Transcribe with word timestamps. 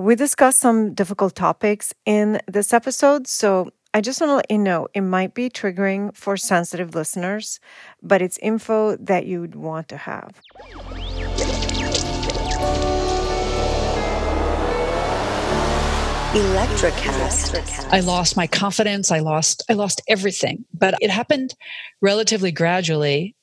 we 0.00 0.14
discussed 0.14 0.60
some 0.60 0.94
difficult 0.94 1.34
topics 1.34 1.92
in 2.06 2.40
this 2.48 2.72
episode, 2.72 3.26
so 3.26 3.70
I 3.92 4.00
just 4.00 4.20
want 4.20 4.30
to 4.30 4.34
let 4.36 4.50
you 4.50 4.56
know 4.56 4.88
it 4.94 5.02
might 5.02 5.34
be 5.34 5.50
triggering 5.50 6.16
for 6.16 6.38
sensitive 6.38 6.94
listeners, 6.94 7.60
but 8.02 8.22
it's 8.22 8.38
info 8.38 8.96
that 8.96 9.26
you'd 9.26 9.54
want 9.54 9.88
to 9.88 9.98
have. 9.98 10.40
Electrocast. 16.32 17.92
I 17.92 18.00
lost 18.00 18.36
my 18.36 18.46
confidence. 18.46 19.10
I 19.10 19.18
lost 19.18 19.64
I 19.68 19.74
lost 19.74 20.00
everything. 20.08 20.64
But 20.72 20.94
it 21.00 21.10
happened 21.10 21.54
relatively 22.00 22.52
gradually. 22.52 23.34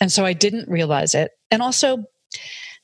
And 0.00 0.12
so 0.12 0.24
I 0.24 0.34
didn't 0.34 0.68
realize 0.68 1.14
it. 1.14 1.30
And 1.50 1.62
also 1.62 2.04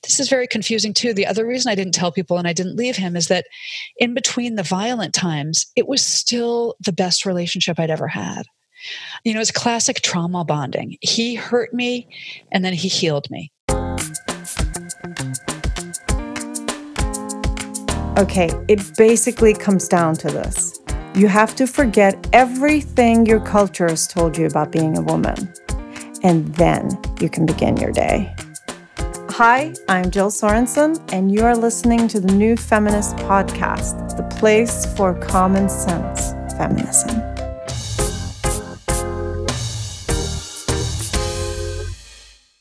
this 0.03 0.19
is 0.19 0.29
very 0.29 0.47
confusing 0.47 0.95
too. 0.95 1.13
The 1.13 1.27
other 1.27 1.47
reason 1.47 1.71
I 1.71 1.75
didn't 1.75 1.95
tell 1.95 2.11
people 2.11 2.39
and 2.39 2.49
I 2.49 2.53
didn't 2.53 2.77
leave 2.77 2.97
him 2.97 3.17
is 3.17 3.29
that 3.29 3.47
in 3.99 4.15
between 4.15 4.55
the 4.55 4.63
violent 4.63 5.13
times, 5.15 5.67
it 5.77 5.87
was 5.87 6.03
still 6.03 6.75
the 6.81 6.93
best 6.93 7.27
relationship 7.27 7.79
I'd 7.79 7.91
ever 7.91 8.09
had. 8.09 8.47
You 9.25 9.35
know, 9.35 9.41
it's 9.41 9.51
classic 9.51 10.01
trauma 10.01 10.45
bonding. 10.45 10.97
He 11.03 11.35
hurt 11.35 11.75
me 11.75 12.09
and 12.51 12.65
then 12.65 12.73
he 12.73 12.89
healed 12.89 13.31
me. 13.31 13.53
Okay, 18.19 18.51
it 18.69 18.97
basically 18.97 19.55
comes 19.55 19.87
down 19.89 20.15
to 20.17 20.29
this. 20.29 20.79
You 21.15 21.29
have 21.29 21.55
to 21.57 21.67
forget 21.67 22.29
everything 22.33 23.27
your 23.27 23.41
culture 23.41 23.89
has 23.89 24.07
told 24.07 24.37
you 24.37 24.47
about 24.47 24.73
being 24.73 24.97
a 24.97 25.03
woman, 25.03 25.53
and 26.23 26.55
then 26.55 27.01
you 27.21 27.29
can 27.29 27.47
begin 27.47 27.77
your 27.79 27.93
day. 27.93 28.35
Hi, 29.43 29.73
I'm 29.89 30.11
Jill 30.11 30.29
Sorensen, 30.29 31.03
and 31.15 31.33
you 31.33 31.45
are 31.45 31.57
listening 31.57 32.09
to 32.09 32.21
the 32.21 32.31
New 32.31 32.59
Feminist 32.59 33.17
Podcast, 33.17 34.15
the 34.19 34.37
place 34.37 34.85
for 34.95 35.15
common 35.19 35.67
sense 35.71 36.33
feminism. 36.59 37.23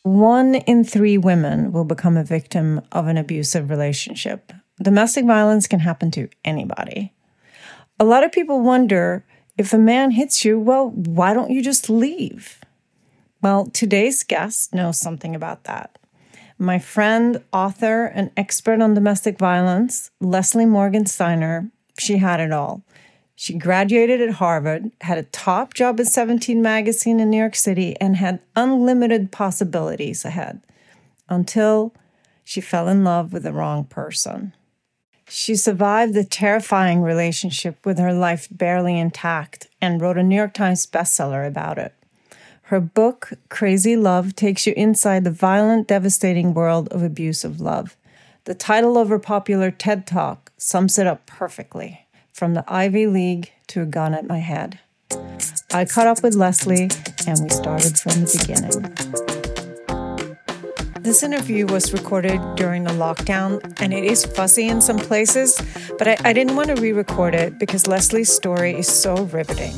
One 0.04 0.56
in 0.56 0.86
three 0.86 1.18
women 1.18 1.74
will 1.74 1.84
become 1.84 2.16
a 2.16 2.24
victim 2.24 2.80
of 2.94 3.08
an 3.08 3.18
abusive 3.18 3.70
relationship 3.70 4.54
Domestic 4.82 5.26
violence 5.26 5.68
can 5.68 5.82
happen 5.82 6.12
to 6.12 6.30
anybody. 6.46 7.14
A 8.00 8.06
lot 8.06 8.24
of 8.24 8.32
people 8.32 8.62
wonder 8.62 9.26
if 9.58 9.74
a 9.74 9.78
man 9.78 10.12
hits 10.12 10.46
you, 10.46 10.58
well, 10.58 10.92
why 10.92 11.34
don't 11.34 11.52
you 11.52 11.62
just 11.62 11.90
leave? 11.90 12.62
Well, 13.42 13.66
today's 13.66 14.24
guest 14.24 14.74
knows 14.74 14.98
something 14.98 15.36
about 15.36 15.66
that. 15.66 15.99
My 16.62 16.78
friend, 16.78 17.42
author, 17.54 18.04
and 18.08 18.32
expert 18.36 18.82
on 18.82 18.94
domestic 18.94 19.40
violence, 19.40 20.12
Leslie 20.20 20.66
Morgan 20.66 21.06
Steiner, 21.06 21.72
she 21.98 22.18
had 22.18 22.42
it 22.42 22.52
all. 22.52 22.84
She 23.34 23.58
graduated 23.58 24.20
at 24.20 24.36
Harvard, 24.36 24.92
had 25.00 25.18
a 25.18 25.24
top 25.24 25.74
job 25.74 26.02
at 26.02 26.08
17 26.08 26.62
Magazine 26.62 27.22
in 27.22 27.30
New 27.30 27.38
York 27.38 27.56
City, 27.56 27.96
and 28.02 28.18
had 28.18 28.42
unlimited 28.58 29.32
possibilities 29.32 30.26
ahead 30.26 30.60
until 31.30 31.94
she 32.44 32.60
fell 32.60 32.90
in 32.90 33.06
love 33.06 33.32
with 33.32 33.44
the 33.44 33.54
wrong 33.54 33.86
person. 33.86 34.54
She 35.30 35.56
survived 35.56 36.14
the 36.14 36.26
terrifying 36.26 37.02
relationship 37.02 37.86
with 37.86 38.00
her 38.00 38.12
life 38.12 38.50
barely 38.52 39.00
intact 39.00 39.68
and 39.80 40.02
wrote 40.02 40.18
a 40.18 40.24
New 40.24 40.36
York 40.36 40.54
Times 40.54 40.86
bestseller 40.86 41.48
about 41.48 41.78
it. 41.78 41.94
Her 42.70 42.80
book, 42.80 43.32
Crazy 43.50 43.98
Love, 43.98 44.36
takes 44.36 44.68
you 44.68 44.76
inside 44.78 45.24
the 45.24 45.32
violent, 45.32 45.88
devastating 45.88 46.54
world 46.54 46.88
of 46.90 47.02
abusive 47.02 47.60
love. 47.60 47.98
The 48.44 48.54
title 48.54 48.96
of 48.96 49.10
her 49.10 49.18
popular 49.18 49.72
TED 49.72 50.06
Talk 50.06 50.52
sums 50.56 51.00
it 51.00 51.08
up 51.08 51.26
perfectly 51.26 52.06
From 52.32 52.54
the 52.54 52.64
Ivy 52.68 53.08
League 53.08 53.52
to 53.70 53.82
a 53.82 53.88
gun 53.88 54.14
at 54.14 54.28
my 54.28 54.38
head. 54.38 54.78
I 55.74 55.86
caught 55.86 56.06
up 56.06 56.22
with 56.22 56.36
Leslie 56.36 56.92
and 57.26 57.40
we 57.42 57.50
started 57.50 57.98
from 57.98 58.22
the 58.22 58.38
beginning. 58.38 58.84
This 61.02 61.24
interview 61.24 61.66
was 61.66 61.92
recorded 61.92 62.40
during 62.54 62.84
the 62.84 62.92
lockdown 62.92 63.64
and 63.82 63.96
it 63.96 64.04
is 64.04 64.26
fuzzy 64.26 64.68
in 64.68 64.80
some 64.80 65.00
places, 65.00 65.60
but 65.98 66.08
I, 66.08 66.18
I 66.24 66.34
didn't 66.34 66.56
want 66.56 66.68
to 66.68 66.76
re 66.76 66.92
record 66.92 67.34
it 67.34 67.58
because 67.58 67.88
Leslie's 67.88 68.32
story 68.32 68.78
is 68.78 68.88
so 68.88 69.24
riveting. 69.24 69.74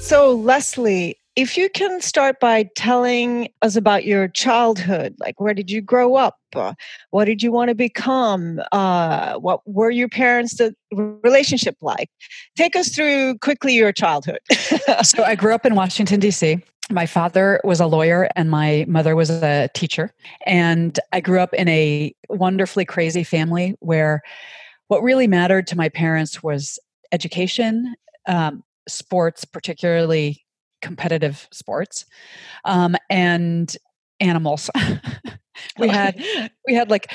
So, 0.00 0.32
Leslie, 0.32 1.16
if 1.36 1.56
you 1.56 1.68
can 1.68 2.00
start 2.00 2.38
by 2.38 2.68
telling 2.76 3.48
us 3.62 3.76
about 3.76 4.04
your 4.04 4.28
childhood, 4.28 5.14
like 5.18 5.40
where 5.40 5.54
did 5.54 5.70
you 5.70 5.80
grow 5.80 6.14
up? 6.14 6.38
Uh, 6.54 6.74
what 7.10 7.24
did 7.24 7.42
you 7.42 7.50
want 7.50 7.68
to 7.68 7.74
become? 7.74 8.60
Uh, 8.70 9.34
what 9.38 9.60
were 9.66 9.90
your 9.90 10.08
parents' 10.08 10.60
relationship 10.92 11.76
like? 11.80 12.08
Take 12.56 12.76
us 12.76 12.88
through 12.88 13.38
quickly 13.38 13.74
your 13.74 13.92
childhood. 13.92 14.38
so 15.02 15.24
I 15.24 15.34
grew 15.34 15.54
up 15.54 15.66
in 15.66 15.74
Washington 15.74 16.20
D.C 16.20 16.62
my 16.90 17.06
father 17.06 17.60
was 17.64 17.80
a 17.80 17.86
lawyer 17.86 18.28
and 18.36 18.50
my 18.50 18.84
mother 18.88 19.16
was 19.16 19.30
a 19.30 19.68
teacher. 19.74 20.12
And 20.46 20.98
I 21.12 21.20
grew 21.20 21.40
up 21.40 21.54
in 21.54 21.68
a 21.68 22.14
wonderfully 22.28 22.84
crazy 22.84 23.24
family 23.24 23.74
where 23.80 24.22
what 24.88 25.02
really 25.02 25.26
mattered 25.26 25.66
to 25.68 25.76
my 25.76 25.88
parents 25.88 26.42
was 26.42 26.78
education, 27.10 27.94
um, 28.26 28.62
sports, 28.86 29.44
particularly 29.44 30.43
competitive 30.84 31.48
sports, 31.50 32.04
um, 32.64 32.94
and 33.10 33.76
animals. 34.20 34.70
we 35.78 35.88
had 35.88 36.22
we 36.66 36.74
had 36.74 36.90
like 36.90 37.10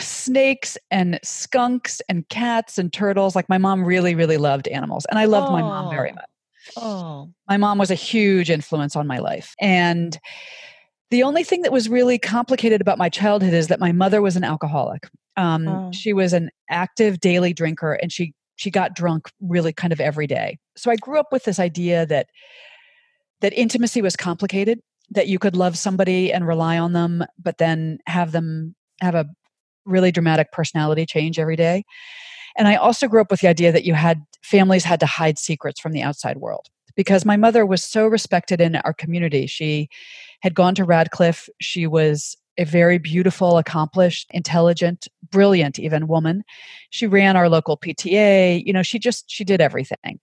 snakes 0.00 0.78
and 0.90 1.18
skunks 1.22 2.00
and 2.08 2.28
cats 2.28 2.78
and 2.78 2.92
turtles 2.92 3.34
like 3.34 3.48
my 3.48 3.58
mom 3.58 3.82
really 3.82 4.14
really 4.14 4.36
loved 4.36 4.68
animals 4.68 5.06
and 5.06 5.18
i 5.18 5.24
loved 5.24 5.48
oh. 5.48 5.52
my 5.52 5.62
mom 5.62 5.88
very 5.90 6.12
much 6.12 6.26
Oh. 6.76 7.30
My 7.48 7.56
mom 7.56 7.78
was 7.78 7.90
a 7.90 7.94
huge 7.94 8.50
influence 8.50 8.96
on 8.96 9.06
my 9.06 9.18
life. 9.18 9.54
And 9.60 10.18
the 11.10 11.22
only 11.22 11.42
thing 11.42 11.62
that 11.62 11.72
was 11.72 11.88
really 11.88 12.18
complicated 12.18 12.80
about 12.80 12.98
my 12.98 13.08
childhood 13.08 13.54
is 13.54 13.68
that 13.68 13.80
my 13.80 13.92
mother 13.92 14.22
was 14.22 14.36
an 14.36 14.44
alcoholic. 14.44 15.08
Um, 15.36 15.68
oh. 15.68 15.90
She 15.92 16.12
was 16.12 16.32
an 16.32 16.50
active 16.68 17.20
daily 17.20 17.52
drinker 17.52 17.94
and 17.94 18.12
she 18.12 18.34
she 18.56 18.70
got 18.70 18.94
drunk 18.94 19.30
really 19.40 19.72
kind 19.72 19.90
of 19.90 20.00
every 20.00 20.26
day. 20.26 20.58
So 20.76 20.90
I 20.90 20.96
grew 20.96 21.18
up 21.18 21.28
with 21.32 21.44
this 21.44 21.58
idea 21.58 22.04
that 22.06 22.26
that 23.40 23.52
intimacy 23.52 24.02
was 24.02 24.16
complicated, 24.16 24.80
that 25.10 25.28
you 25.28 25.38
could 25.38 25.56
love 25.56 25.76
somebody 25.76 26.32
and 26.32 26.46
rely 26.46 26.78
on 26.78 26.92
them, 26.92 27.24
but 27.38 27.58
then 27.58 27.98
have 28.06 28.32
them 28.32 28.74
have 29.00 29.14
a 29.14 29.26
really 29.84 30.12
dramatic 30.12 30.52
personality 30.52 31.06
change 31.06 31.38
every 31.38 31.56
day. 31.56 31.84
And 32.56 32.68
I 32.68 32.76
also 32.76 33.08
grew 33.08 33.20
up 33.20 33.30
with 33.30 33.40
the 33.40 33.48
idea 33.48 33.72
that 33.72 33.84
you 33.84 33.94
had 33.94 34.22
families 34.42 34.84
had 34.84 35.00
to 35.00 35.06
hide 35.06 35.38
secrets 35.38 35.80
from 35.80 35.92
the 35.92 36.02
outside 36.02 36.38
world 36.38 36.66
because 36.96 37.24
my 37.24 37.36
mother 37.36 37.64
was 37.64 37.84
so 37.84 38.06
respected 38.06 38.60
in 38.60 38.76
our 38.76 38.92
community. 38.92 39.46
She 39.46 39.88
had 40.42 40.54
gone 40.54 40.74
to 40.74 40.84
Radcliffe. 40.84 41.48
She 41.60 41.86
was 41.86 42.36
a 42.58 42.64
very 42.64 42.98
beautiful, 42.98 43.58
accomplished, 43.58 44.28
intelligent, 44.32 45.08
brilliant 45.30 45.78
even 45.78 46.08
woman. 46.08 46.42
She 46.90 47.06
ran 47.06 47.36
our 47.36 47.48
local 47.48 47.76
PTA, 47.76 48.64
you 48.66 48.72
know, 48.72 48.82
she 48.82 48.98
just 48.98 49.30
she 49.30 49.44
did 49.44 49.60
everything. 49.60 50.20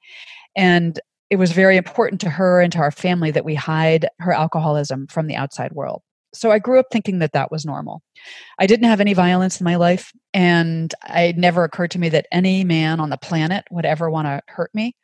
And 0.56 1.00
it 1.30 1.38
was 1.38 1.52
very 1.52 1.78
important 1.78 2.22
to 2.22 2.30
her 2.30 2.62
and 2.62 2.72
to 2.74 2.80
our 2.80 2.92
family 2.92 3.32
that 3.32 3.46
we 3.46 3.56
hide 3.56 4.08
her 4.20 4.32
alcoholism 4.32 5.08
from 5.08 5.28
the 5.28 5.36
outside 5.36 5.74
world. 5.74 6.02
So 6.34 6.52
I 6.52 6.60
grew 6.60 6.80
up 6.80 6.88
thinking 6.92 7.20
that 7.20 7.34
that 7.34 7.52
was 7.52 7.66
normal. 7.66 8.02
I 8.60 8.68
didn't 8.68 8.90
have 8.90 9.02
any 9.02 9.14
violence 9.14 9.60
in 9.60 9.66
my 9.66 9.76
life, 9.76 10.12
and 10.34 10.94
it 11.10 11.38
never 11.38 11.64
occurred 11.64 11.92
to 11.92 12.00
me 12.00 12.10
that 12.10 12.28
any 12.32 12.64
man 12.64 13.00
on 13.00 13.10
the 13.10 13.18
planet 13.18 13.64
would 13.72 13.86
ever 13.86 14.10
want 14.10 14.28
to 14.28 14.42
hurt 14.48 14.70
me. 14.74 14.96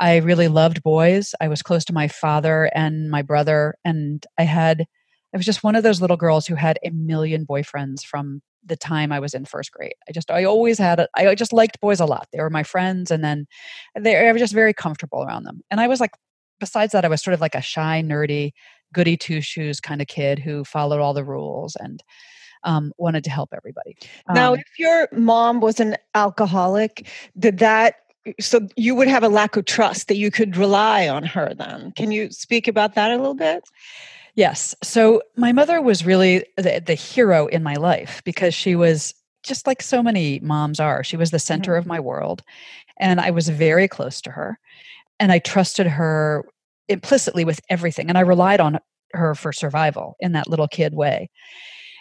I 0.00 0.16
really 0.16 0.48
loved 0.48 0.82
boys. 0.82 1.34
I 1.40 1.48
was 1.48 1.62
close 1.62 1.84
to 1.86 1.92
my 1.92 2.08
father 2.08 2.70
and 2.74 3.10
my 3.10 3.22
brother, 3.22 3.76
and 3.84 4.24
I 4.38 4.42
had, 4.42 4.84
I 5.34 5.36
was 5.36 5.46
just 5.46 5.62
one 5.62 5.76
of 5.76 5.82
those 5.82 6.00
little 6.00 6.16
girls 6.16 6.46
who 6.46 6.54
had 6.54 6.78
a 6.82 6.90
million 6.90 7.46
boyfriends 7.46 8.02
from 8.04 8.40
the 8.64 8.76
time 8.76 9.12
I 9.12 9.20
was 9.20 9.34
in 9.34 9.44
first 9.44 9.72
grade. 9.72 9.94
I 10.08 10.12
just, 10.12 10.30
I 10.30 10.44
always 10.44 10.78
had, 10.78 11.00
a, 11.00 11.08
I 11.14 11.34
just 11.34 11.52
liked 11.52 11.80
boys 11.80 12.00
a 12.00 12.06
lot. 12.06 12.28
They 12.32 12.40
were 12.40 12.50
my 12.50 12.62
friends, 12.62 13.10
and 13.10 13.22
then 13.22 13.46
they, 13.98 14.28
I 14.28 14.32
was 14.32 14.40
just 14.40 14.54
very 14.54 14.72
comfortable 14.72 15.22
around 15.22 15.44
them. 15.44 15.62
And 15.70 15.80
I 15.80 15.86
was 15.86 16.00
like, 16.00 16.12
besides 16.60 16.92
that, 16.92 17.04
I 17.04 17.08
was 17.08 17.22
sort 17.22 17.34
of 17.34 17.40
like 17.40 17.54
a 17.54 17.62
shy, 17.62 18.02
nerdy, 18.04 18.52
goody 18.92 19.16
two 19.16 19.40
shoes 19.40 19.80
kind 19.80 20.00
of 20.00 20.08
kid 20.08 20.38
who 20.38 20.64
followed 20.64 21.00
all 21.00 21.14
the 21.14 21.24
rules 21.24 21.76
and 21.76 22.02
um, 22.64 22.92
wanted 22.98 23.24
to 23.24 23.30
help 23.30 23.50
everybody. 23.54 23.96
Now, 24.32 24.54
um, 24.54 24.58
if 24.58 24.78
your 24.78 25.08
mom 25.12 25.60
was 25.60 25.78
an 25.78 25.96
alcoholic, 26.14 27.06
did 27.38 27.58
that 27.58 27.96
so 28.40 28.68
you 28.76 28.94
would 28.94 29.08
have 29.08 29.22
a 29.22 29.28
lack 29.28 29.56
of 29.56 29.64
trust 29.64 30.08
that 30.08 30.16
you 30.16 30.30
could 30.30 30.56
rely 30.56 31.08
on 31.08 31.22
her 31.22 31.54
then 31.54 31.92
can 31.92 32.10
you 32.10 32.30
speak 32.30 32.68
about 32.68 32.94
that 32.94 33.10
a 33.10 33.16
little 33.16 33.32
bit 33.32 33.64
yes 34.38 34.74
so 34.82 35.20
my 35.36 35.52
mother 35.52 35.82
was 35.82 36.06
really 36.06 36.44
the, 36.56 36.80
the 36.84 36.94
hero 36.94 37.46
in 37.48 37.62
my 37.62 37.74
life 37.74 38.22
because 38.24 38.54
she 38.54 38.76
was 38.76 39.12
just 39.42 39.66
like 39.66 39.82
so 39.82 40.02
many 40.02 40.38
moms 40.40 40.78
are 40.78 41.02
she 41.02 41.16
was 41.16 41.30
the 41.30 41.38
center 41.38 41.72
mm-hmm. 41.72 41.80
of 41.80 41.86
my 41.86 41.98
world 41.98 42.42
and 42.98 43.20
i 43.20 43.30
was 43.30 43.48
very 43.48 43.88
close 43.88 44.20
to 44.20 44.30
her 44.30 44.58
and 45.18 45.32
i 45.32 45.38
trusted 45.38 45.86
her 45.86 46.44
implicitly 46.88 47.44
with 47.44 47.60
everything 47.68 48.08
and 48.08 48.16
i 48.16 48.22
relied 48.22 48.60
on 48.60 48.78
her 49.12 49.34
for 49.34 49.52
survival 49.52 50.16
in 50.20 50.32
that 50.32 50.48
little 50.48 50.68
kid 50.68 50.94
way 50.94 51.28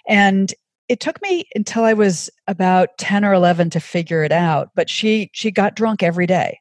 and 0.07 0.53
it 0.87 1.01
took 1.01 1.21
me 1.21 1.45
until 1.53 1.83
I 1.83 1.91
was 1.91 2.29
about 2.47 2.97
10 2.97 3.25
or 3.25 3.33
11 3.33 3.71
to 3.71 3.79
figure 3.81 4.23
it 4.23 4.31
out, 4.31 4.69
but 4.73 4.89
she 4.89 5.29
she 5.33 5.51
got 5.51 5.75
drunk 5.75 6.01
every 6.01 6.25
day. 6.25 6.59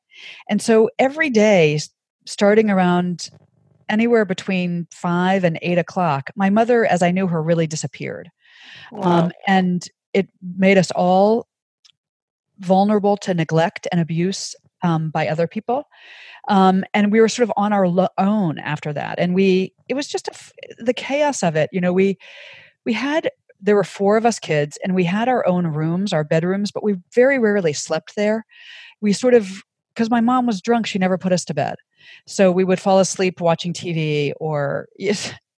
And 0.51 0.61
so 0.61 0.91
every 0.99 1.31
day 1.31 1.79
starting 2.27 2.71
around 2.71 3.31
anywhere 3.89 4.25
between 4.25 4.87
five 4.91 5.45
and 5.45 5.59
eight 5.63 5.79
o'clock, 5.79 6.31
my 6.35 6.51
mother, 6.51 6.85
as 6.87 7.03
I 7.03 7.11
knew 7.11 7.27
her, 7.27 7.43
really 7.43 7.67
disappeared. 7.67 8.31
Wow. 8.91 9.03
Um, 9.03 9.33
and 9.47 9.89
it 10.13 10.29
made 10.57 10.79
us 10.79 10.91
all 10.93 11.47
vulnerable 12.59 13.17
to 13.19 13.35
neglect 13.35 13.87
and 13.93 14.01
abuse 14.01 14.55
um, 14.83 15.11
by 15.11 15.29
other 15.29 15.47
people. 15.47 15.85
Um, 16.49 16.85
and 16.95 17.13
we 17.13 17.21
were 17.21 17.29
sort 17.29 17.49
of 17.49 17.53
on 17.57 17.73
our 17.73 17.89
lo- 17.89 18.09
own 18.19 18.59
after 18.59 18.93
that. 18.93 19.19
And 19.19 19.35
we, 19.35 19.73
it 19.89 19.95
was 19.95 20.09
just 20.09 20.29
the 20.79 20.95
chaos 20.95 21.43
of 21.43 21.57
it. 21.57 21.69
You 21.73 21.81
know, 21.81 21.93
we, 21.93 22.19
we 22.85 22.93
had, 22.93 23.31
there 23.61 23.75
were 23.75 23.85
four 23.85 24.17
of 24.17 24.25
us 24.25 24.39
kids 24.39 24.79
and 24.85 24.95
we 24.95 25.05
had 25.05 25.29
our 25.29 25.47
own 25.47 25.67
rooms, 25.67 26.13
our 26.13 26.25
bedrooms, 26.25 26.71
but 26.71 26.85
we 26.85 26.97
very 27.15 27.39
rarely 27.39 27.73
slept 27.73 28.15
there. 28.17 28.47
We 29.01 29.13
sort 29.13 29.35
of, 29.35 29.63
because 29.95 30.11
my 30.11 30.21
mom 30.21 30.47
was 30.47 30.61
drunk, 30.61 30.87
she 30.87 30.99
never 30.99 31.19
put 31.19 31.33
us 31.33 31.45
to 31.47 31.55
bed. 31.55 31.77
So 32.27 32.51
we 32.51 32.65
would 32.65 32.81
fall 32.81 32.99
asleep 32.99 33.41
watching 33.41 33.73
TV 33.73 34.33
or 34.39 34.89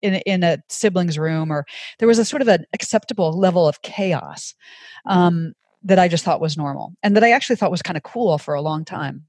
in 0.03 0.15
in 0.15 0.45
a 0.45 0.59
sibling's 0.69 1.19
room, 1.19 1.53
or 1.53 1.67
there 1.99 2.09
was 2.09 2.19
a 2.19 2.25
sort 2.25 2.43
of 2.43 2.49
an 2.49 2.65
acceptable 2.73 3.33
level 3.33 3.67
of 3.67 3.83
chaos 3.83 4.55
um, 5.07 5.55
that 5.83 5.99
I 5.99 6.09
just 6.09 6.25
thought 6.25 6.41
was 6.41 6.57
normal, 6.57 6.95
and 7.03 7.17
that 7.17 7.25
I 7.25 7.33
actually 7.33 7.57
thought 7.57 7.71
was 7.71 7.83
kind 7.83 7.97
of 7.97 8.03
cool 8.03 8.39
for 8.39 8.55
a 8.55 8.63
long 8.63 8.85
time. 8.85 9.25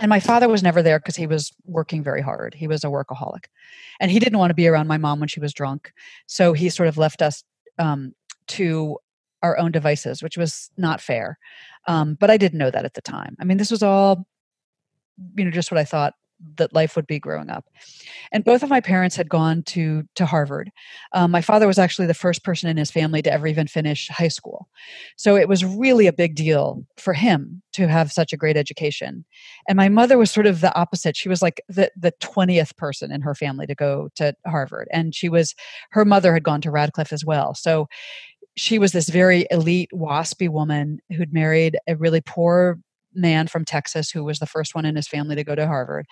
And 0.00 0.08
my 0.08 0.20
father 0.20 0.48
was 0.48 0.62
never 0.62 0.82
there 0.82 0.98
because 0.98 1.16
he 1.16 1.26
was 1.26 1.52
working 1.64 2.02
very 2.02 2.22
hard. 2.22 2.54
He 2.54 2.66
was 2.66 2.82
a 2.82 2.88
workaholic, 2.88 3.44
and 4.00 4.10
he 4.10 4.18
didn't 4.18 4.38
want 4.38 4.50
to 4.50 4.54
be 4.54 4.66
around 4.66 4.88
my 4.88 4.98
mom 4.98 5.20
when 5.20 5.28
she 5.28 5.40
was 5.40 5.52
drunk. 5.52 5.92
So 6.26 6.54
he 6.54 6.70
sort 6.70 6.88
of 6.88 6.96
left 6.96 7.22
us 7.22 7.44
um, 7.78 8.14
to 8.48 8.98
our 9.42 9.58
own 9.58 9.72
devices, 9.72 10.22
which 10.22 10.38
was 10.38 10.70
not 10.76 11.00
fair. 11.00 11.38
Um, 11.88 12.16
but 12.18 12.30
I 12.30 12.36
didn't 12.36 12.58
know 12.58 12.70
that 12.70 12.84
at 12.84 12.94
the 12.94 13.02
time. 13.02 13.36
I 13.40 13.44
mean, 13.44 13.58
this 13.58 13.70
was 13.70 13.82
all, 13.82 14.26
you 15.36 15.44
know, 15.44 15.50
just 15.50 15.70
what 15.70 15.78
I 15.78 15.84
thought 15.84 16.14
that 16.56 16.72
life 16.72 16.96
would 16.96 17.06
be 17.06 17.18
growing 17.18 17.50
up. 17.50 17.66
And 18.32 18.44
both 18.44 18.62
of 18.62 18.70
my 18.70 18.80
parents 18.80 19.16
had 19.16 19.28
gone 19.28 19.62
to 19.64 20.04
to 20.14 20.26
Harvard. 20.26 20.70
Um, 21.12 21.30
my 21.30 21.40
father 21.40 21.66
was 21.66 21.78
actually 21.78 22.06
the 22.06 22.14
first 22.14 22.44
person 22.44 22.68
in 22.68 22.76
his 22.76 22.90
family 22.90 23.22
to 23.22 23.32
ever 23.32 23.46
even 23.46 23.66
finish 23.66 24.08
high 24.08 24.28
school, 24.28 24.68
so 25.16 25.36
it 25.36 25.48
was 25.48 25.64
really 25.64 26.06
a 26.06 26.12
big 26.12 26.34
deal 26.34 26.84
for 26.96 27.14
him 27.14 27.62
to 27.72 27.88
have 27.88 28.12
such 28.12 28.32
a 28.32 28.36
great 28.36 28.56
education. 28.56 29.24
And 29.68 29.76
my 29.76 29.88
mother 29.88 30.18
was 30.18 30.30
sort 30.30 30.46
of 30.46 30.60
the 30.60 30.74
opposite. 30.74 31.16
She 31.16 31.28
was 31.28 31.42
like 31.42 31.60
the 31.68 31.90
the 31.96 32.12
twentieth 32.20 32.76
person 32.76 33.12
in 33.12 33.20
her 33.22 33.34
family 33.34 33.66
to 33.66 33.74
go 33.74 34.08
to 34.16 34.34
Harvard, 34.46 34.88
and 34.92 35.14
she 35.14 35.28
was 35.28 35.54
her 35.90 36.04
mother 36.04 36.34
had 36.34 36.42
gone 36.42 36.60
to 36.62 36.70
Radcliffe 36.70 37.12
as 37.12 37.24
well. 37.24 37.54
So 37.54 37.88
she 38.56 38.78
was 38.78 38.92
this 38.92 39.08
very 39.08 39.46
elite 39.50 39.90
waspy 39.94 40.48
woman 40.48 40.98
who'd 41.16 41.32
married 41.32 41.78
a 41.86 41.96
really 41.96 42.20
poor 42.20 42.78
man 43.14 43.46
from 43.46 43.64
Texas 43.64 44.10
who 44.10 44.24
was 44.24 44.38
the 44.38 44.46
first 44.46 44.74
one 44.74 44.84
in 44.84 44.96
his 44.96 45.08
family 45.08 45.36
to 45.36 45.44
go 45.44 45.54
to 45.54 45.66
Harvard. 45.66 46.06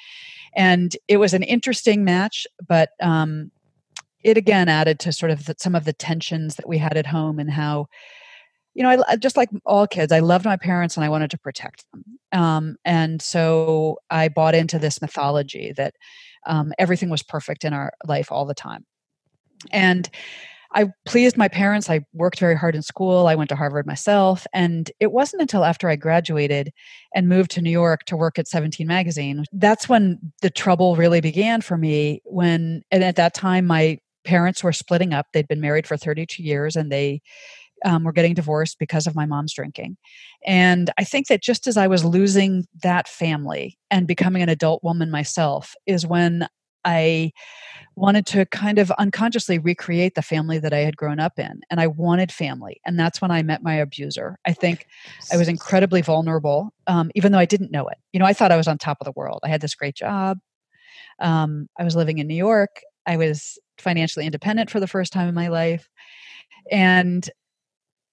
And 0.55 0.97
it 1.08 1.19
was 1.19 1.35
an 1.35 1.43
interesting 1.43 2.05
match, 2.05 2.47
but 2.67 2.91
um, 3.00 3.50
it 4.23 4.37
again 4.37 4.69
added 4.69 4.99
to 5.00 5.12
sort 5.12 5.32
of 5.32 5.47
the, 5.47 5.55
some 5.58 5.75
of 5.75 5.85
the 5.85 5.93
tensions 5.93 6.56
that 6.56 6.69
we 6.69 6.79
had 6.79 6.97
at 6.97 7.06
home 7.06 7.38
and 7.38 7.50
how, 7.50 7.87
you 8.75 8.82
know, 8.82 9.02
I, 9.08 9.17
just 9.17 9.37
like 9.37 9.50
all 9.64 9.87
kids, 9.87 10.12
I 10.12 10.20
loved 10.20 10.44
my 10.44 10.56
parents 10.56 10.97
and 10.97 11.05
I 11.05 11.08
wanted 11.08 11.31
to 11.31 11.38
protect 11.38 11.85
them. 11.93 12.05
Um, 12.32 12.76
and 12.85 13.20
so 13.20 13.99
I 14.11 14.29
bought 14.29 14.55
into 14.55 14.79
this 14.79 15.00
mythology 15.00 15.73
that 15.76 15.94
um, 16.46 16.73
everything 16.79 17.11
was 17.11 17.23
perfect 17.23 17.64
in 17.64 17.73
our 17.73 17.93
life 18.06 18.31
all 18.31 18.46
the 18.46 18.55
time. 18.55 18.85
And 19.73 20.08
I 20.72 20.87
pleased 21.05 21.37
my 21.37 21.49
parents. 21.49 21.90
I 21.90 22.00
worked 22.12 22.38
very 22.38 22.56
hard 22.56 22.76
in 22.76 22.82
school. 22.82 23.26
I 23.26 23.34
went 23.34 23.49
to 23.50 23.56
Harvard 23.56 23.87
myself. 23.87 24.46
And 24.52 24.90
it 25.00 25.11
wasn't 25.11 25.43
until 25.43 25.64
after 25.64 25.88
I 25.88 25.96
graduated 25.96 26.72
and 27.14 27.28
moved 27.28 27.50
to 27.52 27.62
New 27.62 27.70
York 27.70 28.05
to 28.05 28.17
work 28.17 28.38
at 28.38 28.46
17 28.46 28.87
Magazine, 28.87 29.44
that's 29.52 29.88
when 29.88 30.19
the 30.43 30.50
trouble 30.50 30.94
really 30.94 31.20
began 31.20 31.61
for 31.61 31.76
me. 31.76 32.22
When, 32.25 32.82
and 32.90 33.02
at 33.02 33.17
that 33.17 33.34
time, 33.34 33.67
my 33.67 33.99
parents 34.25 34.62
were 34.62 34.72
splitting 34.72 35.12
up. 35.12 35.26
They'd 35.32 35.49
been 35.49 35.61
married 35.61 35.87
for 35.87 35.96
32 35.96 36.43
years 36.43 36.76
and 36.76 36.93
they 36.93 37.20
um, 37.84 38.05
were 38.05 38.12
getting 38.12 38.34
divorced 38.34 38.78
because 38.78 39.06
of 39.06 39.17
my 39.17 39.26
mom's 39.26 39.55
drinking. 39.55 39.96
And 40.46 40.90
I 40.99 41.05
think 41.05 41.28
that 41.28 41.43
just 41.43 41.67
as 41.67 41.76
I 41.76 41.87
was 41.87 42.05
losing 42.05 42.67
that 42.82 43.08
family 43.08 43.78
and 43.90 44.06
becoming 44.06 44.43
an 44.43 44.49
adult 44.49 44.84
woman 44.84 45.11
myself, 45.11 45.75
is 45.87 46.06
when 46.06 46.46
I 46.85 47.32
wanted 47.97 48.25
to 48.27 48.47
kind 48.47 48.79
of 48.79 48.91
unconsciously 48.93 49.59
recreate 49.59 50.15
the 50.15 50.23
family 50.23 50.59
that 50.59 50.73
I 50.73 50.79
had 50.79 50.97
grown 50.97 51.21
up 51.21 51.38
in. 51.38 51.61
And 51.71 51.81
I 51.81 51.87
wanted 51.87 52.32
family. 52.32 52.81
And 52.87 52.99
that's 52.99 53.21
when 53.21 53.31
I 53.31 53.43
met 53.43 53.62
my 53.62 53.75
abuser. 53.75 54.38
I 54.47 54.53
think 54.53 54.87
I 55.32 55.37
was 55.37 55.49
incredibly 55.49 56.00
vulnerable, 56.00 56.73
um, 56.87 57.11
even 57.15 57.32
though 57.32 57.38
I 57.38 57.44
didn't 57.44 57.73
know 57.73 57.87
it. 57.88 57.99
You 58.12 58.21
know, 58.21 58.27
I 58.27 58.32
thought 58.32 58.53
I 58.53 58.56
was 58.56 58.69
on 58.69 58.79
top 58.79 58.99
of 59.00 59.05
the 59.05 59.12
world. 59.15 59.41
I 59.44 59.49
had 59.49 59.61
this 59.61 59.75
great 59.75 59.94
job. 59.94 60.38
Um, 61.21 61.69
I 61.79 61.85
was 61.85 61.97
living 61.97 62.19
in 62.19 62.27
New 62.27 62.35
York. 62.35 62.81
I 63.06 63.17
was 63.17 63.59
financially 63.79 64.27
independent 64.27 64.71
for 64.71 64.81
the 64.81 64.87
first 64.87 65.12
time 65.12 65.29
in 65.29 65.35
my 65.35 65.49
life. 65.49 65.88
And 66.71 67.29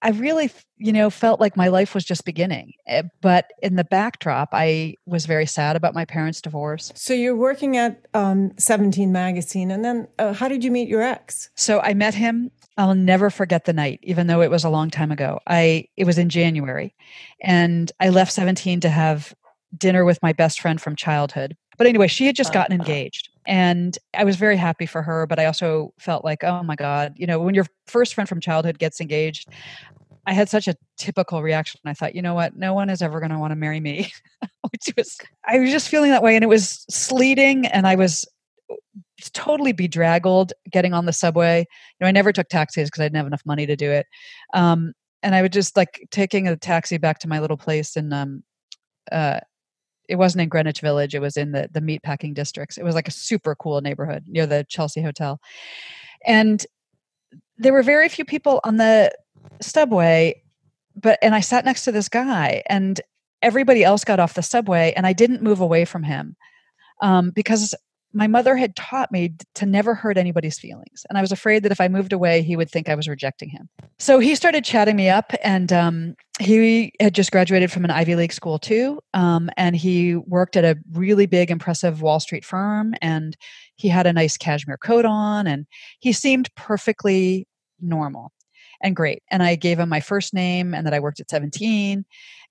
I 0.00 0.10
really, 0.10 0.50
you 0.76 0.92
know, 0.92 1.10
felt 1.10 1.40
like 1.40 1.56
my 1.56 1.68
life 1.68 1.94
was 1.94 2.04
just 2.04 2.24
beginning. 2.24 2.72
Eh, 2.86 3.02
but 3.20 3.50
in 3.62 3.76
the 3.76 3.84
backdrop, 3.84 4.50
I 4.52 4.94
was 5.06 5.26
very 5.26 5.46
sad 5.46 5.74
about 5.74 5.94
my 5.94 6.04
parents' 6.04 6.40
divorce. 6.40 6.92
So 6.94 7.14
you're 7.14 7.36
working 7.36 7.76
at 7.76 8.06
um, 8.14 8.52
17 8.58 9.10
Magazine, 9.10 9.70
and 9.70 9.84
then 9.84 10.08
uh, 10.18 10.32
how 10.32 10.48
did 10.48 10.62
you 10.62 10.70
meet 10.70 10.88
your 10.88 11.02
ex? 11.02 11.50
So 11.56 11.80
I 11.80 11.94
met 11.94 12.14
him. 12.14 12.50
I'll 12.76 12.94
never 12.94 13.28
forget 13.28 13.64
the 13.64 13.72
night, 13.72 13.98
even 14.04 14.28
though 14.28 14.40
it 14.40 14.50
was 14.50 14.62
a 14.62 14.70
long 14.70 14.88
time 14.88 15.10
ago. 15.10 15.40
I 15.48 15.86
it 15.96 16.04
was 16.04 16.16
in 16.16 16.28
January, 16.28 16.94
and 17.42 17.90
I 17.98 18.10
left 18.10 18.32
17 18.32 18.80
to 18.80 18.88
have 18.88 19.34
dinner 19.76 20.04
with 20.04 20.22
my 20.22 20.32
best 20.32 20.60
friend 20.60 20.80
from 20.80 20.94
childhood. 20.94 21.56
But 21.76 21.86
anyway, 21.86 22.08
she 22.08 22.26
had 22.26 22.36
just 22.36 22.52
gotten 22.52 22.80
uh-huh. 22.80 22.88
engaged. 22.88 23.27
And 23.48 23.98
I 24.12 24.24
was 24.24 24.36
very 24.36 24.58
happy 24.58 24.84
for 24.84 25.00
her, 25.00 25.26
but 25.26 25.38
I 25.40 25.46
also 25.46 25.94
felt 25.98 26.22
like, 26.22 26.44
oh 26.44 26.62
my 26.62 26.76
God, 26.76 27.14
you 27.16 27.26
know, 27.26 27.40
when 27.40 27.54
your 27.54 27.64
first 27.86 28.14
friend 28.14 28.28
from 28.28 28.40
childhood 28.40 28.78
gets 28.78 29.00
engaged, 29.00 29.48
I 30.26 30.34
had 30.34 30.50
such 30.50 30.68
a 30.68 30.76
typical 30.98 31.42
reaction. 31.42 31.80
I 31.86 31.94
thought, 31.94 32.14
you 32.14 32.20
know 32.20 32.34
what? 32.34 32.54
No 32.56 32.74
one 32.74 32.90
is 32.90 33.00
ever 33.00 33.20
going 33.20 33.30
to 33.30 33.38
want 33.38 33.52
to 33.52 33.56
marry 33.56 33.80
me. 33.80 34.12
Which 34.70 34.94
was, 34.98 35.16
I 35.46 35.58
was 35.58 35.70
just 35.70 35.88
feeling 35.88 36.10
that 36.10 36.22
way. 36.22 36.36
And 36.36 36.44
it 36.44 36.48
was 36.48 36.84
sleeting 36.90 37.66
and 37.66 37.86
I 37.86 37.94
was 37.94 38.26
uh, 38.70 38.74
totally 39.32 39.72
bedraggled 39.72 40.52
getting 40.70 40.92
on 40.92 41.06
the 41.06 41.14
subway. 41.14 41.60
You 41.60 41.64
know, 42.02 42.08
I 42.08 42.12
never 42.12 42.32
took 42.32 42.50
taxis 42.50 42.90
because 42.90 43.00
I 43.00 43.04
didn't 43.06 43.16
have 43.16 43.26
enough 43.26 43.46
money 43.46 43.64
to 43.64 43.76
do 43.76 43.90
it. 43.90 44.06
Um, 44.52 44.92
and 45.22 45.34
I 45.34 45.40
would 45.40 45.54
just 45.54 45.74
like 45.74 46.06
taking 46.10 46.46
a 46.46 46.56
taxi 46.56 46.98
back 46.98 47.18
to 47.20 47.28
my 47.28 47.40
little 47.40 47.56
place 47.56 47.96
in 47.96 48.12
um, 48.12 48.42
uh, 49.10 49.40
it 50.08 50.16
wasn't 50.16 50.42
in 50.42 50.48
Greenwich 50.48 50.80
Village. 50.80 51.14
It 51.14 51.20
was 51.20 51.36
in 51.36 51.52
the 51.52 51.68
the 51.72 51.80
meatpacking 51.80 52.34
districts. 52.34 52.78
It 52.78 52.84
was 52.84 52.94
like 52.94 53.08
a 53.08 53.12
super 53.12 53.54
cool 53.54 53.80
neighborhood 53.80 54.24
near 54.26 54.46
the 54.46 54.64
Chelsea 54.68 55.02
Hotel, 55.02 55.40
and 56.26 56.64
there 57.56 57.72
were 57.72 57.82
very 57.82 58.08
few 58.08 58.24
people 58.24 58.60
on 58.64 58.76
the 58.76 59.12
subway. 59.60 60.42
But 60.96 61.18
and 61.22 61.34
I 61.34 61.40
sat 61.40 61.64
next 61.64 61.84
to 61.84 61.92
this 61.92 62.08
guy, 62.08 62.62
and 62.66 63.00
everybody 63.42 63.84
else 63.84 64.04
got 64.04 64.20
off 64.20 64.34
the 64.34 64.42
subway, 64.42 64.92
and 64.96 65.06
I 65.06 65.12
didn't 65.12 65.42
move 65.42 65.60
away 65.60 65.84
from 65.84 66.02
him 66.02 66.36
um, 67.00 67.30
because 67.30 67.74
my 68.12 68.26
mother 68.26 68.56
had 68.56 68.74
taught 68.74 69.12
me 69.12 69.34
to 69.54 69.66
never 69.66 69.94
hurt 69.94 70.16
anybody's 70.16 70.58
feelings. 70.58 71.04
And 71.08 71.18
I 71.18 71.20
was 71.20 71.30
afraid 71.30 71.62
that 71.62 71.72
if 71.72 71.80
I 71.80 71.88
moved 71.88 72.12
away, 72.12 72.42
he 72.42 72.56
would 72.56 72.70
think 72.70 72.88
I 72.88 72.94
was 72.94 73.06
rejecting 73.06 73.50
him. 73.50 73.68
So 73.98 74.18
he 74.18 74.34
started 74.34 74.64
chatting 74.64 74.96
me 74.96 75.08
up, 75.08 75.32
and 75.44 75.72
um, 75.72 76.16
he 76.38 76.92
had 77.00 77.14
just 77.14 77.30
graduated 77.32 77.70
from 77.70 77.84
an 77.84 77.90
Ivy 77.90 78.14
League 78.14 78.32
school 78.32 78.58
too. 78.58 79.00
Um, 79.14 79.50
and 79.56 79.74
he 79.74 80.16
worked 80.16 80.56
at 80.56 80.64
a 80.64 80.78
really 80.92 81.26
big, 81.26 81.50
impressive 81.50 82.02
Wall 82.02 82.20
Street 82.20 82.44
firm. 82.44 82.94
And 83.02 83.36
he 83.76 83.88
had 83.88 84.06
a 84.06 84.12
nice 84.12 84.36
cashmere 84.36 84.78
coat 84.78 85.04
on, 85.04 85.46
and 85.46 85.66
he 86.00 86.12
seemed 86.12 86.54
perfectly 86.54 87.46
normal 87.80 88.32
and 88.82 88.96
great. 88.96 89.22
And 89.30 89.42
I 89.42 89.54
gave 89.54 89.78
him 89.78 89.88
my 89.88 90.00
first 90.00 90.34
name 90.34 90.74
and 90.74 90.86
that 90.86 90.94
I 90.94 91.00
worked 91.00 91.20
at 91.20 91.30
17. 91.30 92.04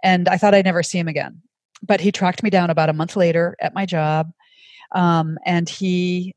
And 0.04 0.28
I 0.30 0.38
thought 0.38 0.54
I'd 0.54 0.66
never 0.66 0.84
see 0.84 1.00
him 1.00 1.08
again. 1.08 1.42
But 1.82 2.02
he 2.02 2.12
tracked 2.12 2.44
me 2.44 2.50
down 2.50 2.70
about 2.70 2.90
a 2.90 2.94
month 2.94 3.16
later 3.16 3.56
at 3.60 3.74
my 3.74 3.86
job 3.86 4.32
um, 4.92 5.38
and 5.46 5.68
he, 5.68 6.36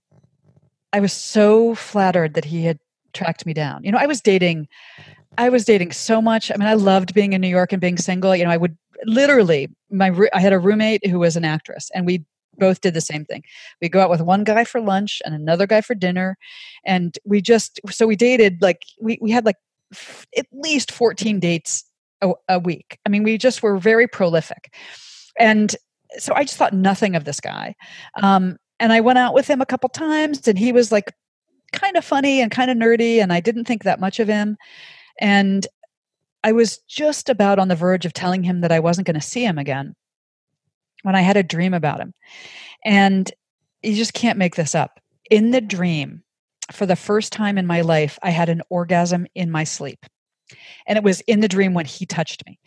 I 0.92 1.00
was 1.00 1.12
so 1.12 1.75
flattered 1.75 2.35
that 2.35 2.45
he 2.45 2.64
had 2.64 2.78
tracked 3.12 3.47
me 3.47 3.52
down. 3.52 3.85
You 3.85 3.92
know, 3.92 3.99
I 3.99 4.07
was 4.07 4.21
dating, 4.21 4.69
I 5.38 5.49
was 5.49 5.64
dating 5.64 5.92
so 5.92 6.20
much. 6.20 6.50
I 6.50 6.56
mean, 6.56 6.68
I 6.68 6.75
loved 6.75 7.14
being 7.14 7.32
in 7.32 7.40
New 7.40 7.49
York 7.49 7.72
and 7.72 7.80
being 7.80 7.96
single. 7.96 8.34
You 8.34 8.44
know, 8.44 8.50
I 8.50 8.56
would 8.56 8.76
literally, 9.04 9.68
my, 9.90 10.12
I 10.34 10.40
had 10.40 10.52
a 10.52 10.58
roommate 10.58 11.06
who 11.06 11.18
was 11.18 11.37
an 11.37 11.44
actress 11.44 11.90
and 11.94 12.06
we 12.06 12.25
both 12.58 12.80
did 12.80 12.94
the 12.94 13.00
same 13.00 13.25
thing. 13.25 13.42
We 13.80 13.88
go 13.88 14.00
out 14.00 14.10
with 14.10 14.20
one 14.20 14.44
guy 14.44 14.64
for 14.64 14.80
lunch 14.80 15.22
and 15.25 15.34
another 15.34 15.66
guy 15.66 15.80
for 15.80 15.94
dinner. 15.94 16.37
And 16.84 17.16
we 17.25 17.40
just, 17.40 17.80
so 17.90 18.06
we 18.06 18.16
dated 18.16 18.60
like, 18.60 18.82
we, 19.00 19.18
we 19.20 19.30
had 19.30 19.46
like 19.46 19.56
f- 19.92 20.26
at 20.37 20.46
least 20.52 20.92
14 20.92 21.40
dates 21.40 21.84
a, 22.20 22.32
a 22.49 22.58
week. 22.58 22.99
I 23.06 23.08
mean, 23.08 23.22
we 23.22 23.38
just 23.38 23.62
were 23.62 23.78
very 23.78 24.06
prolific. 24.06 24.75
And 25.38 25.75
so 26.18 26.34
I 26.34 26.44
just 26.44 26.56
thought 26.56 26.75
nothing 26.75 27.14
of 27.14 27.25
this 27.25 27.40
guy. 27.40 27.75
Um, 28.22 28.56
and 28.78 28.92
I 28.92 29.00
went 29.00 29.18
out 29.18 29.34
with 29.34 29.46
him 29.46 29.60
a 29.60 29.66
couple 29.66 29.88
times, 29.90 30.49
and 30.49 30.58
he 30.58 30.72
was 30.72 30.90
like 30.90 31.12
kind 31.72 31.96
of 31.96 32.04
funny 32.04 32.40
and 32.40 32.50
kind 32.50 32.70
of 32.70 32.76
nerdy, 32.76 33.22
and 33.22 33.32
I 33.32 33.40
didn't 33.40 33.66
think 33.66 33.84
that 33.84 34.00
much 34.00 34.18
of 34.18 34.26
him. 34.26 34.56
And 35.20 35.66
I 36.42 36.52
was 36.52 36.78
just 36.88 37.28
about 37.28 37.58
on 37.58 37.68
the 37.68 37.76
verge 37.76 38.06
of 38.06 38.12
telling 38.12 38.42
him 38.42 38.62
that 38.62 38.72
I 38.72 38.80
wasn't 38.80 39.06
going 39.06 39.14
to 39.14 39.20
see 39.20 39.44
him 39.44 39.58
again 39.58 39.94
when 41.02 41.14
I 41.14 41.20
had 41.20 41.36
a 41.36 41.42
dream 41.42 41.74
about 41.74 42.00
him. 42.00 42.14
And 42.84 43.30
you 43.82 43.94
just 43.94 44.14
can't 44.14 44.38
make 44.38 44.56
this 44.56 44.74
up. 44.74 45.00
In 45.30 45.50
the 45.50 45.60
dream, 45.60 46.22
for 46.72 46.86
the 46.86 46.96
first 46.96 47.32
time 47.32 47.58
in 47.58 47.66
my 47.66 47.82
life, 47.82 48.18
I 48.22 48.30
had 48.30 48.48
an 48.48 48.62
orgasm 48.70 49.26
in 49.34 49.50
my 49.50 49.64
sleep. 49.64 50.06
And 50.87 50.97
it 50.97 51.04
was 51.04 51.21
in 51.23 51.40
the 51.40 51.49
dream 51.49 51.75
when 51.75 51.87
he 51.87 52.07
touched 52.07 52.45
me. 52.47 52.59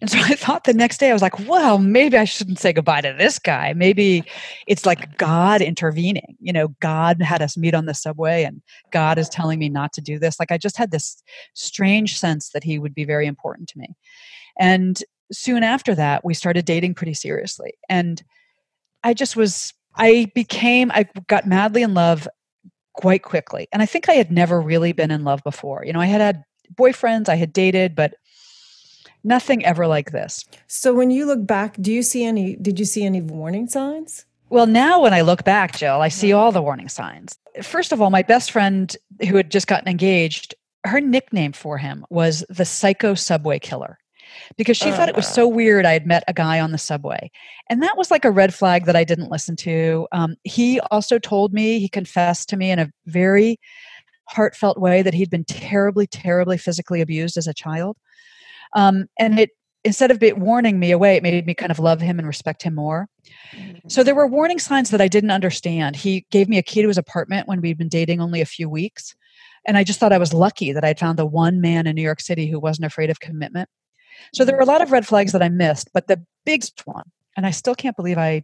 And 0.00 0.10
so 0.10 0.18
I 0.22 0.34
thought 0.34 0.64
the 0.64 0.74
next 0.74 0.98
day, 0.98 1.10
I 1.10 1.12
was 1.12 1.22
like, 1.22 1.38
well, 1.48 1.78
maybe 1.78 2.16
I 2.16 2.24
shouldn't 2.24 2.58
say 2.58 2.72
goodbye 2.72 3.00
to 3.02 3.14
this 3.18 3.38
guy. 3.38 3.72
Maybe 3.72 4.24
it's 4.66 4.86
like 4.86 5.16
God 5.18 5.60
intervening. 5.60 6.36
You 6.40 6.52
know, 6.52 6.68
God 6.80 7.22
had 7.22 7.42
us 7.42 7.56
meet 7.56 7.74
on 7.74 7.86
the 7.86 7.94
subway 7.94 8.44
and 8.44 8.62
God 8.90 9.18
is 9.18 9.28
telling 9.28 9.58
me 9.58 9.68
not 9.68 9.92
to 9.94 10.00
do 10.00 10.18
this. 10.18 10.38
Like 10.38 10.52
I 10.52 10.58
just 10.58 10.76
had 10.76 10.90
this 10.90 11.22
strange 11.54 12.18
sense 12.18 12.50
that 12.50 12.64
he 12.64 12.78
would 12.78 12.94
be 12.94 13.04
very 13.04 13.26
important 13.26 13.68
to 13.70 13.78
me. 13.78 13.94
And 14.58 15.02
soon 15.32 15.62
after 15.62 15.94
that, 15.94 16.24
we 16.24 16.34
started 16.34 16.64
dating 16.64 16.94
pretty 16.94 17.14
seriously. 17.14 17.72
And 17.88 18.22
I 19.02 19.14
just 19.14 19.36
was, 19.36 19.72
I 19.96 20.30
became, 20.34 20.90
I 20.92 21.08
got 21.28 21.46
madly 21.46 21.82
in 21.82 21.94
love 21.94 22.28
quite 22.94 23.22
quickly. 23.22 23.68
And 23.72 23.82
I 23.82 23.86
think 23.86 24.08
I 24.08 24.14
had 24.14 24.30
never 24.30 24.60
really 24.60 24.92
been 24.92 25.10
in 25.10 25.24
love 25.24 25.42
before. 25.42 25.84
You 25.84 25.92
know, 25.92 26.00
I 26.00 26.06
had 26.06 26.20
had 26.20 26.42
boyfriends, 26.74 27.28
I 27.28 27.36
had 27.36 27.52
dated, 27.52 27.94
but 27.94 28.14
nothing 29.24 29.64
ever 29.64 29.86
like 29.86 30.12
this. 30.12 30.44
So 30.66 30.94
when 30.94 31.10
you 31.10 31.26
look 31.26 31.46
back, 31.46 31.76
do 31.80 31.92
you 31.92 32.02
see 32.02 32.24
any 32.24 32.56
did 32.56 32.78
you 32.78 32.84
see 32.84 33.04
any 33.04 33.20
warning 33.20 33.68
signs? 33.68 34.24
Well, 34.48 34.66
now 34.66 35.00
when 35.00 35.14
I 35.14 35.20
look 35.20 35.44
back, 35.44 35.76
Jill, 35.76 36.00
I 36.00 36.08
see 36.08 36.32
all 36.32 36.50
the 36.50 36.62
warning 36.62 36.88
signs. 36.88 37.38
First 37.62 37.92
of 37.92 38.02
all, 38.02 38.10
my 38.10 38.22
best 38.22 38.50
friend 38.50 38.96
who 39.28 39.36
had 39.36 39.50
just 39.50 39.68
gotten 39.68 39.88
engaged, 39.88 40.54
her 40.84 41.00
nickname 41.00 41.52
for 41.52 41.78
him 41.78 42.04
was 42.10 42.44
the 42.48 42.64
psycho 42.64 43.14
subway 43.14 43.60
killer 43.60 43.98
because 44.56 44.76
she 44.76 44.90
uh, 44.90 44.96
thought 44.96 45.08
it 45.08 45.16
was 45.16 45.28
so 45.28 45.46
weird 45.46 45.86
I 45.86 45.92
had 45.92 46.06
met 46.06 46.24
a 46.26 46.32
guy 46.32 46.58
on 46.60 46.72
the 46.72 46.78
subway. 46.78 47.30
And 47.68 47.82
that 47.82 47.96
was 47.96 48.10
like 48.10 48.24
a 48.24 48.30
red 48.30 48.52
flag 48.52 48.86
that 48.86 48.96
I 48.96 49.04
didn't 49.04 49.30
listen 49.30 49.56
to. 49.56 50.08
Um, 50.12 50.36
he 50.44 50.80
also 50.90 51.18
told 51.18 51.52
me, 51.52 51.78
he 51.78 51.88
confessed 51.88 52.48
to 52.50 52.56
me 52.56 52.70
in 52.70 52.78
a 52.78 52.90
very 53.06 53.58
heartfelt 54.30 54.78
way 54.78 55.02
that 55.02 55.14
he'd 55.14 55.30
been 55.30 55.44
terribly, 55.44 56.06
terribly 56.06 56.58
physically 56.58 57.00
abused 57.00 57.36
as 57.36 57.46
a 57.46 57.54
child. 57.54 57.96
Um, 58.74 59.06
and 59.18 59.38
it, 59.38 59.50
instead 59.84 60.10
of 60.10 60.22
warning 60.38 60.78
me 60.78 60.92
away, 60.92 61.16
it 61.16 61.22
made 61.22 61.46
me 61.46 61.54
kind 61.54 61.72
of 61.72 61.78
love 61.78 62.00
him 62.00 62.18
and 62.18 62.28
respect 62.28 62.62
him 62.62 62.74
more. 62.74 63.08
Mm-hmm. 63.54 63.88
So 63.88 64.02
there 64.02 64.14
were 64.14 64.26
warning 64.26 64.58
signs 64.58 64.90
that 64.90 65.00
I 65.00 65.08
didn't 65.08 65.30
understand. 65.30 65.96
He 65.96 66.26
gave 66.30 66.48
me 66.48 66.58
a 66.58 66.62
key 66.62 66.82
to 66.82 66.88
his 66.88 66.98
apartment 66.98 67.48
when 67.48 67.60
we'd 67.60 67.78
been 67.78 67.88
dating 67.88 68.20
only 68.20 68.40
a 68.40 68.46
few 68.46 68.68
weeks. 68.68 69.14
And 69.66 69.76
I 69.76 69.84
just 69.84 70.00
thought 70.00 70.12
I 70.12 70.18
was 70.18 70.32
lucky 70.32 70.72
that 70.72 70.84
I'd 70.84 70.98
found 70.98 71.18
the 71.18 71.26
one 71.26 71.60
man 71.60 71.86
in 71.86 71.96
New 71.96 72.02
York 72.02 72.20
City 72.20 72.46
who 72.46 72.60
wasn't 72.60 72.86
afraid 72.86 73.10
of 73.10 73.20
commitment. 73.20 73.68
So 74.32 74.44
there 74.44 74.54
were 74.54 74.60
a 74.60 74.64
mm-hmm. 74.64 74.72
lot 74.72 74.82
of 74.82 74.92
red 74.92 75.06
flags 75.06 75.32
that 75.32 75.42
I 75.42 75.48
missed, 75.48 75.90
but 75.92 76.06
the 76.06 76.24
biggest 76.44 76.82
one, 76.86 77.10
and 77.36 77.46
I 77.46 77.50
still 77.50 77.74
can't 77.74 77.96
believe 77.96 78.18
I 78.18 78.42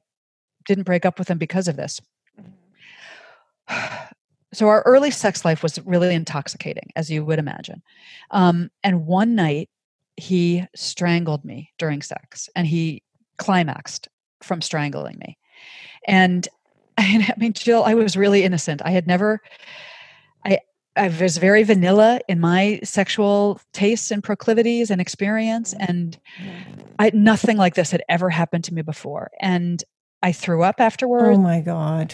didn't 0.66 0.84
break 0.84 1.06
up 1.06 1.18
with 1.18 1.28
him 1.28 1.38
because 1.38 1.68
of 1.68 1.76
this. 1.76 2.00
Mm-hmm. 2.38 4.04
So 4.56 4.68
our 4.68 4.80
early 4.86 5.10
sex 5.10 5.44
life 5.44 5.62
was 5.62 5.78
really 5.84 6.14
intoxicating, 6.14 6.90
as 6.96 7.10
you 7.10 7.22
would 7.26 7.38
imagine. 7.38 7.82
Um, 8.30 8.70
and 8.82 9.06
one 9.06 9.34
night, 9.34 9.68
he 10.16 10.64
strangled 10.74 11.44
me 11.44 11.74
during 11.76 12.00
sex, 12.00 12.48
and 12.56 12.66
he 12.66 13.02
climaxed 13.36 14.08
from 14.42 14.62
strangling 14.62 15.18
me. 15.18 15.36
And 16.06 16.48
I 16.98 17.34
mean, 17.36 17.52
Jill, 17.52 17.84
I 17.84 17.92
was 17.92 18.16
really 18.16 18.44
innocent. 18.44 18.80
I 18.82 18.92
had 18.92 19.06
never, 19.06 19.42
I, 20.42 20.60
I 20.96 21.08
was 21.08 21.36
very 21.36 21.62
vanilla 21.62 22.20
in 22.26 22.40
my 22.40 22.80
sexual 22.82 23.60
tastes 23.74 24.10
and 24.10 24.24
proclivities 24.24 24.90
and 24.90 25.02
experience, 25.02 25.74
and 25.78 26.18
I, 26.98 27.10
nothing 27.12 27.58
like 27.58 27.74
this 27.74 27.90
had 27.90 28.02
ever 28.08 28.30
happened 28.30 28.64
to 28.64 28.74
me 28.74 28.80
before. 28.80 29.30
And 29.38 29.84
I 30.26 30.32
threw 30.32 30.64
up 30.64 30.80
afterward. 30.80 31.34
Oh 31.34 31.38
my 31.38 31.60
God. 31.60 32.12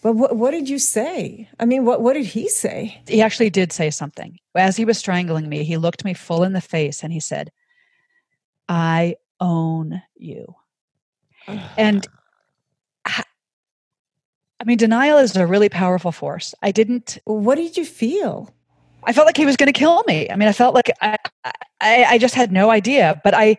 But 0.00 0.14
what, 0.14 0.36
what 0.36 0.52
did 0.52 0.70
you 0.70 0.78
say? 0.78 1.50
I 1.60 1.66
mean, 1.66 1.84
what, 1.84 2.00
what 2.00 2.14
did 2.14 2.24
he 2.24 2.48
say? 2.48 3.02
He 3.06 3.20
actually 3.20 3.50
did 3.50 3.72
say 3.72 3.90
something. 3.90 4.38
As 4.54 4.78
he 4.78 4.86
was 4.86 4.96
strangling 4.96 5.50
me, 5.50 5.62
he 5.62 5.76
looked 5.76 6.02
me 6.02 6.14
full 6.14 6.44
in 6.44 6.54
the 6.54 6.62
face 6.62 7.02
and 7.02 7.12
he 7.12 7.20
said, 7.20 7.52
I 8.70 9.16
own 9.38 10.00
you. 10.16 10.54
and 11.76 12.08
I 13.06 13.22
mean, 14.64 14.78
denial 14.78 15.18
is 15.18 15.36
a 15.36 15.46
really 15.46 15.68
powerful 15.68 16.10
force. 16.10 16.54
I 16.62 16.72
didn't. 16.72 17.18
What 17.24 17.56
did 17.56 17.76
you 17.76 17.84
feel? 17.84 18.48
I 19.04 19.12
felt 19.12 19.26
like 19.26 19.36
he 19.36 19.44
was 19.44 19.58
going 19.58 19.70
to 19.70 19.78
kill 19.78 20.02
me. 20.06 20.30
I 20.30 20.36
mean, 20.36 20.48
I 20.48 20.52
felt 20.52 20.74
like 20.74 20.90
I, 21.02 21.18
I, 21.82 22.04
I 22.12 22.18
just 22.18 22.34
had 22.34 22.50
no 22.50 22.70
idea. 22.70 23.20
But 23.22 23.34
I, 23.34 23.58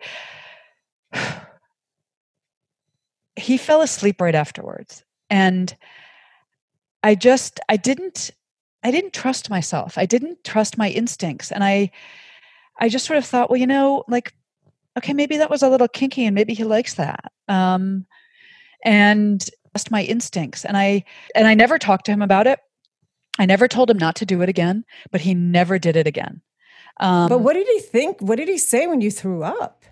he 3.36 3.56
fell 3.56 3.82
asleep 3.82 4.20
right 4.20 4.34
afterwards. 4.34 5.04
And 5.30 5.74
i 7.02 7.14
just 7.14 7.60
i 7.68 7.76
didn't 7.76 8.30
i 8.82 8.90
didn't 8.90 9.12
trust 9.12 9.50
myself. 9.50 9.98
I 9.98 10.06
didn't 10.06 10.44
trust 10.44 10.78
my 10.78 10.90
instincts. 10.90 11.52
And 11.52 11.64
i 11.64 11.90
i 12.80 12.88
just 12.88 13.06
sort 13.06 13.18
of 13.18 13.24
thought 13.24 13.50
well 13.50 13.60
you 13.60 13.66
know 13.66 14.04
like 14.08 14.34
okay 14.96 15.12
maybe 15.12 15.36
that 15.38 15.50
was 15.50 15.62
a 15.62 15.68
little 15.68 15.88
kinky 15.88 16.24
and 16.24 16.34
maybe 16.34 16.54
he 16.54 16.64
likes 16.64 16.94
that. 16.94 17.32
Um 17.48 18.06
and 18.84 19.48
trust 19.72 19.90
my 19.90 20.02
instincts. 20.02 20.64
And 20.64 20.76
i 20.76 21.04
and 21.34 21.46
i 21.46 21.54
never 21.54 21.78
talked 21.78 22.06
to 22.06 22.12
him 22.12 22.22
about 22.22 22.46
it. 22.46 22.60
I 23.38 23.46
never 23.46 23.66
told 23.66 23.90
him 23.90 23.98
not 23.98 24.16
to 24.16 24.26
do 24.26 24.42
it 24.42 24.48
again 24.48 24.84
but 25.10 25.20
he 25.20 25.34
never 25.34 25.78
did 25.78 25.96
it 25.96 26.06
again. 26.06 26.42
Um, 27.00 27.28
but 27.28 27.40
what 27.40 27.54
did 27.54 27.66
he 27.66 27.80
think 27.80 28.20
what 28.20 28.36
did 28.36 28.48
he 28.48 28.58
say 28.58 28.86
when 28.86 29.00
you 29.00 29.10
threw 29.10 29.42
up? 29.42 29.84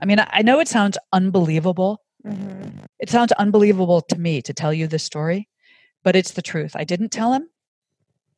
I 0.00 0.06
mean 0.06 0.20
i, 0.20 0.28
I 0.30 0.42
know 0.42 0.60
it 0.60 0.68
sounds 0.68 0.98
unbelievable 1.12 2.02
Mm-hmm. 2.26 2.84
It 2.98 3.10
sounds 3.10 3.32
unbelievable 3.32 4.00
to 4.02 4.18
me 4.18 4.42
to 4.42 4.52
tell 4.52 4.72
you 4.72 4.86
this 4.86 5.04
story, 5.04 5.48
but 6.02 6.16
it's 6.16 6.32
the 6.32 6.42
truth. 6.42 6.72
I 6.74 6.84
didn't 6.84 7.10
tell 7.10 7.32
him. 7.32 7.48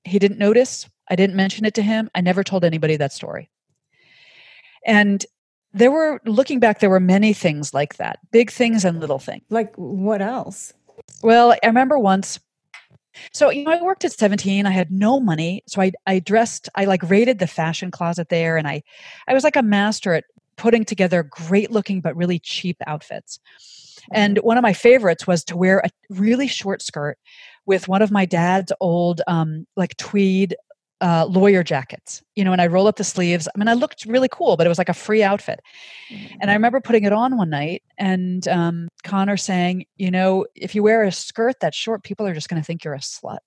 He 0.05 0.19
didn't 0.19 0.39
notice. 0.39 0.89
I 1.09 1.17
didn't 1.17 1.37
mention 1.37 1.65
it 1.65 1.75
to 1.75 1.83
him. 1.83 2.11
I 2.15 2.21
never 2.21 2.45
told 2.45 2.65
anybody 2.65 2.97
that 2.97 3.13
story. 3.13 3.51
And 4.87 5.25
there 5.73 5.91
were, 5.91 6.21
looking 6.25 6.61
back, 6.61 6.81
there 6.81 6.91
were 6.91 7.01
many 7.01 7.33
things 7.33 7.75
like 7.75 7.97
that 7.97 8.19
big 8.31 8.51
things 8.51 8.85
and 8.85 9.01
little 9.01 9.19
things. 9.19 9.45
Like 9.51 9.75
what 9.77 10.23
else? 10.23 10.73
Well, 11.23 11.53
I 11.53 11.67
remember 11.67 11.99
once. 11.99 12.41
So, 13.33 13.51
you 13.51 13.65
know, 13.65 13.73
I 13.73 13.83
worked 13.83 14.05
at 14.05 14.13
17. 14.13 14.67
I 14.67 14.71
had 14.71 14.91
no 14.91 15.21
money. 15.21 15.63
So 15.67 15.83
I, 15.83 15.93
I 16.07 16.21
dressed, 16.21 16.69
I 16.75 16.85
like 16.85 17.09
raided 17.09 17.39
the 17.39 17.47
fashion 17.47 17.91
closet 17.91 18.29
there 18.29 18.57
and 18.57 18.69
I, 18.69 18.83
I 19.27 19.35
was 19.35 19.45
like 19.45 19.57
a 19.57 19.63
master 19.63 20.15
at 20.15 20.25
putting 20.61 20.85
together 20.85 21.23
great 21.23 21.71
looking 21.71 22.03
but 22.03 22.15
really 22.15 22.39
cheap 22.39 22.77
outfits. 22.87 23.41
And 24.13 24.37
one 24.39 24.59
of 24.59 24.63
my 24.63 24.75
favorites 24.75 25.27
was 25.27 25.43
to 25.45 25.57
wear 25.57 25.79
a 25.79 25.89
really 26.11 26.49
short 26.49 26.83
skirt 26.83 27.17
with 27.65 27.89
one 27.89 28.03
of 28.03 28.11
my 28.11 28.27
dad's 28.27 28.71
old 28.79 29.23
um, 29.27 29.67
like 29.75 29.97
tweed 29.97 30.55
uh, 31.01 31.25
lawyer 31.25 31.63
jackets, 31.63 32.23
you 32.37 32.45
know, 32.45 32.53
and 32.53 32.61
I 32.61 32.67
roll 32.67 32.87
up 32.87 32.97
the 32.97 33.05
sleeves. 33.05 33.49
I 33.49 33.59
mean, 33.59 33.69
I 33.69 33.73
looked 33.73 34.05
really 34.05 34.29
cool, 34.31 34.59
but 34.59 34.67
it 34.67 34.69
was 34.69 34.77
like 34.77 34.91
a 34.91 34.95
free 34.95 35.23
outfit. 35.23 35.61
And 36.11 36.19
I 36.21 36.25
mm-hmm. 36.45 36.53
remember 36.53 36.81
putting 36.83 37.05
it 37.05 37.13
on 37.15 37.39
one 37.39 37.49
night 37.49 37.83
and 37.97 38.47
um, 38.49 38.89
Connor 39.03 39.39
saying, 39.39 39.87
you 39.97 40.11
know, 40.11 40.45
if 40.55 40.75
you 40.75 40.83
wear 40.83 41.05
a 41.05 41.13
skirt 41.13 41.61
that 41.61 41.75
short, 41.75 42.05
people 42.05 42.27
are 42.27 42.35
just 42.35 42.51
going 42.51 42.61
to 42.61 42.67
think 42.67 42.85
you're 42.85 42.93
a 42.93 42.99
slut. 42.99 43.39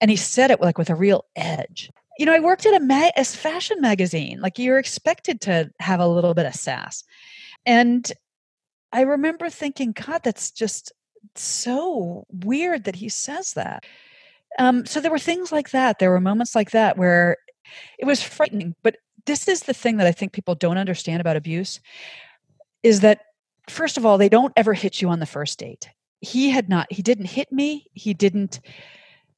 And 0.00 0.10
he 0.10 0.16
said 0.16 0.50
it 0.50 0.60
like 0.60 0.78
with 0.78 0.90
a 0.90 0.96
real 0.96 1.26
edge 1.36 1.90
you 2.18 2.26
know, 2.26 2.34
I 2.34 2.40
worked 2.40 2.66
at 2.66 2.80
a, 2.80 2.84
ma- 2.84 3.10
a 3.16 3.24
fashion 3.24 3.80
magazine. 3.80 4.40
Like 4.40 4.58
you're 4.58 4.78
expected 4.78 5.40
to 5.42 5.70
have 5.80 6.00
a 6.00 6.06
little 6.06 6.34
bit 6.34 6.46
of 6.46 6.54
sass. 6.54 7.04
And 7.64 8.10
I 8.92 9.02
remember 9.02 9.48
thinking, 9.48 9.92
God, 9.92 10.22
that's 10.22 10.50
just 10.50 10.92
so 11.34 12.26
weird 12.30 12.84
that 12.84 12.96
he 12.96 13.08
says 13.08 13.54
that. 13.54 13.84
Um, 14.58 14.84
so 14.84 15.00
there 15.00 15.10
were 15.10 15.18
things 15.18 15.50
like 15.50 15.70
that. 15.70 15.98
There 15.98 16.10
were 16.10 16.20
moments 16.20 16.54
like 16.54 16.72
that 16.72 16.98
where 16.98 17.38
it 17.98 18.04
was 18.04 18.22
frightening. 18.22 18.74
But 18.82 18.96
this 19.24 19.48
is 19.48 19.62
the 19.62 19.72
thing 19.72 19.96
that 19.96 20.06
I 20.06 20.12
think 20.12 20.32
people 20.32 20.54
don't 20.54 20.78
understand 20.78 21.20
about 21.20 21.36
abuse 21.36 21.80
is 22.82 23.00
that, 23.00 23.20
first 23.68 23.96
of 23.96 24.04
all, 24.04 24.18
they 24.18 24.28
don't 24.28 24.52
ever 24.56 24.74
hit 24.74 25.00
you 25.00 25.08
on 25.08 25.20
the 25.20 25.26
first 25.26 25.58
date. 25.58 25.88
He 26.20 26.50
had 26.50 26.68
not, 26.68 26.92
he 26.92 27.02
didn't 27.02 27.26
hit 27.26 27.50
me. 27.50 27.86
He 27.94 28.12
didn't, 28.12 28.60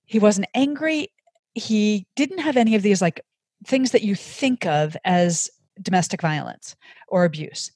he 0.07 0.19
wasn't 0.19 0.49
angry 0.55 1.11
he 1.55 2.07
didn't 2.17 2.39
have 2.39 2.57
any 2.57 2.75
of 2.75 2.83
these 2.83 3.01
like 3.01 3.21
things 3.67 3.93
that 3.93 4.03
you 4.03 4.15
think 4.15 4.67
of 4.67 4.97
as 5.05 5.51
domestic 5.81 6.21
violence 6.21 6.77
or 7.09 7.25
abuse. 7.25 7.73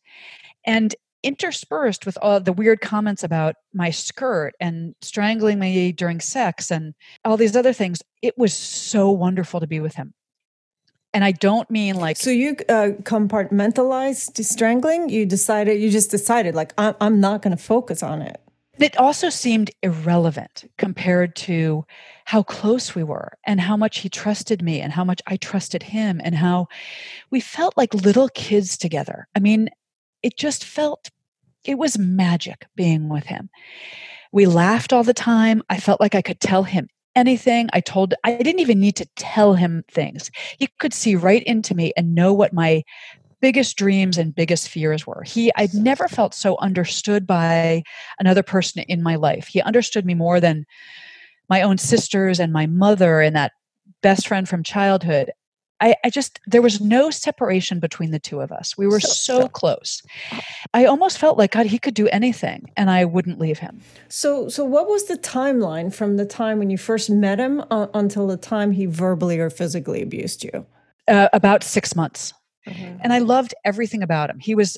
And 0.64 0.94
interspersed 1.23 2.06
with 2.06 2.16
all 2.23 2.40
the 2.40 2.52
weird 2.52 2.80
comments 2.80 3.25
about 3.25 3.56
my 3.75 3.90
skirt 3.90 4.54
and 4.61 4.94
strangling 5.00 5.58
me 5.58 5.92
during 5.92 6.20
sex 6.20 6.70
and 6.70 6.94
all 7.25 7.37
these 7.37 7.56
other 7.56 7.73
things, 7.73 8.02
it 8.23 8.37
was 8.38 8.54
so 8.54 9.11
wonderful 9.11 9.61
to 9.61 9.66
be 9.66 9.80
with 9.80 9.94
him. 9.94 10.14
And 11.14 11.25
I 11.25 11.32
don't 11.32 11.68
mean 11.70 11.97
like. 11.97 12.18
So 12.18 12.30
you 12.30 12.56
uh, 12.68 12.90
compartmentalized 13.02 14.44
strangling? 14.44 15.08
You 15.08 15.26
decided, 15.26 15.80
you 15.80 15.90
just 15.90 16.11
decided, 16.11 16.54
like, 16.54 16.75
I'm, 16.76 16.94
I'm 17.00 17.20
not 17.20 17.42
going 17.42 17.56
to 17.56 17.62
focus 17.62 18.02
on 18.02 18.23
it. 18.23 18.40
It 18.80 18.97
also 18.97 19.28
seemed 19.28 19.73
irrelevant 19.82 20.70
compared 20.78 21.35
to 21.37 21.85
how 22.26 22.44
close 22.44 22.94
we 22.94 23.02
were 23.02 23.37
and 23.44 23.61
how 23.61 23.76
much 23.76 23.99
he 23.99 24.08
trusted 24.08 24.62
me 24.62 24.80
and 24.80 24.92
how 24.92 25.04
much 25.04 25.20
I 25.26 25.37
trusted 25.37 25.82
him 25.82 26.20
and 26.23 26.35
how 26.37 26.68
we 27.30 27.40
felt 27.40 27.76
like 27.76 27.92
little 27.92 28.28
kids 28.28 28.78
together. 28.78 29.26
I 29.35 29.40
mean, 29.40 29.68
it 30.23 30.37
just 30.37 30.64
felt, 30.64 31.11
it 31.64 31.76
was 31.76 31.99
magic 31.99 32.66
being 32.76 33.08
with 33.08 33.26
him. 33.26 33.50
We 34.30 34.47
laughed 34.47 34.92
all 34.92 35.04
the 35.04 35.14
time. 35.14 35.62
I 35.68 35.78
felt 35.80 36.00
like 36.00 36.14
I 36.14 36.23
could 36.23 36.40
tell 36.40 36.62
him 36.62 36.88
anything. 37.16 37.68
I 37.73 37.80
told, 37.80 38.14
I 38.23 38.37
didn't 38.37 38.61
even 38.61 38.78
need 38.78 38.97
to 38.97 39.08
tell 39.16 39.54
him 39.54 39.85
things. 39.90 40.30
He 40.58 40.68
could 40.78 40.94
see 40.94 41.16
right 41.16 41.42
into 41.42 41.75
me 41.75 41.92
and 41.97 42.14
know 42.14 42.32
what 42.32 42.52
my 42.52 42.85
biggest 43.40 43.76
dreams 43.76 44.18
and 44.18 44.35
biggest 44.35 44.68
fears 44.68 45.07
were. 45.07 45.23
He 45.23 45.52
I'd 45.57 45.75
never 45.75 46.09
felt 46.09 46.35
so 46.35 46.57
understood 46.59 47.26
by 47.26 47.83
another 48.18 48.42
person 48.42 48.83
in 48.88 49.02
my 49.02 49.16
life. 49.16 49.47
He 49.49 49.61
understood 49.62 50.04
me 50.04 50.14
more 50.14 50.40
than 50.40 50.66
my 51.49 51.62
own 51.62 51.78
sisters 51.78 52.40
and 52.40 52.52
my 52.52 52.66
mother 52.66 53.21
and 53.21 53.35
that 53.37 53.52
best 54.02 54.28
friend 54.28 54.49
from 54.49 54.62
childhood. 54.62 55.33
I, 55.80 55.95
I 56.04 56.11
just 56.11 56.40
there 56.47 56.62
was 56.62 56.80
no 56.80 57.11
separation 57.11 57.78
between 57.78 58.11
the 58.11 58.18
two 58.18 58.40
of 58.40 58.50
us. 58.50 58.76
We 58.76 58.88
were 58.88 58.99
so, 58.99 59.42
so 59.42 59.49
close. 59.49 60.02
I 60.75 60.85
almost 60.87 61.18
felt 61.18 61.38
like 61.38 61.52
God, 61.52 61.66
he 61.66 61.78
could 61.78 61.95
do 61.95 62.09
anything 62.09 62.71
and 62.76 62.90
I 62.90 63.04
wouldn't 63.04 63.38
leave 63.38 63.61
him. 63.61 63.80
So 64.09 64.49
so 64.49 64.64
what 64.64 64.88
was 64.88 65.04
the 65.04 65.16
timeline 65.16 65.95
from 65.95 66.16
the 66.16 66.26
time 66.26 66.59
when 66.59 66.71
you 66.71 66.78
first 66.78 67.11
met 67.11 67.38
him 67.38 67.62
uh, 67.71 67.87
until 67.95 68.26
the 68.26 68.37
time 68.37 68.73
he 68.73 68.87
verbally 68.87 69.38
or 69.38 69.50
physically 69.50 70.02
abused 70.02 70.42
you? 70.42 70.66
Uh, 71.07 71.28
about 71.33 71.62
six 71.62 71.95
months. 71.95 72.35
Mm-hmm. 72.69 72.99
And 73.03 73.13
I 73.13 73.19
loved 73.19 73.55
everything 73.65 74.03
about 74.03 74.31
him. 74.31 74.39
He 74.39 74.55
was 74.55 74.77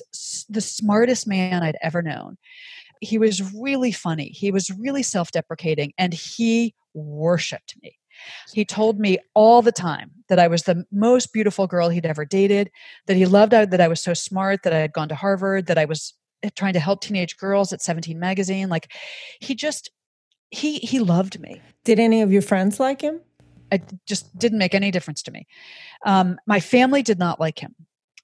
the 0.49 0.61
smartest 0.61 1.27
man 1.27 1.63
I'd 1.63 1.77
ever 1.81 2.01
known. 2.01 2.37
He 3.01 3.17
was 3.17 3.53
really 3.53 3.91
funny. 3.91 4.29
He 4.29 4.51
was 4.51 4.69
really 4.69 5.03
self 5.03 5.31
deprecating 5.31 5.93
and 5.97 6.13
he 6.13 6.75
worshiped 6.93 7.75
me. 7.81 7.97
He 8.53 8.65
told 8.65 8.99
me 8.99 9.17
all 9.33 9.61
the 9.61 9.71
time 9.71 10.11
that 10.29 10.39
I 10.39 10.47
was 10.47 10.63
the 10.63 10.85
most 10.91 11.33
beautiful 11.33 11.67
girl 11.67 11.89
he'd 11.89 12.05
ever 12.05 12.25
dated, 12.25 12.69
that 13.07 13.17
he 13.17 13.25
loved 13.25 13.51
that 13.51 13.81
I 13.81 13.87
was 13.87 14.01
so 14.01 14.13
smart, 14.13 14.63
that 14.63 14.73
I 14.73 14.79
had 14.79 14.93
gone 14.93 15.09
to 15.09 15.15
Harvard, 15.15 15.67
that 15.67 15.77
I 15.77 15.85
was 15.85 16.13
eh, 16.43 16.49
trying 16.55 16.73
to 16.73 16.79
help 16.79 17.01
teenage 17.01 17.37
girls 17.37 17.73
at 17.73 17.81
17 17.81 18.19
magazine. 18.19 18.69
Like 18.69 18.91
he 19.39 19.55
just 19.55 19.89
he 20.51 20.77
he 20.79 20.99
loved 20.99 21.39
me. 21.39 21.61
Did 21.83 21.99
any 21.99 22.21
of 22.21 22.31
your 22.31 22.41
friends 22.41 22.79
like 22.79 23.01
him? 23.01 23.21
It 23.71 23.83
just 24.05 24.37
didn't 24.37 24.57
make 24.59 24.75
any 24.75 24.91
difference 24.91 25.23
to 25.23 25.31
me. 25.31 25.47
Um, 26.05 26.37
my 26.45 26.59
family 26.59 27.01
did 27.01 27.19
not 27.19 27.39
like 27.39 27.59
him. 27.59 27.75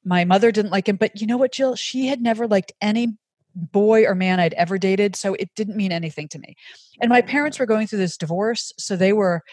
My 0.03 0.25
mother 0.25 0.51
didn't 0.51 0.71
like 0.71 0.87
him, 0.87 0.97
but 0.97 1.19
you 1.19 1.27
know 1.27 1.37
what, 1.37 1.53
Jill? 1.53 1.75
She 1.75 2.07
had 2.07 2.21
never 2.21 2.47
liked 2.47 2.73
any 2.81 3.17
boy 3.55 4.05
or 4.05 4.15
man 4.15 4.39
I'd 4.39 4.53
ever 4.53 4.77
dated, 4.77 5.15
so 5.15 5.33
it 5.33 5.49
didn't 5.55 5.75
mean 5.75 5.91
anything 5.91 6.27
to 6.29 6.39
me. 6.39 6.55
And 7.01 7.09
my 7.09 7.21
parents 7.21 7.59
were 7.59 7.65
going 7.65 7.87
through 7.87 7.99
this 7.99 8.17
divorce, 8.17 8.71
so 8.77 8.95
they 8.95 9.13
were 9.13 9.43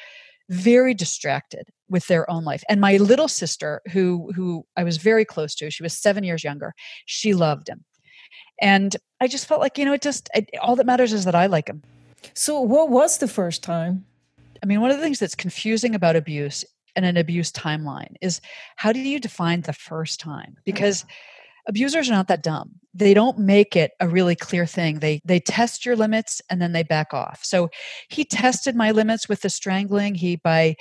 very 0.51 0.95
distracted 0.95 1.69
with 1.89 2.07
their 2.07 2.29
own 2.31 2.45
life. 2.45 2.63
And 2.69 2.81
my 2.81 2.99
little 2.99 3.29
sister, 3.29 3.81
who 3.93 4.33
who 4.35 4.67
I 4.77 4.85
was 4.85 4.99
very 4.99 5.25
close 5.25 5.55
to, 5.57 5.71
she 5.71 5.83
was 5.83 5.97
seven 5.97 6.25
years 6.25 6.45
younger. 6.45 6.75
She 7.07 7.35
loved 7.35 7.69
him, 7.69 7.85
and 8.61 8.95
I 9.21 9.27
just 9.27 9.47
felt 9.47 9.61
like 9.61 9.79
you 9.79 9.85
know, 9.85 9.95
it 9.95 10.03
just 10.03 10.29
it, 10.35 10.51
all 10.61 10.77
that 10.77 10.87
matters 10.87 11.13
is 11.13 11.25
that 11.25 11.35
I 11.35 11.47
like 11.47 11.69
him. 11.69 11.83
So, 12.35 12.61
what 12.61 12.91
was 12.91 13.19
the 13.19 13.29
first 13.29 13.63
time? 13.63 14.05
I 14.65 14.67
mean, 14.67 14.81
one 14.81 14.91
of 14.91 14.97
the 14.97 15.03
things 15.03 15.19
that's 15.19 15.35
confusing 15.35 15.95
about 15.95 16.17
abuse 16.17 16.65
and 16.97 17.05
an 17.05 17.19
abuse 17.19 17.53
timeline 17.53 18.15
is 18.23 18.41
how 18.77 18.93
do 18.93 18.99
you 18.99 19.21
define 19.21 19.61
the 19.61 19.75
first 19.75 20.21
time? 20.21 20.57
Because 20.65 21.05
abusers 21.69 22.09
are 22.09 22.15
not 22.15 22.29
that 22.29 22.43
dumb. 22.43 22.71
They 22.95 23.13
don't 23.13 23.39
make 23.39 23.77
it 23.77 23.91
a 24.01 24.09
really 24.09 24.35
clear 24.35 24.65
thing. 24.65 25.01
They 25.01 25.21
they 25.23 25.39
test 25.39 25.85
your 25.85 25.97
limits 25.97 26.41
and 26.49 26.63
then 26.63 26.73
they 26.73 26.83
back 26.83 27.13
off. 27.13 27.45
So 27.45 27.69
he 28.09 28.25
tested 28.25 28.75
my 28.75 28.91
limits 28.91 29.29
with 29.29 29.43
the 29.43 29.51
strangling. 29.51 30.15
He 30.15 30.37
by 30.37 30.77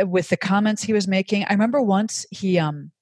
uh, 0.00 0.06
with 0.06 0.28
the 0.28 0.36
comments 0.36 0.84
he 0.84 0.92
was 0.92 1.08
making. 1.08 1.44
I 1.44 1.54
remember 1.54 1.82
once 1.82 2.24
he 2.30 2.56
um 2.56 2.92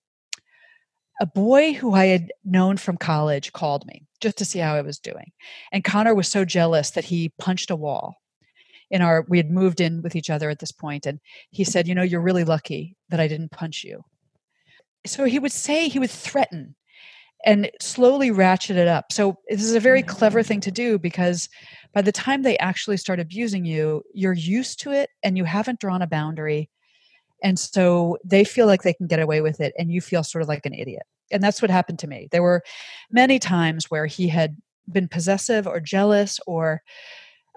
a 1.20 1.26
boy 1.26 1.74
who 1.74 1.92
I 1.92 2.06
had 2.06 2.32
known 2.42 2.78
from 2.78 2.96
college 2.96 3.52
called 3.52 3.84
me 3.86 4.06
just 4.22 4.38
to 4.38 4.46
see 4.46 4.60
how 4.60 4.76
I 4.76 4.80
was 4.80 4.98
doing. 4.98 5.32
And 5.72 5.84
Connor 5.84 6.14
was 6.14 6.28
so 6.28 6.46
jealous 6.46 6.92
that 6.92 7.04
he 7.04 7.34
punched 7.38 7.70
a 7.70 7.76
wall 7.76 8.16
in 8.90 9.02
our 9.02 9.24
we 9.28 9.38
had 9.38 9.50
moved 9.50 9.80
in 9.80 10.02
with 10.02 10.14
each 10.16 10.30
other 10.30 10.50
at 10.50 10.58
this 10.58 10.72
point 10.72 11.06
and 11.06 11.20
he 11.50 11.64
said 11.64 11.88
you 11.88 11.94
know 11.94 12.02
you're 12.02 12.20
really 12.20 12.44
lucky 12.44 12.96
that 13.08 13.20
i 13.20 13.28
didn't 13.28 13.50
punch 13.50 13.84
you. 13.84 14.04
So 15.04 15.24
he 15.24 15.38
would 15.38 15.52
say 15.52 15.88
he 15.88 15.98
would 15.98 16.10
threaten 16.10 16.74
and 17.44 17.70
slowly 17.80 18.32
ratchet 18.32 18.76
it 18.76 18.88
up. 18.88 19.12
So 19.12 19.38
this 19.48 19.62
is 19.62 19.74
a 19.74 19.80
very 19.80 20.02
mm-hmm. 20.02 20.16
clever 20.16 20.42
thing 20.42 20.60
to 20.62 20.70
do 20.70 20.98
because 20.98 21.48
by 21.94 22.02
the 22.02 22.10
time 22.10 22.42
they 22.42 22.58
actually 22.58 22.96
start 22.96 23.20
abusing 23.20 23.64
you 23.64 24.02
you're 24.12 24.32
used 24.32 24.80
to 24.80 24.90
it 24.90 25.10
and 25.22 25.36
you 25.36 25.44
haven't 25.44 25.80
drawn 25.80 26.02
a 26.02 26.06
boundary 26.06 26.68
and 27.42 27.58
so 27.58 28.18
they 28.24 28.44
feel 28.44 28.66
like 28.66 28.82
they 28.82 28.94
can 28.94 29.06
get 29.06 29.20
away 29.20 29.40
with 29.40 29.60
it 29.60 29.74
and 29.78 29.92
you 29.92 30.00
feel 30.00 30.24
sort 30.24 30.42
of 30.42 30.48
like 30.48 30.66
an 30.66 30.74
idiot. 30.74 31.02
And 31.30 31.42
that's 31.42 31.60
what 31.60 31.70
happened 31.70 31.98
to 32.00 32.06
me. 32.06 32.28
There 32.30 32.42
were 32.42 32.62
many 33.10 33.38
times 33.38 33.90
where 33.90 34.06
he 34.06 34.28
had 34.28 34.56
been 34.90 35.08
possessive 35.08 35.66
or 35.66 35.80
jealous 35.80 36.40
or 36.46 36.82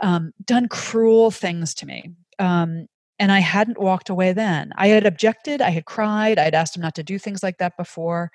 um, 0.01 0.33
done 0.43 0.67
cruel 0.67 1.31
things 1.31 1.73
to 1.75 1.85
me. 1.85 2.11
Um, 2.37 2.87
and 3.19 3.31
I 3.31 3.39
hadn't 3.39 3.79
walked 3.79 4.09
away 4.09 4.31
then. 4.31 4.71
I 4.77 4.87
had 4.87 5.05
objected, 5.05 5.61
I 5.61 5.71
had 5.71 5.85
cried, 5.85 6.39
I 6.39 6.45
had 6.45 6.55
asked 6.55 6.75
him 6.75 6.81
not 6.81 6.95
to 6.95 7.03
do 7.03 7.19
things 7.19 7.43
like 7.43 7.57
that 7.57 7.75
before, 7.77 8.31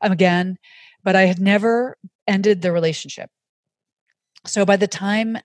um, 0.00 0.12
again, 0.12 0.58
but 1.02 1.16
I 1.16 1.22
had 1.22 1.40
never 1.40 1.96
ended 2.26 2.62
the 2.62 2.70
relationship. 2.70 3.30
So 4.46 4.64
by 4.64 4.76
the 4.76 4.86
time 4.86 5.38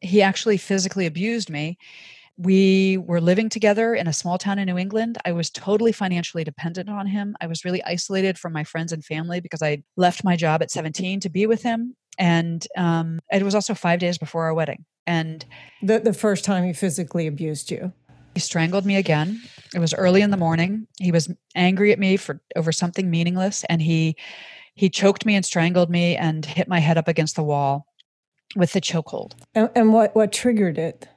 he 0.00 0.22
actually 0.22 0.56
physically 0.56 1.06
abused 1.06 1.50
me, 1.50 1.76
we 2.38 2.96
were 2.96 3.20
living 3.20 3.50
together 3.50 3.94
in 3.94 4.06
a 4.06 4.14
small 4.14 4.38
town 4.38 4.58
in 4.58 4.66
New 4.66 4.78
England. 4.78 5.18
I 5.26 5.32
was 5.32 5.50
totally 5.50 5.92
financially 5.92 6.42
dependent 6.42 6.88
on 6.88 7.06
him. 7.06 7.36
I 7.40 7.46
was 7.46 7.66
really 7.66 7.84
isolated 7.84 8.38
from 8.38 8.54
my 8.54 8.64
friends 8.64 8.92
and 8.92 9.04
family 9.04 9.40
because 9.40 9.60
I 9.60 9.82
left 9.96 10.24
my 10.24 10.36
job 10.36 10.62
at 10.62 10.70
17 10.70 11.20
to 11.20 11.28
be 11.28 11.46
with 11.46 11.62
him. 11.62 11.96
And 12.18 12.66
um, 12.78 13.20
it 13.30 13.42
was 13.42 13.54
also 13.54 13.74
five 13.74 13.98
days 13.98 14.16
before 14.16 14.44
our 14.44 14.54
wedding. 14.54 14.86
And 15.06 15.44
the, 15.82 15.98
the 16.00 16.12
first 16.12 16.44
time 16.44 16.64
he 16.64 16.72
physically 16.72 17.26
abused 17.26 17.70
you. 17.70 17.92
He 18.34 18.40
strangled 18.40 18.86
me 18.86 18.96
again. 18.96 19.40
It 19.74 19.80
was 19.80 19.92
early 19.94 20.22
in 20.22 20.30
the 20.30 20.36
morning. 20.36 20.86
He 20.98 21.10
was 21.10 21.32
angry 21.54 21.92
at 21.92 21.98
me 21.98 22.16
for 22.16 22.40
over 22.54 22.70
something 22.70 23.10
meaningless 23.10 23.64
and 23.64 23.82
he 23.82 24.16
he 24.74 24.88
choked 24.88 25.26
me 25.26 25.34
and 25.34 25.44
strangled 25.44 25.90
me 25.90 26.16
and 26.16 26.46
hit 26.46 26.68
my 26.68 26.78
head 26.78 26.96
up 26.96 27.08
against 27.08 27.36
the 27.36 27.42
wall 27.42 27.86
with 28.56 28.72
the 28.72 28.80
chokehold. 28.80 29.32
And, 29.54 29.68
and 29.74 29.92
what 29.92 30.14
what 30.14 30.32
triggered 30.32 30.78
it? 30.78 31.08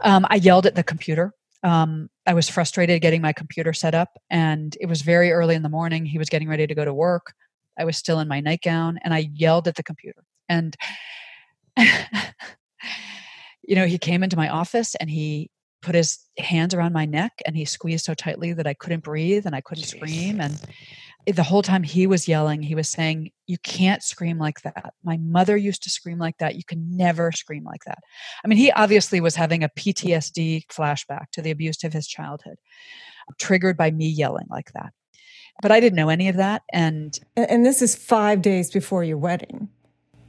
Um, 0.00 0.26
I 0.28 0.36
yelled 0.36 0.66
at 0.66 0.74
the 0.74 0.82
computer. 0.82 1.32
Um, 1.62 2.10
I 2.26 2.34
was 2.34 2.48
frustrated 2.48 3.00
getting 3.00 3.22
my 3.22 3.32
computer 3.32 3.72
set 3.72 3.94
up, 3.94 4.18
and 4.28 4.76
it 4.80 4.86
was 4.86 5.02
very 5.02 5.32
early 5.32 5.54
in 5.54 5.62
the 5.62 5.68
morning. 5.68 6.04
He 6.04 6.18
was 6.18 6.28
getting 6.28 6.48
ready 6.48 6.66
to 6.66 6.74
go 6.74 6.84
to 6.84 6.92
work. 6.92 7.32
I 7.78 7.84
was 7.84 7.96
still 7.96 8.20
in 8.20 8.28
my 8.28 8.40
nightgown, 8.40 8.98
and 9.02 9.14
I 9.14 9.30
yelled 9.34 9.66
at 9.66 9.76
the 9.76 9.82
computer. 9.82 10.24
And 10.48 10.76
you 13.62 13.76
know, 13.76 13.86
he 13.86 13.98
came 13.98 14.22
into 14.22 14.36
my 14.36 14.48
office 14.48 14.94
and 14.96 15.10
he 15.10 15.50
put 15.82 15.94
his 15.94 16.18
hands 16.38 16.74
around 16.74 16.92
my 16.92 17.04
neck 17.04 17.32
and 17.44 17.56
he 17.56 17.64
squeezed 17.64 18.06
so 18.06 18.14
tightly 18.14 18.52
that 18.54 18.66
I 18.66 18.74
couldn't 18.74 19.04
breathe 19.04 19.46
and 19.46 19.54
I 19.54 19.60
couldn't 19.60 19.84
Jeez. 19.84 19.96
scream. 19.96 20.40
And 20.40 20.58
the 21.26 21.42
whole 21.42 21.62
time 21.62 21.82
he 21.82 22.06
was 22.06 22.28
yelling, 22.28 22.62
he 22.62 22.74
was 22.74 22.88
saying, 22.88 23.30
You 23.46 23.56
can't 23.62 24.02
scream 24.02 24.38
like 24.38 24.62
that. 24.62 24.94
My 25.02 25.16
mother 25.18 25.56
used 25.56 25.82
to 25.84 25.90
scream 25.90 26.18
like 26.18 26.38
that. 26.38 26.56
You 26.56 26.64
can 26.64 26.96
never 26.96 27.32
scream 27.32 27.64
like 27.64 27.84
that. 27.86 27.98
I 28.44 28.48
mean, 28.48 28.58
he 28.58 28.70
obviously 28.72 29.20
was 29.20 29.36
having 29.36 29.62
a 29.62 29.68
PTSD 29.70 30.66
flashback 30.66 31.30
to 31.32 31.42
the 31.42 31.50
abuse 31.50 31.84
of 31.84 31.92
his 31.92 32.06
childhood, 32.06 32.56
triggered 33.38 33.76
by 33.76 33.90
me 33.90 34.08
yelling 34.08 34.46
like 34.50 34.72
that. 34.72 34.92
But 35.62 35.72
I 35.72 35.80
didn't 35.80 35.96
know 35.96 36.08
any 36.08 36.28
of 36.28 36.36
that. 36.36 36.62
And 36.72 37.18
and 37.36 37.64
this 37.64 37.80
is 37.80 37.94
five 37.94 38.42
days 38.42 38.70
before 38.70 39.04
your 39.04 39.18
wedding. 39.18 39.68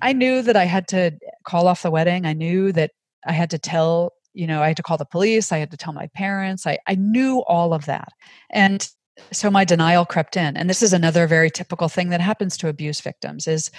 I 0.06 0.14
knew 0.14 0.44
that 0.44 0.56
I 0.56 0.66
had 0.66 0.88
to 0.90 1.18
call 1.46 1.68
off 1.68 1.82
the 1.82 1.90
wedding. 1.90 2.28
I 2.28 2.34
knew 2.34 2.72
that 2.74 2.92
I 3.26 3.32
had 3.32 3.50
to 3.50 3.58
tell, 3.58 4.14
you 4.34 4.46
know, 4.46 4.62
I 4.62 4.68
had 4.68 4.78
to 4.78 4.84
call 4.84 4.98
the 4.98 5.06
police. 5.06 5.52
I 5.52 5.58
had 5.58 5.72
to 5.72 5.78
tell 5.78 5.94
my 5.94 6.06
parents. 6.14 6.68
I, 6.68 6.78
I 6.86 6.94
knew 6.94 7.40
all 7.48 7.74
of 7.74 7.86
that. 7.86 8.10
And 8.52 8.88
so 9.32 9.50
my 9.50 9.66
denial 9.66 10.06
crept 10.06 10.38
in. 10.38 10.58
And 10.58 10.70
this 10.70 10.84
is 10.84 10.94
another 10.94 11.26
very 11.26 11.50
typical 11.50 11.90
thing 11.90 12.10
that 12.10 12.22
happens 12.22 12.56
to 12.58 12.68
abuse 12.68 13.02
victims 13.02 13.48
is 13.48 13.72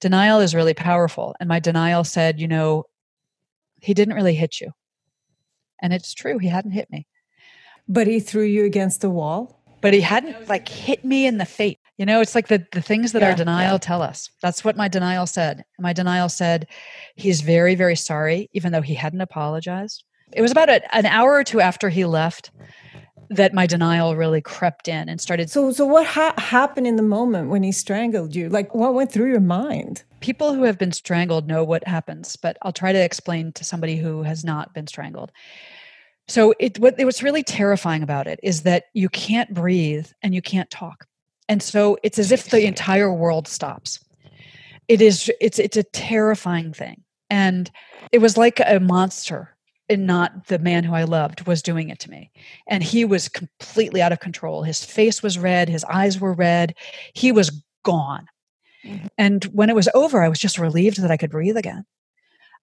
denial 0.00 0.40
is 0.40 0.52
really 0.52 0.74
powerful. 0.74 1.36
And 1.38 1.48
my 1.48 1.60
denial 1.60 2.02
said, 2.02 2.40
you 2.40 2.48
know, 2.48 2.82
he 3.80 3.94
didn't 3.94 4.14
really 4.14 4.34
hit 4.34 4.60
you. 4.60 4.72
And 5.80 5.92
it's 5.92 6.12
true, 6.12 6.38
he 6.38 6.48
hadn't 6.48 6.72
hit 6.72 6.90
me. 6.90 7.06
But 7.86 8.08
he 8.08 8.18
threw 8.18 8.42
you 8.42 8.64
against 8.64 9.00
the 9.00 9.10
wall? 9.10 9.62
But 9.80 9.94
he 9.94 10.00
hadn't 10.00 10.48
like 10.48 10.68
hit 10.68 11.04
me 11.04 11.24
in 11.24 11.38
the 11.38 11.46
face. 11.46 11.76
You 11.98 12.06
know, 12.06 12.20
it's 12.20 12.34
like 12.34 12.48
the, 12.48 12.64
the 12.72 12.80
things 12.80 13.12
that 13.12 13.22
yeah, 13.22 13.30
our 13.30 13.34
denial 13.34 13.74
yeah. 13.74 13.78
tell 13.78 14.00
us. 14.00 14.30
That's 14.40 14.64
what 14.64 14.76
my 14.76 14.88
denial 14.88 15.26
said. 15.26 15.64
My 15.78 15.92
denial 15.92 16.28
said 16.28 16.66
he's 17.16 17.42
very, 17.42 17.74
very 17.74 17.96
sorry, 17.96 18.48
even 18.52 18.72
though 18.72 18.82
he 18.82 18.94
hadn't 18.94 19.20
apologized. 19.20 20.04
It 20.32 20.40
was 20.40 20.52
about 20.52 20.68
a, 20.70 20.96
an 20.96 21.06
hour 21.06 21.34
or 21.34 21.44
two 21.44 21.60
after 21.60 21.88
he 21.90 22.04
left. 22.04 22.50
that 23.30 23.52
my 23.52 23.66
denial 23.66 24.16
really 24.16 24.40
crept 24.40 24.88
in 24.88 25.08
and 25.08 25.20
started. 25.20 25.50
So, 25.50 25.70
so 25.72 25.84
what 25.84 26.06
ha- 26.06 26.34
happened 26.38 26.86
in 26.86 26.96
the 26.96 27.02
moment 27.02 27.50
when 27.50 27.62
he 27.62 27.72
strangled 27.72 28.34
you? 28.34 28.48
Like, 28.48 28.74
what 28.74 28.94
went 28.94 29.12
through 29.12 29.30
your 29.30 29.40
mind? 29.40 30.02
People 30.20 30.54
who 30.54 30.62
have 30.62 30.78
been 30.78 30.92
strangled 30.92 31.46
know 31.46 31.62
what 31.62 31.86
happens, 31.86 32.36
but 32.36 32.56
I'll 32.62 32.72
try 32.72 32.92
to 32.92 32.98
explain 32.98 33.52
to 33.52 33.64
somebody 33.64 33.96
who 33.96 34.22
has 34.22 34.44
not 34.44 34.72
been 34.72 34.86
strangled. 34.86 35.30
So, 36.26 36.54
it 36.58 36.78
what 36.78 36.98
it 36.98 37.04
was 37.04 37.22
really 37.22 37.42
terrifying 37.42 38.02
about 38.02 38.26
it 38.26 38.40
is 38.42 38.62
that 38.62 38.84
you 38.94 39.08
can't 39.08 39.52
breathe 39.52 40.08
and 40.22 40.34
you 40.34 40.42
can't 40.42 40.70
talk, 40.70 41.06
and 41.48 41.62
so 41.62 41.98
it's 42.02 42.18
as 42.18 42.32
if 42.32 42.50
the 42.50 42.66
entire 42.66 43.12
world 43.12 43.48
stops. 43.48 44.00
It 44.86 45.00
is. 45.02 45.30
It's 45.40 45.58
it's 45.58 45.76
a 45.76 45.82
terrifying 45.82 46.72
thing, 46.72 47.02
and 47.28 47.70
it 48.12 48.18
was 48.18 48.36
like 48.36 48.60
a 48.64 48.80
monster 48.80 49.56
and 49.88 50.06
not 50.06 50.46
the 50.46 50.58
man 50.58 50.84
who 50.84 50.94
I 50.94 51.04
loved 51.04 51.46
was 51.46 51.62
doing 51.62 51.88
it 51.88 51.98
to 52.00 52.10
me. 52.10 52.30
And 52.66 52.82
he 52.82 53.04
was 53.04 53.28
completely 53.28 54.02
out 54.02 54.12
of 54.12 54.20
control. 54.20 54.62
His 54.62 54.84
face 54.84 55.22
was 55.22 55.38
red, 55.38 55.68
his 55.68 55.84
eyes 55.84 56.20
were 56.20 56.34
red. 56.34 56.74
He 57.14 57.32
was 57.32 57.50
gone. 57.84 58.26
Mm-hmm. 58.84 59.06
And 59.16 59.44
when 59.44 59.70
it 59.70 59.76
was 59.76 59.88
over, 59.94 60.22
I 60.22 60.28
was 60.28 60.38
just 60.38 60.58
relieved 60.58 61.00
that 61.02 61.10
I 61.10 61.16
could 61.16 61.30
breathe 61.30 61.56
again. 61.56 61.84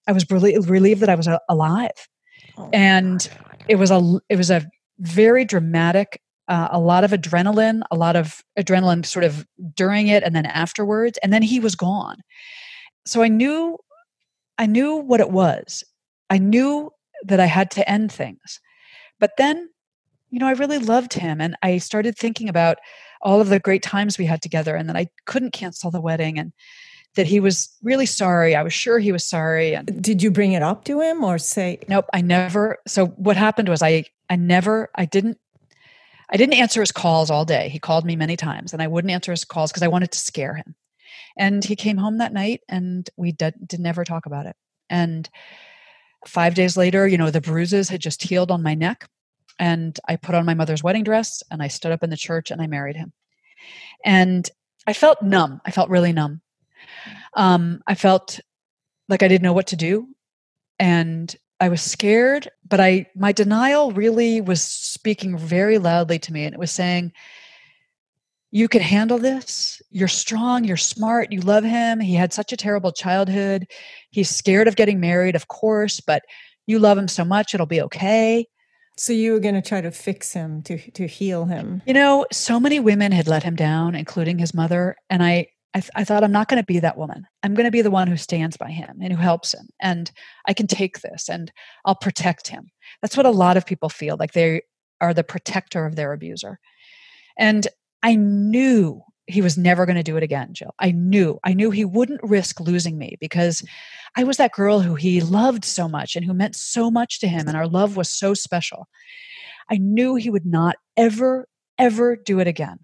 I 0.06 0.12
was 0.12 0.24
relieved 0.30 1.00
that 1.00 1.08
I 1.08 1.14
was 1.14 1.28
alive. 1.48 2.08
Oh, 2.56 2.70
and 2.72 3.28
it 3.68 3.76
was 3.76 3.90
a 3.90 4.20
it 4.28 4.36
was 4.36 4.50
a 4.50 4.68
very 4.98 5.44
dramatic 5.44 6.20
uh, 6.48 6.68
a 6.70 6.78
lot 6.78 7.04
of 7.04 7.10
adrenaline, 7.10 7.82
a 7.90 7.96
lot 7.96 8.16
of 8.16 8.42
adrenaline 8.58 9.04
sort 9.04 9.24
of 9.24 9.46
during 9.74 10.08
it 10.08 10.22
and 10.22 10.34
then 10.34 10.46
afterwards 10.46 11.18
and 11.22 11.32
then 11.32 11.42
he 11.42 11.60
was 11.60 11.74
gone. 11.74 12.16
So 13.04 13.22
I 13.22 13.28
knew 13.28 13.78
I 14.58 14.66
knew 14.66 14.96
what 14.96 15.20
it 15.20 15.30
was. 15.30 15.84
I 16.30 16.38
knew 16.38 16.90
that 17.24 17.40
I 17.40 17.46
had 17.46 17.70
to 17.72 17.88
end 17.88 18.10
things. 18.10 18.60
But 19.18 19.32
then, 19.38 19.68
you 20.30 20.38
know, 20.38 20.46
I 20.46 20.52
really 20.52 20.78
loved 20.78 21.14
him 21.14 21.40
and 21.40 21.56
I 21.62 21.78
started 21.78 22.16
thinking 22.16 22.48
about 22.48 22.78
all 23.20 23.40
of 23.40 23.48
the 23.48 23.60
great 23.60 23.82
times 23.82 24.18
we 24.18 24.26
had 24.26 24.42
together 24.42 24.76
and 24.76 24.88
that 24.88 24.96
I 24.96 25.08
couldn't 25.26 25.52
cancel 25.52 25.90
the 25.90 26.00
wedding 26.00 26.38
and 26.38 26.52
that 27.16 27.26
he 27.26 27.40
was 27.40 27.74
really 27.82 28.06
sorry. 28.06 28.54
I 28.54 28.62
was 28.62 28.72
sure 28.72 28.98
he 28.98 29.12
was 29.12 29.26
sorry. 29.26 29.74
And 29.74 30.02
did 30.02 30.22
you 30.22 30.30
bring 30.30 30.52
it 30.52 30.62
up 30.62 30.84
to 30.84 31.00
him 31.00 31.24
or 31.24 31.38
say 31.38 31.80
Nope, 31.88 32.06
I 32.12 32.20
never. 32.20 32.78
So 32.86 33.06
what 33.06 33.36
happened 33.36 33.68
was 33.68 33.82
I 33.82 34.04
I 34.28 34.36
never 34.36 34.90
I 34.94 35.06
didn't 35.06 35.38
I 36.28 36.36
didn't 36.36 36.54
answer 36.54 36.80
his 36.80 36.92
calls 36.92 37.30
all 37.30 37.44
day. 37.44 37.68
He 37.68 37.78
called 37.78 38.04
me 38.04 38.16
many 38.16 38.36
times 38.36 38.72
and 38.72 38.82
I 38.82 38.88
wouldn't 38.88 39.12
answer 39.12 39.32
his 39.32 39.44
calls 39.44 39.70
because 39.70 39.82
I 39.82 39.88
wanted 39.88 40.12
to 40.12 40.18
scare 40.18 40.54
him. 40.54 40.74
And 41.38 41.64
he 41.64 41.76
came 41.76 41.98
home 41.98 42.18
that 42.18 42.32
night 42.32 42.62
and 42.68 43.08
we 43.16 43.32
did, 43.32 43.54
did 43.66 43.80
never 43.80 44.04
talk 44.04 44.26
about 44.26 44.46
it. 44.46 44.56
And 44.90 45.28
Five 46.26 46.54
days 46.54 46.76
later, 46.76 47.06
you 47.06 47.18
know, 47.18 47.30
the 47.30 47.40
bruises 47.40 47.88
had 47.88 48.00
just 48.00 48.22
healed 48.22 48.50
on 48.50 48.62
my 48.62 48.74
neck. 48.74 49.08
And 49.58 49.98
I 50.06 50.16
put 50.16 50.34
on 50.34 50.44
my 50.44 50.54
mother's 50.54 50.82
wedding 50.82 51.04
dress 51.04 51.42
and 51.50 51.62
I 51.62 51.68
stood 51.68 51.92
up 51.92 52.02
in 52.02 52.10
the 52.10 52.16
church 52.16 52.50
and 52.50 52.60
I 52.60 52.66
married 52.66 52.96
him. 52.96 53.12
And 54.04 54.48
I 54.86 54.92
felt 54.92 55.22
numb. 55.22 55.60
I 55.64 55.70
felt 55.70 55.88
really 55.88 56.12
numb. 56.12 56.42
Um, 57.34 57.80
I 57.86 57.94
felt 57.94 58.40
like 59.08 59.22
I 59.22 59.28
didn't 59.28 59.44
know 59.44 59.52
what 59.52 59.68
to 59.68 59.76
do. 59.76 60.08
And 60.78 61.34
I 61.60 61.68
was 61.68 61.82
scared, 61.82 62.48
but 62.68 62.80
I 62.80 63.06
my 63.14 63.32
denial 63.32 63.92
really 63.92 64.40
was 64.40 64.62
speaking 64.62 65.38
very 65.38 65.78
loudly 65.78 66.18
to 66.20 66.32
me 66.32 66.44
and 66.44 66.54
it 66.54 66.60
was 66.60 66.70
saying, 66.70 67.12
you 68.50 68.68
can 68.68 68.80
handle 68.80 69.18
this. 69.18 69.82
You're 69.90 70.08
strong. 70.08 70.64
You're 70.64 70.76
smart. 70.76 71.32
You 71.32 71.40
love 71.40 71.64
him. 71.64 72.00
He 72.00 72.14
had 72.14 72.32
such 72.32 72.52
a 72.52 72.56
terrible 72.56 72.92
childhood. 72.92 73.66
He's 74.10 74.30
scared 74.30 74.68
of 74.68 74.76
getting 74.76 75.00
married, 75.00 75.34
of 75.34 75.48
course, 75.48 76.00
but 76.00 76.22
you 76.66 76.78
love 76.78 76.98
him 76.98 77.08
so 77.08 77.24
much, 77.24 77.54
it'll 77.54 77.66
be 77.66 77.82
okay. 77.82 78.46
So 78.96 79.12
you 79.12 79.32
were 79.32 79.40
going 79.40 79.54
to 79.54 79.62
try 79.62 79.80
to 79.82 79.90
fix 79.90 80.32
him 80.32 80.62
to 80.62 80.78
to 80.92 81.06
heal 81.06 81.44
him. 81.44 81.82
You 81.86 81.94
know, 81.94 82.26
so 82.32 82.58
many 82.58 82.80
women 82.80 83.12
had 83.12 83.28
let 83.28 83.42
him 83.42 83.54
down, 83.54 83.94
including 83.94 84.38
his 84.38 84.54
mother, 84.54 84.96
and 85.10 85.22
I 85.22 85.48
I, 85.76 85.80
th- 85.80 85.90
I 85.94 86.04
thought 86.04 86.24
I'm 86.24 86.32
not 86.32 86.48
going 86.48 86.60
to 86.60 86.64
be 86.64 86.78
that 86.78 86.96
woman. 86.96 87.26
I'm 87.42 87.52
going 87.52 87.66
to 87.66 87.70
be 87.70 87.82
the 87.82 87.90
one 87.90 88.08
who 88.08 88.16
stands 88.16 88.56
by 88.56 88.70
him 88.70 88.96
and 89.02 89.12
who 89.12 89.18
helps 89.18 89.52
him, 89.52 89.68
and 89.78 90.10
I 90.46 90.54
can 90.54 90.66
take 90.66 91.02
this 91.02 91.28
and 91.28 91.52
I'll 91.84 91.94
protect 91.94 92.48
him. 92.48 92.70
That's 93.02 93.14
what 93.14 93.26
a 93.26 93.30
lot 93.30 93.58
of 93.58 93.66
people 93.66 93.90
feel 93.90 94.16
like 94.18 94.32
they 94.32 94.62
are 95.02 95.12
the 95.12 95.22
protector 95.22 95.84
of 95.84 95.94
their 95.94 96.14
abuser. 96.14 96.58
And 97.38 97.68
I 98.02 98.14
knew 98.14 99.02
he 99.26 99.42
was 99.42 99.58
never 99.58 99.84
going 99.84 99.96
to 99.96 100.02
do 100.02 100.16
it 100.16 100.22
again, 100.22 100.54
Jill. 100.54 100.74
I 100.78 100.92
knew. 100.92 101.38
I 101.44 101.52
knew 101.52 101.70
he 101.70 101.84
wouldn't 101.84 102.22
risk 102.22 102.58
losing 102.58 102.96
me 102.96 103.18
because 103.20 103.62
I 104.16 104.24
was 104.24 104.38
that 104.38 104.52
girl 104.52 104.80
who 104.80 104.94
he 104.94 105.20
loved 105.20 105.66
so 105.66 105.88
much 105.88 106.16
and 106.16 106.24
who 106.24 106.32
meant 106.32 106.56
so 106.56 106.90
much 106.90 107.20
to 107.20 107.28
him, 107.28 107.48
and 107.48 107.56
our 107.56 107.68
love 107.68 107.98
was 107.98 108.08
so 108.08 108.32
special. 108.32 108.88
I 109.70 109.76
knew 109.76 110.14
he 110.14 110.30
would 110.30 110.46
not 110.46 110.76
ever, 110.96 111.48
ever 111.78 112.16
do 112.16 112.40
it 112.40 112.46
again. 112.46 112.78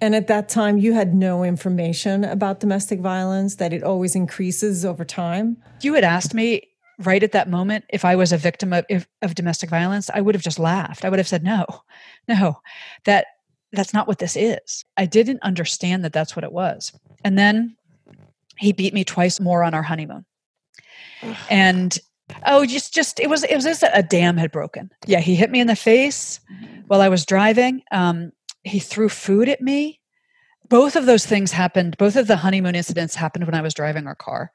And 0.00 0.14
at 0.14 0.26
that 0.28 0.48
time, 0.48 0.78
you 0.78 0.92
had 0.92 1.14
no 1.14 1.44
information 1.44 2.24
about 2.24 2.60
domestic 2.60 3.00
violence, 3.00 3.56
that 3.56 3.72
it 3.72 3.82
always 3.82 4.14
increases 4.14 4.84
over 4.84 5.04
time? 5.04 5.56
You 5.80 5.94
had 5.94 6.04
asked 6.04 6.34
me 6.34 6.62
right 7.00 7.22
at 7.22 7.32
that 7.32 7.48
moment 7.48 7.84
if 7.90 8.04
I 8.04 8.16
was 8.16 8.32
a 8.32 8.38
victim 8.38 8.72
of, 8.72 8.84
of 9.22 9.34
domestic 9.34 9.70
violence, 9.70 10.10
I 10.12 10.20
would 10.20 10.34
have 10.34 10.42
just 10.42 10.58
laughed. 10.58 11.04
I 11.04 11.10
would 11.10 11.18
have 11.18 11.28
said, 11.28 11.42
no, 11.42 11.66
no, 12.28 12.60
that 13.04 13.26
that's 13.72 13.92
not 13.92 14.08
what 14.08 14.18
this 14.18 14.36
is. 14.36 14.84
I 14.96 15.06
didn't 15.06 15.42
understand 15.42 16.04
that 16.04 16.12
that's 16.12 16.36
what 16.36 16.44
it 16.44 16.52
was. 16.52 16.92
And 17.24 17.38
then 17.38 17.76
he 18.56 18.72
beat 18.72 18.94
me 18.94 19.04
twice 19.04 19.40
more 19.40 19.62
on 19.62 19.74
our 19.74 19.82
honeymoon. 19.82 20.24
and 21.50 21.98
oh, 22.46 22.64
just 22.64 22.94
just 22.94 23.20
it 23.20 23.28
was 23.28 23.44
it 23.44 23.54
was 23.54 23.66
as 23.66 23.82
a 23.82 24.02
dam 24.02 24.36
had 24.36 24.52
broken. 24.52 24.90
Yeah, 25.06 25.20
he 25.20 25.34
hit 25.34 25.50
me 25.50 25.60
in 25.60 25.66
the 25.66 25.76
face 25.76 26.40
while 26.86 27.00
I 27.00 27.08
was 27.08 27.26
driving. 27.26 27.82
Um, 27.90 28.32
he 28.66 28.78
threw 28.80 29.08
food 29.08 29.48
at 29.48 29.60
me. 29.60 30.00
Both 30.68 30.96
of 30.96 31.06
those 31.06 31.24
things 31.24 31.52
happened. 31.52 31.96
Both 31.96 32.16
of 32.16 32.26
the 32.26 32.36
honeymoon 32.36 32.74
incidents 32.74 33.14
happened 33.14 33.46
when 33.46 33.54
I 33.54 33.62
was 33.62 33.74
driving 33.74 34.06
our 34.06 34.14
car, 34.16 34.50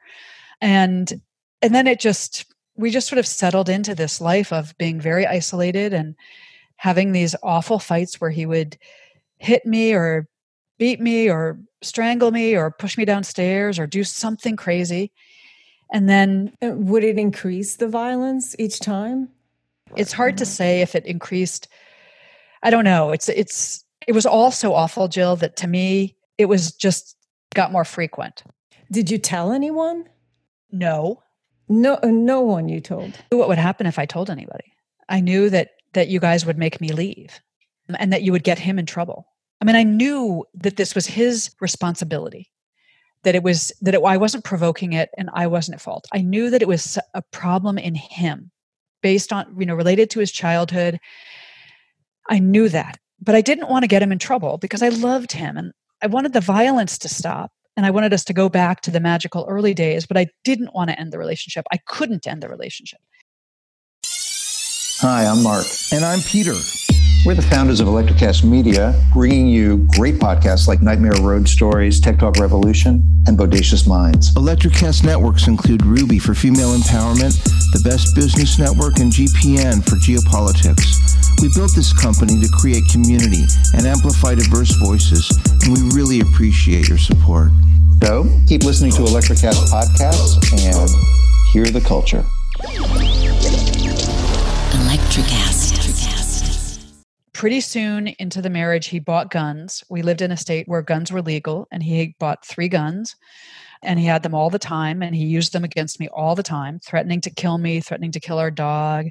and 0.59 1.21
and 1.61 1.73
then 1.73 1.87
it 1.87 1.99
just 1.99 2.45
we 2.75 2.89
just 2.89 3.07
sort 3.07 3.19
of 3.19 3.27
settled 3.27 3.69
into 3.69 3.95
this 3.95 4.19
life 4.19 4.51
of 4.51 4.77
being 4.77 4.99
very 4.99 5.25
isolated 5.25 5.93
and 5.93 6.15
having 6.77 7.11
these 7.11 7.35
awful 7.43 7.79
fights 7.79 8.19
where 8.19 8.31
he 8.31 8.45
would 8.45 8.77
hit 9.37 9.65
me 9.65 9.93
or 9.93 10.27
beat 10.77 10.99
me 10.99 11.29
or 11.29 11.59
strangle 11.81 12.31
me 12.31 12.55
or 12.55 12.71
push 12.71 12.97
me 12.97 13.05
downstairs 13.05 13.77
or 13.77 13.85
do 13.87 14.03
something 14.03 14.55
crazy. 14.55 15.11
And 15.93 16.09
then 16.09 16.53
uh, 16.61 16.71
would 16.71 17.03
it 17.03 17.19
increase 17.19 17.75
the 17.75 17.87
violence 17.87 18.55
each 18.57 18.79
time? 18.79 19.29
It's 19.95 20.13
hard 20.13 20.37
to 20.39 20.45
say 20.45 20.81
if 20.81 20.95
it 20.95 21.05
increased. 21.05 21.67
I 22.63 22.69
don't 22.69 22.85
know. 22.85 23.11
It's 23.11 23.29
it's 23.29 23.83
it 24.07 24.13
was 24.13 24.25
all 24.25 24.51
so 24.51 24.73
awful, 24.73 25.07
Jill, 25.07 25.35
that 25.37 25.55
to 25.57 25.67
me 25.67 26.15
it 26.37 26.45
was 26.45 26.71
just 26.71 27.15
got 27.53 27.71
more 27.71 27.85
frequent. 27.85 28.43
Did 28.91 29.09
you 29.09 29.17
tell 29.17 29.51
anyone? 29.51 30.09
No. 30.71 31.21
No 31.69 31.99
no 32.03 32.41
one 32.41 32.67
you 32.67 32.81
told. 32.81 33.13
What 33.29 33.47
would 33.47 33.57
happen 33.57 33.87
if 33.87 33.97
I 33.97 34.05
told 34.05 34.29
anybody? 34.29 34.73
I 35.07 35.19
knew 35.19 35.49
that 35.49 35.71
that 35.93 36.07
you 36.07 36.19
guys 36.19 36.45
would 36.45 36.57
make 36.57 36.81
me 36.81 36.91
leave 36.91 37.39
and 37.99 38.11
that 38.13 38.23
you 38.23 38.31
would 38.31 38.43
get 38.43 38.59
him 38.59 38.79
in 38.79 38.85
trouble. 38.85 39.27
I 39.61 39.65
mean, 39.65 39.75
I 39.75 39.83
knew 39.83 40.45
that 40.55 40.77
this 40.77 40.95
was 40.95 41.05
his 41.05 41.53
responsibility, 41.59 42.51
that 43.23 43.35
it 43.35 43.43
was 43.43 43.71
that 43.81 43.93
it, 43.93 44.01
I 44.03 44.17
wasn't 44.17 44.43
provoking 44.43 44.93
it 44.93 45.09
and 45.17 45.29
I 45.33 45.47
wasn't 45.47 45.75
at 45.75 45.81
fault. 45.81 46.07
I 46.11 46.21
knew 46.21 46.49
that 46.49 46.61
it 46.61 46.67
was 46.67 46.97
a 47.13 47.21
problem 47.21 47.77
in 47.77 47.95
him 47.95 48.51
based 49.01 49.31
on, 49.31 49.55
you 49.57 49.65
know, 49.65 49.75
related 49.75 50.09
to 50.11 50.19
his 50.19 50.31
childhood. 50.31 50.99
I 52.29 52.39
knew 52.39 52.69
that, 52.69 52.99
but 53.21 53.35
I 53.35 53.41
didn't 53.41 53.69
want 53.69 53.83
to 53.83 53.87
get 53.87 54.01
him 54.01 54.11
in 54.11 54.19
trouble 54.19 54.57
because 54.57 54.81
I 54.81 54.89
loved 54.89 55.31
him 55.31 55.57
and 55.57 55.71
I 56.01 56.07
wanted 56.07 56.33
the 56.33 56.41
violence 56.41 56.97
to 56.99 57.09
stop 57.09 57.51
and 57.77 57.85
I 57.85 57.91
wanted 57.91 58.13
us 58.13 58.23
to 58.25 58.33
go 58.33 58.49
back 58.49 58.81
to 58.81 58.91
the 58.91 58.99
magical 58.99 59.45
early 59.47 59.73
days, 59.73 60.05
but 60.05 60.17
I 60.17 60.27
didn't 60.43 60.73
want 60.73 60.89
to 60.89 60.99
end 60.99 61.13
the 61.13 61.19
relationship. 61.19 61.65
I 61.71 61.77
couldn't 61.87 62.27
end 62.27 62.43
the 62.43 62.49
relationship. 62.49 62.99
Hi, 64.99 65.25
I'm 65.25 65.41
Mark. 65.41 65.65
And 65.91 66.03
I'm 66.03 66.19
Peter. 66.21 66.53
We're 67.23 67.35
the 67.35 67.43
founders 67.43 67.79
of 67.79 67.87
Electrocast 67.87 68.43
Media, 68.43 68.99
bringing 69.13 69.47
you 69.47 69.87
great 69.95 70.15
podcasts 70.15 70.67
like 70.67 70.81
Nightmare 70.81 71.13
Road 71.21 71.47
Stories, 71.47 71.99
Tech 71.99 72.17
Talk 72.17 72.37
Revolution, 72.37 73.03
and 73.27 73.37
Bodacious 73.37 73.87
Minds. 73.87 74.33
Electrocast 74.33 75.03
networks 75.03 75.47
include 75.47 75.85
Ruby 75.85 76.17
for 76.17 76.33
female 76.33 76.75
empowerment, 76.75 77.41
the 77.73 77.81
Best 77.87 78.15
Business 78.15 78.57
Network, 78.57 78.97
and 78.97 79.11
GPN 79.11 79.83
for 79.83 79.97
geopolitics. 79.97 81.00
We 81.41 81.49
built 81.55 81.73
this 81.75 81.91
company 81.91 82.39
to 82.39 82.47
create 82.49 82.83
community 82.91 83.43
and 83.73 83.87
amplify 83.87 84.35
diverse 84.35 84.75
voices, 84.75 85.27
and 85.63 85.73
we 85.73 85.81
really 85.95 86.19
appreciate 86.19 86.87
your 86.87 86.99
support. 86.99 87.49
So 88.03 88.29
keep 88.47 88.63
listening 88.63 88.91
to 88.91 89.01
Electrocast 89.01 89.71
podcasts 89.71 90.37
and 90.51 90.87
hear 91.51 91.65
the 91.65 91.81
culture. 91.81 92.23
Electrocast 94.77 95.71
pretty 97.33 97.59
soon 97.59 98.09
into 98.19 98.39
the 98.39 98.51
marriage, 98.51 98.85
he 98.85 98.99
bought 98.99 99.31
guns. 99.31 99.83
We 99.89 100.03
lived 100.03 100.21
in 100.21 100.31
a 100.31 100.37
state 100.37 100.67
where 100.67 100.83
guns 100.83 101.11
were 101.11 101.23
legal, 101.23 101.67
and 101.71 101.81
he 101.81 102.15
bought 102.19 102.45
three 102.45 102.69
guns 102.69 103.15
and 103.81 103.99
he 103.99 104.05
had 104.05 104.21
them 104.21 104.35
all 104.35 104.51
the 104.51 104.59
time 104.59 105.01
and 105.01 105.15
he 105.15 105.25
used 105.25 105.53
them 105.53 105.63
against 105.63 105.99
me 105.99 106.07
all 106.09 106.35
the 106.35 106.43
time, 106.43 106.79
threatening 106.79 107.19
to 107.21 107.31
kill 107.31 107.57
me, 107.57 107.79
threatening 107.79 108.11
to 108.11 108.19
kill 108.19 108.37
our 108.37 108.51
dog. 108.51 109.07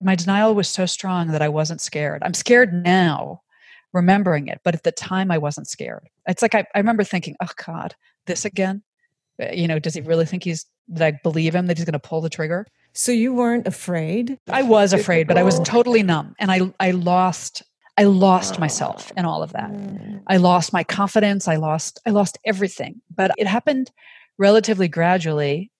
My 0.00 0.14
denial 0.14 0.54
was 0.54 0.68
so 0.68 0.86
strong 0.86 1.28
that 1.28 1.42
I 1.42 1.48
wasn't 1.48 1.80
scared. 1.80 2.22
I'm 2.22 2.34
scared 2.34 2.72
now, 2.72 3.42
remembering 3.92 4.48
it, 4.48 4.60
but 4.64 4.74
at 4.74 4.84
the 4.84 4.92
time 4.92 5.30
I 5.30 5.38
wasn't 5.38 5.68
scared. 5.68 6.08
It's 6.26 6.42
like 6.42 6.54
I, 6.54 6.64
I 6.74 6.78
remember 6.78 7.04
thinking, 7.04 7.36
oh 7.40 7.48
God, 7.66 7.94
this 8.26 8.44
again? 8.44 8.82
Uh, 9.42 9.50
you 9.52 9.68
know, 9.68 9.78
does 9.78 9.94
he 9.94 10.00
really 10.00 10.26
think 10.26 10.44
he's, 10.44 10.66
that 10.88 11.06
I 11.06 11.18
believe 11.22 11.54
him 11.54 11.66
that 11.66 11.78
he's 11.78 11.84
going 11.84 11.92
to 11.92 11.98
pull 11.98 12.20
the 12.20 12.30
trigger? 12.30 12.66
So 12.94 13.12
you 13.12 13.34
weren't 13.34 13.66
afraid? 13.66 14.38
I 14.48 14.62
was 14.62 14.92
afraid, 14.92 15.28
but 15.28 15.38
I 15.38 15.42
was 15.42 15.60
totally 15.60 16.02
numb 16.02 16.34
and 16.38 16.50
I, 16.50 16.72
I 16.80 16.92
lost 16.92 17.62
I 17.98 18.04
lost 18.04 18.60
myself 18.60 19.10
in 19.16 19.24
all 19.24 19.42
of 19.42 19.52
that. 19.54 19.72
I 20.28 20.36
lost 20.36 20.72
my 20.72 20.84
confidence. 20.84 21.48
I 21.48 21.56
lost 21.56 21.98
I 22.06 22.10
lost 22.10 22.38
everything. 22.46 23.00
But 23.14 23.32
it 23.36 23.48
happened 23.48 23.90
relatively 24.38 24.86
gradually. 24.86 25.72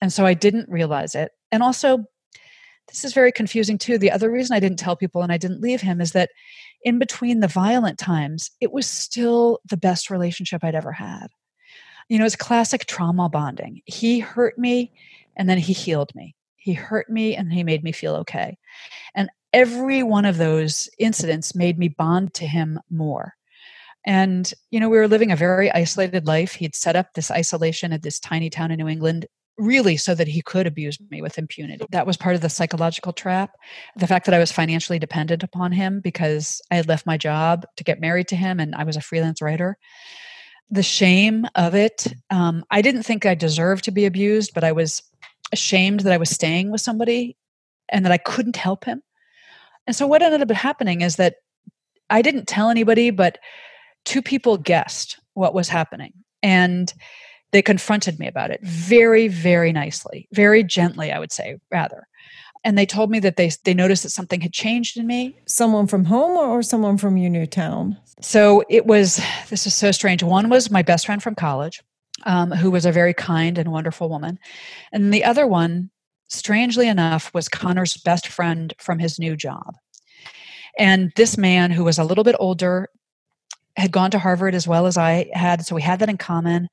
And 0.00 0.10
so 0.10 0.24
I 0.24 0.32
didn't 0.32 0.70
realize 0.70 1.14
it. 1.14 1.32
And 1.52 1.62
also 1.62 2.06
this 2.88 3.04
is 3.04 3.12
very 3.12 3.32
confusing 3.32 3.78
too. 3.78 3.98
The 3.98 4.10
other 4.10 4.30
reason 4.30 4.56
I 4.56 4.60
didn't 4.60 4.78
tell 4.78 4.96
people 4.96 5.22
and 5.22 5.32
I 5.32 5.38
didn't 5.38 5.60
leave 5.60 5.80
him 5.80 6.00
is 6.00 6.12
that 6.12 6.30
in 6.82 6.98
between 6.98 7.40
the 7.40 7.48
violent 7.48 7.98
times, 7.98 8.50
it 8.60 8.72
was 8.72 8.86
still 8.86 9.60
the 9.68 9.76
best 9.76 10.10
relationship 10.10 10.62
I'd 10.62 10.74
ever 10.74 10.92
had. 10.92 11.28
You 12.08 12.18
know, 12.18 12.24
it's 12.24 12.36
classic 12.36 12.86
trauma 12.86 13.28
bonding. 13.28 13.82
He 13.86 14.20
hurt 14.20 14.58
me 14.58 14.92
and 15.36 15.48
then 15.48 15.58
he 15.58 15.72
healed 15.72 16.14
me. 16.14 16.36
He 16.56 16.72
hurt 16.72 17.10
me 17.10 17.34
and 17.34 17.52
he 17.52 17.64
made 17.64 17.82
me 17.82 17.92
feel 17.92 18.14
okay. 18.16 18.56
And 19.14 19.30
every 19.52 20.02
one 20.02 20.24
of 20.24 20.36
those 20.36 20.88
incidents 20.98 21.54
made 21.54 21.78
me 21.78 21.88
bond 21.88 22.34
to 22.34 22.46
him 22.46 22.78
more. 22.90 23.34
And, 24.04 24.52
you 24.70 24.78
know, 24.78 24.88
we 24.88 24.98
were 24.98 25.08
living 25.08 25.32
a 25.32 25.36
very 25.36 25.70
isolated 25.72 26.26
life. 26.26 26.52
He'd 26.52 26.76
set 26.76 26.94
up 26.94 27.14
this 27.14 27.30
isolation 27.30 27.92
at 27.92 28.02
this 28.02 28.20
tiny 28.20 28.50
town 28.50 28.70
in 28.70 28.78
New 28.78 28.86
England, 28.86 29.26
really 29.58 29.96
so 29.96 30.14
that 30.14 30.28
he 30.28 30.42
could 30.42 30.66
abuse 30.66 30.98
me 31.10 31.22
with 31.22 31.38
impunity. 31.38 31.84
That 31.90 32.06
was 32.06 32.16
part 32.16 32.34
of 32.34 32.42
the 32.42 32.48
psychological 32.48 33.12
trap. 33.12 33.56
The 33.96 34.06
fact 34.06 34.26
that 34.26 34.34
I 34.34 34.38
was 34.38 34.52
financially 34.52 34.98
dependent 34.98 35.42
upon 35.42 35.72
him 35.72 36.00
because 36.00 36.60
I 36.70 36.76
had 36.76 36.88
left 36.88 37.06
my 37.06 37.16
job 37.16 37.64
to 37.76 37.84
get 37.84 38.00
married 38.00 38.28
to 38.28 38.36
him 38.36 38.60
and 38.60 38.74
I 38.74 38.84
was 38.84 38.96
a 38.96 39.00
freelance 39.00 39.40
writer. 39.40 39.78
The 40.70 40.82
shame 40.82 41.46
of 41.54 41.74
it. 41.74 42.06
Um, 42.30 42.64
I 42.70 42.82
didn't 42.82 43.04
think 43.04 43.24
I 43.24 43.34
deserved 43.34 43.84
to 43.84 43.92
be 43.92 44.04
abused, 44.04 44.52
but 44.54 44.64
I 44.64 44.72
was 44.72 45.02
ashamed 45.52 46.00
that 46.00 46.12
I 46.12 46.18
was 46.18 46.30
staying 46.30 46.70
with 46.70 46.80
somebody 46.80 47.36
and 47.88 48.04
that 48.04 48.12
I 48.12 48.18
couldn't 48.18 48.56
help 48.56 48.84
him. 48.84 49.02
And 49.86 49.94
so 49.94 50.06
what 50.06 50.22
ended 50.22 50.42
up 50.42 50.50
happening 50.50 51.00
is 51.00 51.16
that 51.16 51.36
I 52.10 52.22
didn't 52.22 52.46
tell 52.48 52.68
anybody, 52.68 53.10
but 53.10 53.38
two 54.04 54.22
people 54.22 54.56
guessed 54.56 55.20
what 55.34 55.54
was 55.54 55.68
happening. 55.68 56.12
And 56.42 56.92
they 57.52 57.62
confronted 57.62 58.18
me 58.18 58.26
about 58.26 58.50
it 58.50 58.60
very, 58.62 59.28
very 59.28 59.72
nicely, 59.72 60.28
very 60.32 60.62
gently, 60.62 61.12
I 61.12 61.18
would 61.18 61.32
say, 61.32 61.58
rather. 61.70 62.06
And 62.64 62.76
they 62.76 62.86
told 62.86 63.10
me 63.10 63.20
that 63.20 63.36
they, 63.36 63.50
they 63.64 63.74
noticed 63.74 64.02
that 64.02 64.10
something 64.10 64.40
had 64.40 64.52
changed 64.52 64.96
in 64.96 65.06
me. 65.06 65.36
Someone 65.46 65.86
from 65.86 66.04
home 66.04 66.36
or, 66.36 66.62
someone 66.62 66.98
from 66.98 67.16
your 67.16 67.30
new 67.30 67.46
town? 67.46 67.96
So 68.20 68.64
it 68.68 68.86
was, 68.86 69.20
this 69.50 69.66
is 69.66 69.74
so 69.74 69.92
strange. 69.92 70.22
One 70.22 70.48
was 70.48 70.70
my 70.70 70.82
best 70.82 71.06
friend 71.06 71.22
from 71.22 71.36
college 71.36 71.80
um, 72.24 72.50
who 72.50 72.70
was 72.70 72.84
a 72.84 72.92
very 72.92 73.14
kind 73.14 73.56
and 73.58 73.70
wonderful 73.70 74.08
woman. 74.08 74.38
And 74.92 75.14
the 75.14 75.24
other 75.24 75.46
one, 75.46 75.90
strangely 76.28 76.88
enough, 76.88 77.32
was 77.32 77.48
Connor's 77.48 77.96
best 77.98 78.26
friend 78.26 78.74
from 78.78 78.98
his 78.98 79.18
new 79.18 79.36
job. 79.36 79.76
And 80.78 81.12
this 81.16 81.38
man, 81.38 81.70
who 81.70 81.84
was 81.84 81.98
a 81.98 82.04
little 82.04 82.24
bit 82.24 82.36
older, 82.38 82.88
had 83.76 83.92
gone 83.92 84.10
to 84.10 84.18
Harvard 84.18 84.54
as 84.54 84.66
well 84.66 84.86
as 84.86 84.96
I 84.96 85.30
had, 85.32 85.64
so 85.64 85.74
we 85.74 85.82
had 85.82 86.00
that 86.00 86.08
in 86.08 86.16
common. 86.16 86.68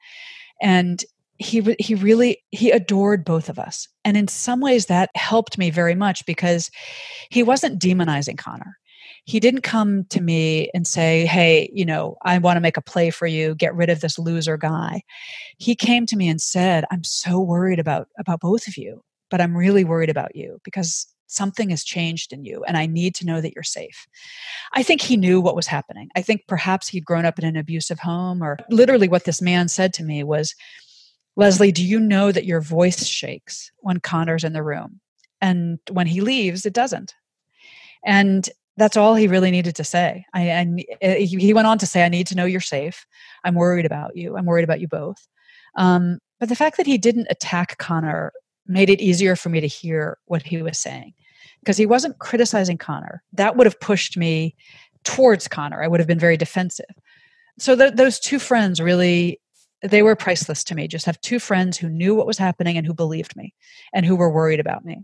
And 0.63 1.03
he 1.37 1.75
he 1.77 1.93
really 1.93 2.43
he 2.51 2.71
adored 2.71 3.25
both 3.25 3.49
of 3.49 3.59
us, 3.59 3.87
and 4.05 4.17
in 4.17 4.27
some 4.27 4.61
ways 4.61 4.87
that 4.87 5.09
helped 5.15 5.57
me 5.57 5.69
very 5.69 5.95
much 5.95 6.25
because 6.25 6.71
he 7.29 7.43
wasn't 7.43 7.81
demonizing 7.81 8.37
Connor 8.37 8.77
he 9.25 9.39
didn't 9.39 9.61
come 9.61 10.05
to 10.05 10.21
me 10.21 10.69
and 10.73 10.85
say, 10.85 11.25
Hey, 11.25 11.69
you 11.73 11.85
know, 11.85 12.17
I 12.23 12.37
want 12.37 12.57
to 12.57 12.61
make 12.61 12.77
a 12.77 12.81
play 12.81 13.09
for 13.09 13.25
you, 13.25 13.55
get 13.55 13.75
rid 13.75 13.89
of 13.89 14.01
this 14.01 14.19
loser 14.19 14.57
guy. 14.57 15.01
He 15.57 15.75
came 15.75 16.05
to 16.07 16.17
me 16.17 16.27
and 16.27 16.41
said, 16.41 16.85
I'm 16.91 17.03
so 17.03 17.39
worried 17.39 17.79
about, 17.79 18.07
about 18.19 18.41
both 18.41 18.67
of 18.67 18.77
you, 18.77 19.01
but 19.29 19.39
I'm 19.39 19.55
really 19.55 19.85
worried 19.85 20.09
about 20.09 20.35
you 20.35 20.59
because 20.63 21.07
something 21.33 21.69
has 21.69 21.83
changed 21.83 22.31
in 22.31 22.45
you 22.45 22.63
and 22.65 22.77
I 22.77 22.85
need 22.85 23.15
to 23.15 23.25
know 23.25 23.41
that 23.41 23.53
you're 23.53 23.63
safe. 23.63 24.07
I 24.73 24.83
think 24.83 25.01
he 25.01 25.17
knew 25.17 25.41
what 25.41 25.55
was 25.55 25.67
happening. 25.67 26.09
I 26.15 26.21
think 26.21 26.41
perhaps 26.47 26.87
he'd 26.87 27.05
grown 27.05 27.25
up 27.25 27.39
in 27.39 27.45
an 27.45 27.57
abusive 27.57 27.99
home 27.99 28.41
or 28.41 28.57
literally 28.69 29.07
what 29.07 29.25
this 29.25 29.41
man 29.41 29.67
said 29.67 29.93
to 29.95 30.03
me 30.03 30.23
was, 30.23 30.55
Leslie, 31.35 31.71
do 31.71 31.83
you 31.83 31.99
know 31.99 32.31
that 32.31 32.45
your 32.45 32.61
voice 32.61 33.05
shakes 33.05 33.71
when 33.79 33.99
Connor's 33.99 34.43
in 34.43 34.53
the 34.53 34.63
room? 34.63 34.99
And 35.41 35.79
when 35.91 36.07
he 36.07 36.21
leaves, 36.21 36.65
it 36.65 36.73
doesn't. 36.73 37.15
And 38.05 38.49
that's 38.77 38.97
all 38.97 39.15
he 39.15 39.27
really 39.27 39.51
needed 39.51 39.75
to 39.75 39.83
say. 39.83 40.25
I, 40.33 40.41
and 40.43 40.83
he 41.01 41.53
went 41.53 41.67
on 41.67 41.77
to 41.79 41.85
say, 41.85 42.03
I 42.03 42.09
need 42.09 42.27
to 42.27 42.35
know 42.35 42.45
you're 42.45 42.61
safe. 42.61 43.05
I'm 43.43 43.55
worried 43.55 43.85
about 43.85 44.15
you. 44.15 44.37
I'm 44.37 44.45
worried 44.45 44.63
about 44.63 44.79
you 44.79 44.87
both. 44.87 45.27
Um, 45.75 46.19
but 46.39 46.49
the 46.49 46.55
fact 46.55 46.77
that 46.77 46.87
he 46.87 46.97
didn't 46.97 47.27
attack 47.29 47.77
Connor 47.77 48.31
made 48.67 48.89
it 48.89 49.01
easier 49.01 49.35
for 49.35 49.49
me 49.49 49.59
to 49.59 49.67
hear 49.67 50.17
what 50.25 50.43
he 50.43 50.61
was 50.61 50.79
saying 50.79 51.13
because 51.63 51.77
he 51.77 51.85
wasn't 51.85 52.19
criticizing 52.19 52.77
Connor. 52.77 53.23
That 53.33 53.55
would 53.55 53.65
have 53.65 53.79
pushed 53.79 54.17
me 54.17 54.55
towards 55.03 55.47
Connor. 55.47 55.81
I 55.81 55.87
would 55.87 55.99
have 55.99 56.07
been 56.07 56.19
very 56.19 56.37
defensive. 56.37 56.85
So 57.59 57.75
th- 57.75 57.93
those 57.93 58.19
two 58.19 58.39
friends 58.39 58.81
really 58.81 59.39
they 59.81 60.01
were 60.01 60.15
priceless 60.15 60.63
to 60.65 60.75
me. 60.75 60.87
Just 60.87 61.05
have 61.05 61.19
two 61.19 61.39
friends 61.39 61.77
who 61.77 61.89
knew 61.89 62.15
what 62.15 62.25
was 62.25 62.37
happening 62.37 62.77
and 62.77 62.87
who 62.87 62.93
believed 62.93 63.35
me 63.35 63.53
and 63.93 64.05
who 64.05 64.15
were 64.15 64.31
worried 64.31 64.61
about 64.61 64.85
me. 64.85 65.03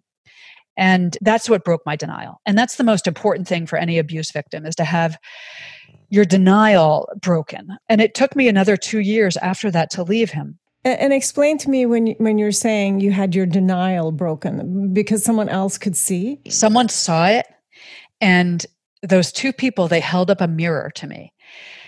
And 0.78 1.18
that's 1.20 1.50
what 1.50 1.66
broke 1.66 1.82
my 1.86 1.98
denial. 1.98 2.40
And 2.46 2.58
that's 2.58 2.78
the 2.78 2.86
most 2.86 3.06
important 3.06 3.46
thing 3.46 3.66
for 3.66 3.78
any 3.78 3.98
abuse 3.98 4.32
victim 4.32 4.66
is 4.66 4.76
to 4.76 4.86
have 4.86 5.18
your 6.10 6.24
denial 6.24 7.10
broken. 7.22 7.78
And 7.90 8.00
it 8.00 8.16
took 8.16 8.38
me 8.38 8.48
another 8.48 8.78
2 8.78 9.00
years 9.00 9.36
after 9.36 9.70
that 9.72 9.90
to 9.92 10.04
leave 10.04 10.32
him. 10.32 10.60
And 11.00 11.14
explain 11.14 11.58
to 11.60 11.70
me 11.70 11.86
when 11.86 12.08
when 12.18 12.38
you're 12.38 12.52
saying 12.52 13.02
you 13.02 13.12
had 13.12 13.36
your 13.36 13.46
denial 13.46 14.12
broken 14.12 14.94
because 14.94 15.24
someone 15.24 15.50
else 15.50 15.78
could 15.78 15.96
see. 15.96 16.40
Someone 16.50 16.90
saw 16.90 17.28
it, 17.28 17.48
and 18.22 18.66
those 19.02 19.32
two 19.32 19.54
people 19.54 19.88
they 19.88 20.00
held 20.00 20.32
up 20.32 20.42
a 20.42 20.48
mirror 20.48 20.92
to 20.96 21.08
me, 21.08 21.34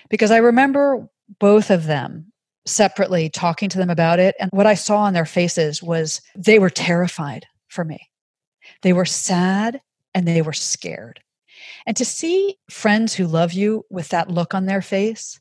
because 0.10 0.32
I 0.32 0.38
remember 0.38 1.08
both 1.40 1.70
of 1.70 1.86
them 1.86 2.32
separately 2.66 3.30
talking 3.30 3.70
to 3.70 3.78
them 3.78 3.90
about 3.90 4.20
it, 4.20 4.36
and 4.40 4.50
what 4.54 4.68
I 4.68 4.76
saw 4.76 4.98
on 4.98 5.14
their 5.14 5.26
faces 5.26 5.82
was 5.82 6.22
they 6.36 6.60
were 6.60 6.70
terrified 6.70 7.46
for 7.68 7.84
me. 7.84 8.10
They 8.82 8.94
were 8.94 9.06
sad 9.06 9.82
and 10.14 10.28
they 10.28 10.42
were 10.42 10.54
scared. 10.54 11.20
And 11.86 11.98
to 11.98 12.06
see 12.06 12.58
friends 12.70 13.14
who 13.14 13.26
love 13.26 13.54
you 13.54 13.86
with 13.90 14.10
that 14.10 14.30
look 14.30 14.54
on 14.54 14.66
their 14.66 14.82
face, 14.82 15.40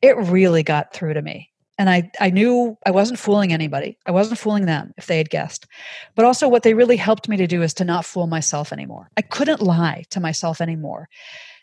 it 0.00 0.16
really 0.16 0.62
got 0.62 0.92
through 0.92 1.14
to 1.14 1.22
me. 1.22 1.51
And 1.78 1.88
I, 1.88 2.10
I 2.20 2.30
knew 2.30 2.76
I 2.84 2.90
wasn't 2.90 3.18
fooling 3.18 3.52
anybody. 3.52 3.98
I 4.06 4.10
wasn't 4.10 4.38
fooling 4.38 4.66
them 4.66 4.92
if 4.96 5.06
they 5.06 5.16
had 5.16 5.30
guessed. 5.30 5.66
But 6.14 6.24
also, 6.24 6.48
what 6.48 6.62
they 6.62 6.74
really 6.74 6.96
helped 6.96 7.28
me 7.28 7.36
to 7.38 7.46
do 7.46 7.62
is 7.62 7.74
to 7.74 7.84
not 7.84 8.04
fool 8.04 8.26
myself 8.26 8.72
anymore. 8.72 9.10
I 9.16 9.22
couldn't 9.22 9.62
lie 9.62 10.04
to 10.10 10.20
myself 10.20 10.60
anymore. 10.60 11.08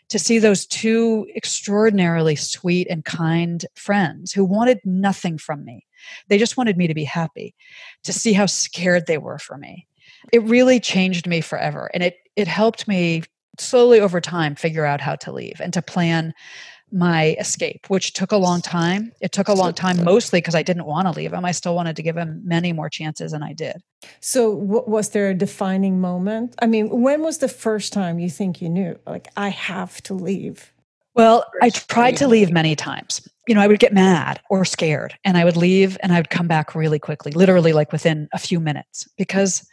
To 0.08 0.18
see 0.18 0.40
those 0.40 0.66
two 0.66 1.28
extraordinarily 1.36 2.34
sweet 2.34 2.88
and 2.90 3.04
kind 3.04 3.64
friends 3.76 4.32
who 4.32 4.44
wanted 4.44 4.80
nothing 4.84 5.38
from 5.38 5.64
me, 5.64 5.86
they 6.26 6.36
just 6.36 6.56
wanted 6.56 6.76
me 6.76 6.88
to 6.88 6.94
be 6.94 7.04
happy, 7.04 7.54
to 8.02 8.12
see 8.12 8.32
how 8.32 8.46
scared 8.46 9.06
they 9.06 9.18
were 9.18 9.38
for 9.38 9.56
me 9.56 9.86
it 10.32 10.42
really 10.42 10.80
changed 10.80 11.26
me 11.26 11.40
forever. 11.40 11.90
And 11.94 12.02
it, 12.02 12.16
it 12.36 12.48
helped 12.48 12.86
me 12.86 13.22
slowly 13.58 14.00
over 14.00 14.20
time 14.20 14.54
figure 14.54 14.84
out 14.84 15.00
how 15.00 15.16
to 15.16 15.32
leave 15.32 15.60
and 15.60 15.72
to 15.72 15.82
plan 15.82 16.32
my 16.92 17.36
escape, 17.38 17.88
which 17.88 18.12
took 18.12 18.32
a 18.32 18.36
long 18.36 18.60
time. 18.60 19.12
It 19.20 19.32
took 19.32 19.48
a 19.48 19.54
long 19.54 19.72
time, 19.72 20.02
mostly 20.02 20.38
because 20.40 20.54
I 20.54 20.62
didn't 20.62 20.86
want 20.86 21.06
to 21.06 21.12
leave 21.12 21.32
him. 21.32 21.44
I 21.44 21.52
still 21.52 21.74
wanted 21.74 21.96
to 21.96 22.02
give 22.02 22.16
him 22.16 22.40
many 22.44 22.72
more 22.72 22.88
chances, 22.88 23.32
and 23.32 23.44
I 23.44 23.52
did. 23.52 23.82
So, 24.20 24.50
was 24.50 25.10
there 25.10 25.30
a 25.30 25.34
defining 25.34 26.00
moment? 26.00 26.54
I 26.60 26.66
mean, 26.66 26.88
when 26.88 27.22
was 27.22 27.38
the 27.38 27.48
first 27.48 27.92
time 27.92 28.18
you 28.18 28.30
think 28.30 28.60
you 28.60 28.68
knew, 28.68 28.98
like, 29.06 29.28
I 29.36 29.48
have 29.48 30.02
to 30.04 30.14
leave? 30.14 30.72
Well, 31.14 31.44
I 31.60 31.70
tried 31.70 32.16
to 32.18 32.28
leave 32.28 32.50
many 32.50 32.76
times. 32.76 33.28
You 33.48 33.54
know, 33.54 33.60
I 33.60 33.66
would 33.66 33.80
get 33.80 33.92
mad 33.92 34.40
or 34.48 34.64
scared, 34.64 35.18
and 35.24 35.36
I 35.36 35.44
would 35.44 35.56
leave 35.56 35.98
and 36.02 36.12
I 36.12 36.18
would 36.18 36.30
come 36.30 36.46
back 36.46 36.74
really 36.74 36.98
quickly, 36.98 37.32
literally 37.32 37.72
like 37.72 37.92
within 37.92 38.28
a 38.32 38.38
few 38.38 38.60
minutes, 38.60 39.08
because 39.18 39.66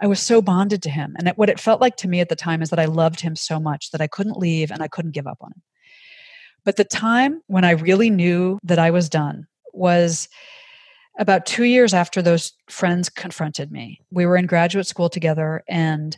I 0.00 0.06
was 0.06 0.20
so 0.20 0.40
bonded 0.40 0.82
to 0.82 0.90
him. 0.90 1.14
And 1.18 1.28
it, 1.28 1.38
what 1.38 1.50
it 1.50 1.60
felt 1.60 1.80
like 1.80 1.96
to 1.96 2.08
me 2.08 2.20
at 2.20 2.28
the 2.28 2.36
time 2.36 2.62
is 2.62 2.70
that 2.70 2.78
I 2.78 2.84
loved 2.86 3.20
him 3.20 3.36
so 3.36 3.58
much 3.58 3.90
that 3.90 4.00
I 4.00 4.06
couldn't 4.06 4.38
leave 4.38 4.70
and 4.70 4.82
I 4.82 4.88
couldn't 4.88 5.12
give 5.12 5.26
up 5.26 5.38
on 5.40 5.50
him. 5.50 5.62
But 6.64 6.76
the 6.76 6.84
time 6.84 7.40
when 7.46 7.64
I 7.64 7.72
really 7.72 8.10
knew 8.10 8.58
that 8.62 8.78
I 8.78 8.90
was 8.90 9.08
done 9.08 9.46
was 9.72 10.28
about 11.18 11.46
two 11.46 11.64
years 11.64 11.92
after 11.92 12.22
those 12.22 12.52
friends 12.68 13.08
confronted 13.08 13.72
me. 13.72 14.00
We 14.10 14.24
were 14.26 14.36
in 14.36 14.46
graduate 14.46 14.86
school 14.86 15.08
together, 15.08 15.64
and 15.68 16.16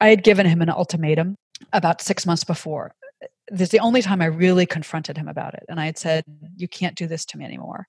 I 0.00 0.08
had 0.08 0.24
given 0.24 0.46
him 0.46 0.60
an 0.60 0.70
ultimatum 0.70 1.36
about 1.72 2.02
six 2.02 2.26
months 2.26 2.44
before. 2.44 2.94
This 3.48 3.66
is 3.66 3.70
the 3.70 3.80
only 3.80 4.02
time 4.02 4.22
I 4.22 4.26
really 4.26 4.66
confronted 4.66 5.16
him 5.16 5.28
about 5.28 5.54
it. 5.54 5.64
And 5.68 5.80
I 5.80 5.86
had 5.86 5.98
said, 5.98 6.24
You 6.56 6.68
can't 6.68 6.96
do 6.96 7.06
this 7.06 7.24
to 7.26 7.38
me 7.38 7.44
anymore. 7.44 7.86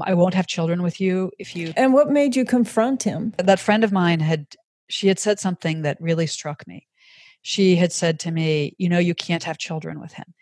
I 0.00 0.14
won't 0.14 0.34
have 0.34 0.46
children 0.46 0.82
with 0.82 1.00
you 1.00 1.30
if 1.38 1.56
you. 1.56 1.72
And 1.76 1.92
what 1.92 2.10
made 2.10 2.36
you 2.36 2.44
confront 2.44 3.02
him? 3.02 3.34
That 3.38 3.58
friend 3.58 3.84
of 3.84 3.92
mine 3.92 4.20
had 4.20 4.46
she 4.88 5.08
had 5.08 5.18
said 5.18 5.38
something 5.38 5.82
that 5.82 6.00
really 6.00 6.26
struck 6.26 6.66
me. 6.66 6.86
She 7.42 7.76
had 7.76 7.92
said 7.92 8.20
to 8.20 8.30
me, 8.30 8.74
You 8.78 8.88
know, 8.88 8.98
you 8.98 9.14
can't 9.14 9.44
have 9.44 9.58
children 9.58 10.00
with 10.00 10.12
him. 10.12 10.34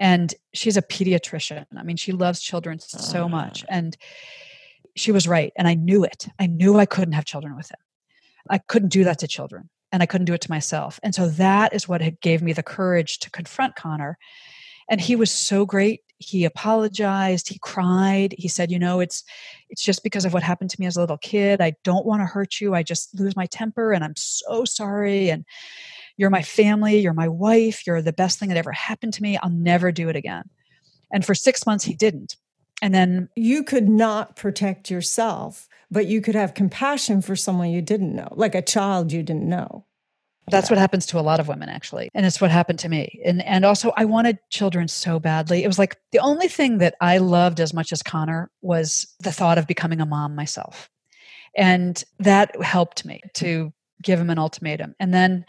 And 0.00 0.34
she's 0.54 0.78
a 0.78 0.82
pediatrician. 0.82 1.66
I 1.76 1.82
mean, 1.82 1.96
she 1.96 2.12
loves 2.12 2.40
children 2.40 2.80
so 2.80 3.28
much. 3.28 3.64
Ah. 3.64 3.74
And 3.74 3.96
she 4.96 5.12
was 5.12 5.28
right. 5.28 5.52
And 5.56 5.68
I 5.68 5.74
knew 5.74 6.02
it. 6.02 6.26
I 6.38 6.46
knew 6.46 6.78
I 6.78 6.86
couldn't 6.86 7.12
have 7.12 7.26
children 7.26 7.54
with 7.54 7.70
him. 7.70 7.78
I 8.48 8.58
couldn't 8.58 8.88
do 8.88 9.04
that 9.04 9.18
to 9.20 9.28
children 9.28 9.68
and 9.92 10.02
I 10.02 10.06
couldn't 10.06 10.24
do 10.24 10.32
it 10.32 10.40
to 10.40 10.50
myself. 10.50 10.98
And 11.02 11.14
so 11.14 11.28
that 11.28 11.74
is 11.74 11.86
what 11.86 12.00
had 12.00 12.20
gave 12.20 12.42
me 12.42 12.54
the 12.54 12.62
courage 12.62 13.18
to 13.20 13.30
confront 13.30 13.76
Connor. 13.76 14.18
And 14.88 15.00
he 15.00 15.16
was 15.16 15.30
so 15.30 15.66
great. 15.66 16.00
He 16.18 16.44
apologized, 16.44 17.48
he 17.48 17.58
cried. 17.60 18.34
He 18.36 18.48
said, 18.48 18.70
"You 18.70 18.78
know, 18.78 19.00
it's 19.00 19.24
it's 19.70 19.82
just 19.82 20.02
because 20.02 20.24
of 20.24 20.34
what 20.34 20.42
happened 20.42 20.68
to 20.70 20.80
me 20.80 20.86
as 20.86 20.96
a 20.96 21.00
little 21.00 21.16
kid. 21.16 21.60
I 21.60 21.74
don't 21.82 22.04
want 22.04 22.20
to 22.20 22.26
hurt 22.26 22.60
you. 22.60 22.74
I 22.74 22.82
just 22.82 23.18
lose 23.18 23.36
my 23.36 23.46
temper 23.46 23.92
and 23.92 24.04
I'm 24.04 24.16
so 24.16 24.64
sorry 24.64 25.30
and 25.30 25.44
you're 26.20 26.28
my 26.28 26.42
family, 26.42 26.98
you're 26.98 27.14
my 27.14 27.28
wife, 27.28 27.86
you're 27.86 28.02
the 28.02 28.12
best 28.12 28.38
thing 28.38 28.50
that 28.50 28.58
ever 28.58 28.72
happened 28.72 29.14
to 29.14 29.22
me. 29.22 29.38
I'll 29.38 29.48
never 29.48 29.90
do 29.90 30.10
it 30.10 30.16
again." 30.16 30.44
And 31.10 31.24
for 31.24 31.34
6 31.34 31.64
months 31.64 31.84
he 31.84 31.94
didn't. 31.94 32.36
And 32.82 32.94
then 32.94 33.30
you 33.36 33.64
could 33.64 33.88
not 33.88 34.36
protect 34.36 34.90
yourself, 34.90 35.66
but 35.90 36.06
you 36.06 36.20
could 36.20 36.34
have 36.34 36.52
compassion 36.52 37.22
for 37.22 37.36
someone 37.36 37.70
you 37.70 37.82
didn't 37.82 38.14
know, 38.14 38.28
like 38.32 38.54
a 38.54 38.62
child 38.62 39.12
you 39.12 39.22
didn't 39.22 39.48
know. 39.48 39.86
That's 40.50 40.68
what 40.68 40.78
happens 40.78 41.06
to 41.06 41.18
a 41.18 41.22
lot 41.22 41.40
of 41.40 41.48
women 41.48 41.68
actually. 41.68 42.10
And 42.14 42.26
it's 42.26 42.40
what 42.40 42.50
happened 42.50 42.80
to 42.80 42.88
me. 42.88 43.20
And 43.24 43.42
and 43.42 43.64
also 43.64 43.92
I 43.96 44.04
wanted 44.04 44.38
children 44.50 44.88
so 44.88 45.18
badly. 45.18 45.64
It 45.64 45.68
was 45.68 45.78
like 45.78 45.96
the 46.12 46.18
only 46.18 46.48
thing 46.48 46.78
that 46.78 46.96
I 47.00 47.18
loved 47.18 47.60
as 47.60 47.72
much 47.72 47.92
as 47.92 48.02
Connor 48.02 48.50
was 48.60 49.06
the 49.20 49.32
thought 49.32 49.58
of 49.58 49.66
becoming 49.66 50.00
a 50.00 50.06
mom 50.06 50.34
myself. 50.34 50.90
And 51.56 52.02
that 52.18 52.60
helped 52.62 53.04
me 53.04 53.20
to 53.34 53.72
give 54.02 54.18
him 54.18 54.30
an 54.30 54.38
ultimatum. 54.38 54.94
And 54.98 55.12
then 55.12 55.44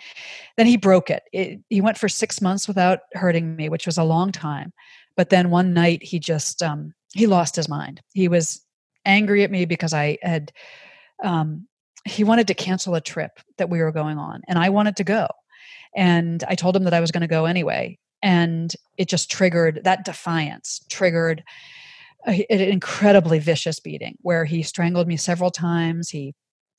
then 0.58 0.68
he 0.68 0.78
broke 0.78 1.10
it. 1.10 1.24
it 1.32 1.60
he 1.70 1.82
went 1.82 1.98
for 1.98 2.10
6 2.10 2.42
months 2.42 2.68
without 2.68 3.00
hurting 3.14 3.56
me, 3.56 3.70
which 3.70 3.86
was 3.86 3.98
a 3.98 4.04
long 4.04 4.32
time. 4.32 4.74
But 5.16 5.30
then 5.30 5.50
one 5.50 5.74
night 5.74 6.04
he 6.04 6.20
just 6.20 6.62
um 6.62 6.94
he 7.14 7.28
lost 7.28 7.56
his 7.56 7.70
mind. 7.70 8.02
He 8.14 8.28
was 8.28 8.62
angry 9.06 9.44
at 9.44 9.52
me 9.52 9.66
because 9.66 9.94
I 9.94 10.18
had 10.22 10.52
um, 11.24 11.68
he 12.06 12.24
wanted 12.24 12.48
to 12.48 12.54
cancel 12.54 12.96
a 12.96 13.02
trip 13.02 13.32
that 13.58 13.70
we 13.70 13.80
were 13.80 13.92
going 13.92 14.18
on 14.18 14.42
and 14.48 14.58
I 14.58 14.70
wanted 14.70 14.96
to 14.98 15.04
go. 15.04 15.28
And 15.96 16.44
I 16.48 16.56
told 16.56 16.76
him 16.76 16.84
that 16.86 16.94
I 16.94 17.00
was 17.00 17.12
going 17.12 17.22
to 17.22 17.28
go 17.28 17.46
anyway. 17.46 18.00
And 18.24 18.74
it 18.98 19.10
just 19.10 19.30
triggered 19.30 19.82
that 19.84 20.06
defiance, 20.06 20.82
triggered 20.90 21.44
an 22.26 22.44
incredibly 22.50 23.40
vicious 23.40 23.80
beating 23.80 24.18
where 24.22 24.46
he 24.46 24.64
strangled 24.64 25.08
me 25.08 25.18
several 25.18 25.52
times. 25.52 26.10
He 26.10 26.36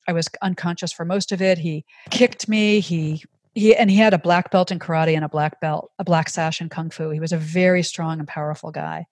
I 0.07 0.13
was 0.13 0.29
unconscious 0.41 0.91
for 0.91 1.05
most 1.05 1.31
of 1.31 1.41
it. 1.41 1.57
He 1.57 1.85
kicked 2.09 2.47
me. 2.47 2.79
He 2.79 3.23
he 3.55 3.75
and 3.75 3.89
he 3.89 3.97
had 3.97 4.13
a 4.13 4.17
black 4.17 4.51
belt 4.51 4.71
in 4.71 4.79
karate 4.79 5.15
and 5.15 5.23
a 5.23 5.29
black 5.29 5.61
belt, 5.61 5.91
a 5.99 6.03
black 6.03 6.29
sash 6.29 6.59
in 6.59 6.69
kung 6.69 6.89
fu. 6.89 7.09
He 7.09 7.19
was 7.19 7.31
a 7.31 7.37
very 7.37 7.83
strong 7.83 8.19
and 8.19 8.27
powerful 8.27 8.71
guy. 8.71 9.05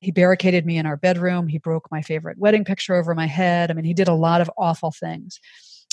He 0.00 0.10
barricaded 0.10 0.64
me 0.64 0.76
in 0.76 0.86
our 0.86 0.96
bedroom. 0.96 1.48
He 1.48 1.58
broke 1.58 1.90
my 1.90 2.02
favorite 2.02 2.38
wedding 2.38 2.64
picture 2.64 2.94
over 2.94 3.14
my 3.14 3.26
head. 3.26 3.70
I 3.70 3.74
mean, 3.74 3.84
he 3.84 3.94
did 3.94 4.08
a 4.08 4.14
lot 4.14 4.40
of 4.40 4.50
awful 4.56 4.92
things. 4.92 5.40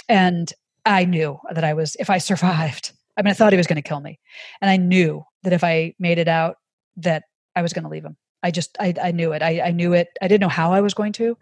And 0.08 0.51
I 0.86 1.05
knew 1.05 1.39
that 1.51 1.63
I 1.63 1.73
was, 1.73 1.95
if 1.99 2.10
I 2.10 2.19
survived, 2.19 2.91
I 3.17 3.23
mean, 3.23 3.31
I 3.31 3.34
thought 3.34 3.53
he 3.53 3.58
was 3.58 3.67
going 3.67 3.81
to 3.81 3.81
kill 3.81 3.99
me. 3.99 4.19
And 4.62 4.69
I 4.69 4.77
knew 4.77 5.25
that 5.43 5.53
if 5.53 5.63
I 5.63 5.95
made 5.99 6.19
it 6.19 6.27
out, 6.27 6.58
that 6.97 7.23
I 7.55 7.62
was 7.62 7.73
going 7.73 7.84
to 7.84 7.89
leave 7.89 8.05
him. 8.05 8.17
I 8.43 8.51
just, 8.51 8.77
I, 8.79 8.93
I 9.01 9.12
knew 9.12 9.31
it. 9.31 9.41
I, 9.41 9.62
I 9.62 9.71
knew 9.71 9.93
it. 9.93 10.10
I 10.21 10.27
didn't 10.27 10.41
know 10.41 10.49
how 10.49 10.71
I 10.71 10.81
was 10.81 10.93
going 10.93 11.13
to. 11.13 11.38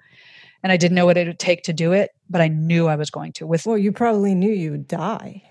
And 0.63 0.71
I 0.71 0.77
didn't 0.77 0.95
know 0.95 1.05
what 1.05 1.17
it 1.17 1.27
would 1.27 1.39
take 1.39 1.63
to 1.63 1.73
do 1.73 1.91
it, 1.91 2.11
but 2.29 2.41
I 2.41 2.47
knew 2.47 2.87
I 2.87 2.95
was 2.95 3.09
going 3.09 3.33
to. 3.33 3.45
With 3.45 3.65
well, 3.65 3.77
you 3.77 3.91
probably 3.91 4.33
knew 4.33 4.51
you 4.51 4.71
would 4.71 4.87
die. 4.87 5.43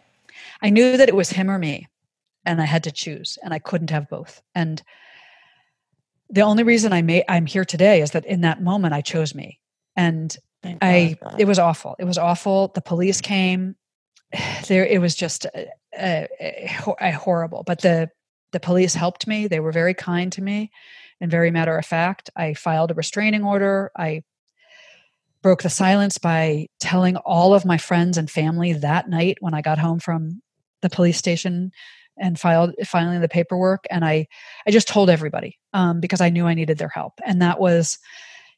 I 0.62 0.70
knew 0.70 0.96
that 0.96 1.08
it 1.08 1.14
was 1.14 1.30
him 1.30 1.50
or 1.50 1.58
me, 1.58 1.88
and 2.46 2.60
I 2.60 2.64
had 2.64 2.84
to 2.84 2.90
choose, 2.90 3.38
and 3.42 3.52
I 3.52 3.58
couldn't 3.58 3.90
have 3.90 4.08
both. 4.08 4.42
And 4.54 4.82
the 6.30 6.40
only 6.40 6.62
reason 6.62 6.92
I 6.92 7.02
may 7.02 7.24
I'm 7.28 7.46
here 7.46 7.64
today 7.64 8.00
is 8.00 8.12
that 8.12 8.24
in 8.24 8.40
that 8.40 8.62
moment 8.62 8.94
I 8.94 9.02
chose 9.02 9.34
me. 9.34 9.60
And 9.94 10.34
I 10.80 11.16
it 11.38 11.46
was 11.46 11.58
awful. 11.58 11.94
It 11.98 12.04
was 12.04 12.18
awful. 12.18 12.72
The 12.74 12.80
police 12.80 13.20
came. 13.20 13.76
There 14.66 14.86
it 14.86 14.98
was 14.98 15.14
just 15.14 15.44
a, 15.44 15.68
a, 15.94 16.26
a 17.00 17.10
horrible. 17.10 17.64
But 17.66 17.82
the 17.82 18.08
the 18.52 18.60
police 18.60 18.94
helped 18.94 19.26
me. 19.26 19.46
They 19.46 19.60
were 19.60 19.72
very 19.72 19.94
kind 19.94 20.32
to 20.32 20.42
me 20.42 20.70
and 21.20 21.30
very 21.30 21.50
matter 21.50 21.76
of 21.76 21.84
fact. 21.84 22.30
I 22.34 22.54
filed 22.54 22.90
a 22.90 22.94
restraining 22.94 23.44
order. 23.44 23.90
I 23.96 24.22
broke 25.42 25.62
the 25.62 25.70
silence 25.70 26.18
by 26.18 26.66
telling 26.80 27.16
all 27.16 27.52
of 27.54 27.64
my 27.64 27.76
friends 27.76 28.16
and 28.16 28.30
family 28.30 28.72
that 28.72 29.08
night 29.08 29.38
when 29.40 29.54
I 29.54 29.60
got 29.60 29.78
home 29.78 29.98
from 29.98 30.40
the 30.82 30.90
police 30.90 31.18
station 31.18 31.72
and 32.18 32.38
filed 32.38 32.74
filing 32.84 33.20
the 33.20 33.28
paperwork 33.28 33.86
and 33.90 34.04
i 34.04 34.26
i 34.66 34.70
just 34.70 34.88
told 34.88 35.08
everybody 35.08 35.58
um, 35.72 36.00
because 36.00 36.20
i 36.20 36.28
knew 36.28 36.46
i 36.46 36.54
needed 36.54 36.78
their 36.78 36.88
help. 36.88 37.14
And 37.24 37.40
that 37.40 37.58
was 37.58 37.98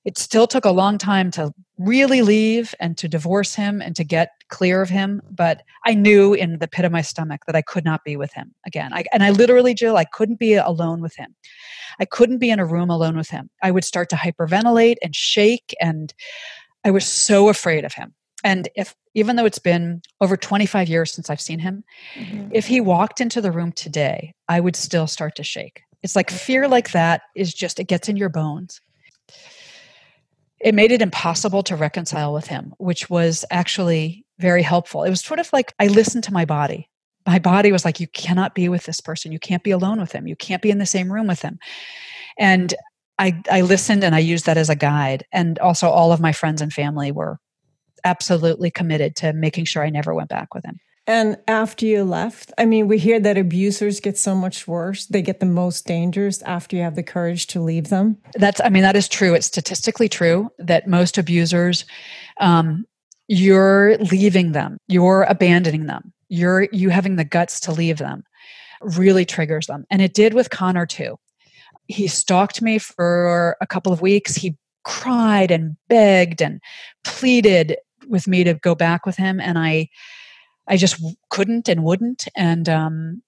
it 0.05 0.18
still 0.18 0.47
took 0.47 0.66
a 0.66 0.70
long 0.70 0.99
time 0.99 1.31
to 1.31 1.51
really 1.79 2.20
leave 2.20 2.75
and 2.79 2.99
to 2.99 3.09
divorce 3.09 3.55
him 3.55 3.81
and 3.81 3.97
to 3.97 4.05
get 4.05 4.31
clear 4.49 4.83
of 4.83 4.90
him 4.90 5.23
but 5.31 5.62
i 5.87 5.94
knew 5.94 6.35
in 6.35 6.59
the 6.59 6.68
pit 6.68 6.85
of 6.85 6.92
my 6.92 7.01
stomach 7.01 7.42
that 7.47 7.57
i 7.57 7.62
could 7.62 7.85
not 7.85 8.03
be 8.05 8.16
with 8.16 8.33
him 8.33 8.53
again. 8.66 8.92
I, 8.92 9.05
and 9.12 9.23
i 9.23 9.31
literally 9.31 9.75
jill 9.75 9.97
i 9.97 10.05
couldn't 10.05 10.38
be 10.40 10.55
alone 10.55 11.01
with 11.01 11.14
him. 11.16 11.35
I 12.01 12.05
couldn't 12.05 12.38
be 12.38 12.51
in 12.51 12.59
a 12.59 12.66
room 12.66 12.90
alone 12.90 13.16
with 13.16 13.31
him. 13.31 13.51
I 13.62 13.70
would 13.70 13.85
start 13.85 14.09
to 14.11 14.16
hyperventilate 14.16 14.97
and 15.03 15.14
shake 15.14 15.75
and 15.81 16.12
i 16.85 16.90
was 16.90 17.07
so 17.07 17.49
afraid 17.49 17.85
of 17.85 17.94
him 17.94 18.14
and 18.44 18.68
if 18.77 18.94
even 19.14 19.37
though 19.37 19.47
it's 19.47 19.59
been 19.59 20.03
over 20.20 20.37
25 20.37 20.88
years 20.88 21.12
since 21.12 21.31
I've 21.31 21.40
seen 21.40 21.61
him, 21.61 21.83
mm-hmm. 22.14 22.49
if 22.53 22.66
he 22.66 22.81
walked 22.81 23.20
into 23.20 23.40
the 23.40 23.51
room 23.51 23.73
today, 23.73 24.35
I 24.49 24.61
would 24.61 24.77
still 24.77 25.07
start 25.07 25.37
to 25.37 25.44
shake. 25.44 25.83
It's 26.03 26.14
like 26.14 26.31
fear 26.31 26.68
like 26.68 26.90
that 26.90 27.23
is 27.35 27.55
just, 27.55 27.81
it 27.81 27.85
gets 27.85 28.09
in 28.09 28.16
your 28.16 28.29
bones. 28.29 28.81
It 30.61 30.75
made 30.75 30.92
it 30.92 31.01
impossible 31.01 31.62
to 31.64 31.77
reconcile 31.77 32.35
with 32.35 32.47
him, 32.47 32.75
which 32.79 33.09
was 33.09 33.44
actually 33.51 34.27
very 34.38 34.62
helpful. 34.62 35.05
It 35.05 35.11
was 35.11 35.20
sort 35.20 35.40
of 35.40 35.51
like 35.53 35.73
I 35.79 35.87
listened 35.87 36.25
to 36.25 36.33
my 36.33 36.44
body. 36.44 36.90
My 37.27 37.38
body 37.38 37.73
was 37.73 37.85
like, 37.85 38.01
you 38.01 38.09
cannot 38.09 38.55
be 38.55 38.68
with 38.68 38.85
this 38.85 39.01
person. 39.01 39.33
You 39.33 39.38
can't 39.38 39.62
be 39.62 39.70
alone 39.70 40.01
with 40.01 40.12
him. 40.12 40.27
You 40.27 40.37
can't 40.37 40.61
be 40.61 40.70
in 40.70 40.79
the 40.79 40.87
same 40.87 41.11
room 41.11 41.27
with 41.27 41.40
him. 41.40 41.59
And 42.38 42.75
I, 43.18 43.42
I 43.50 43.61
listened 43.61 44.05
and 44.05 44.14
I 44.14 44.18
used 44.18 44.46
that 44.46 44.57
as 44.57 44.70
a 44.70 44.77
guide. 44.77 45.24
And 45.33 45.59
also, 45.59 45.88
all 45.88 46.12
of 46.12 46.20
my 46.20 46.33
friends 46.33 46.61
and 46.61 46.72
family 46.72 47.12
were 47.12 47.38
absolutely 48.05 48.70
committed 48.70 49.16
to 49.16 49.33
making 49.33 49.64
sure 49.64 49.85
I 49.85 49.90
never 49.90 50.14
went 50.14 50.29
back 50.29 50.55
with 50.55 50.64
him. 50.64 50.79
And 51.07 51.37
after 51.48 51.85
you 51.85 52.03
left, 52.03 52.50
I 52.57 52.64
mean, 52.64 52.88
we 52.88 52.96
hear 52.98 53.20
that 53.20 53.37
abusers 53.37 54.00
get 54.00 54.16
so 54.16 54.35
much 54.35 54.66
worse. 54.66 55.05
They 55.07 55.20
get 55.20 55.38
the 55.38 55.46
most 55.46 55.87
dangerous 55.87 56.40
after 56.42 56.77
you 56.77 56.83
have 56.83 56.94
the 56.94 57.03
courage 57.03 57.46
to 57.48 57.61
leave 57.61 57.90
them. 57.90 58.16
That's, 58.35 58.61
I 58.62 58.70
mean, 58.70 58.83
that 58.83 58.96
is 58.96 59.07
true. 59.07 59.35
It's 59.35 59.46
statistically 59.46 60.09
true 60.09 60.48
that 60.59 60.88
most 60.88 61.18
abusers, 61.18 61.85
um, 62.40 62.87
you're 63.29 63.98
leaving 63.98 64.53
them, 64.53 64.79
you're 64.88 65.24
abandoning 65.24 65.87
them, 65.87 66.12
you're 66.29 66.68
you 66.72 66.88
having 66.88 67.16
the 67.16 67.24
guts 67.24 67.61
to 67.61 67.72
leave 67.72 67.98
them 67.98 68.24
really 68.81 69.24
triggers 69.24 69.66
them. 69.66 69.85
And 69.90 70.03
it 70.03 70.14
did 70.14 70.35
with 70.35 70.50
Connor 70.50 70.87
too. 70.87 71.16
He 71.87 72.07
stalked 72.09 72.62
me 72.62 72.79
for 72.79 73.57
a 73.61 73.66
couple 73.66 73.92
of 73.92 74.01
weeks. 74.01 74.35
He 74.35 74.57
cried 74.85 75.51
and 75.51 75.77
begged 75.88 76.42
and 76.42 76.61
pleaded 77.05 77.77
with 78.09 78.27
me 78.29 78.44
to 78.44 78.55
go 78.55 78.75
back 78.75 79.07
with 79.07 79.16
him 79.16 79.40
and 79.40 79.59
i 79.59 79.88
i 80.68 80.77
just 80.77 81.03
couldn't 81.31 81.68
and 81.68 81.85
wouldn't. 81.85 82.29
And 82.37 82.68
um, 82.68 83.23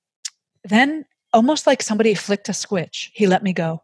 then 0.64 1.04
almost 1.32 1.66
like 1.66 1.82
somebody 1.82 2.14
flicked 2.14 2.48
a 2.48 2.54
switch. 2.54 3.10
He 3.14 3.26
let 3.26 3.42
me 3.42 3.52
go. 3.52 3.82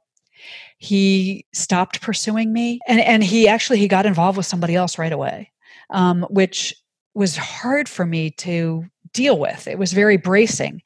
He 0.78 1.46
stopped 1.52 2.00
pursuing 2.00 2.52
me 2.52 2.80
and 2.88 3.00
and 3.00 3.22
he 3.22 3.48
actually 3.48 3.78
he 3.78 3.88
got 3.88 4.06
involved 4.06 4.36
with 4.36 4.46
somebody 4.46 4.74
else 4.74 4.98
right 4.98 5.12
away 5.12 5.52
um, 5.92 6.26
which 6.30 6.74
was 7.14 7.36
hard 7.36 7.88
for 7.88 8.04
me 8.04 8.30
to 8.30 8.84
deal 9.12 9.38
with. 9.38 9.68
It 9.68 9.78
was 9.78 9.92
very 9.92 10.16
bracing 10.16 10.82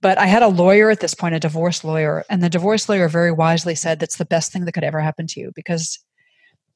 but 0.00 0.18
i 0.18 0.26
had 0.26 0.42
a 0.42 0.48
lawyer 0.48 0.90
at 0.90 1.00
this 1.00 1.14
point 1.14 1.34
a 1.34 1.40
divorce 1.40 1.84
lawyer 1.84 2.24
and 2.28 2.42
the 2.42 2.50
divorce 2.50 2.88
lawyer 2.88 3.08
very 3.08 3.32
wisely 3.32 3.74
said 3.74 3.98
that's 3.98 4.16
the 4.16 4.24
best 4.24 4.52
thing 4.52 4.64
that 4.64 4.72
could 4.72 4.84
ever 4.84 5.00
happen 5.00 5.26
to 5.26 5.40
you 5.40 5.52
because 5.54 5.98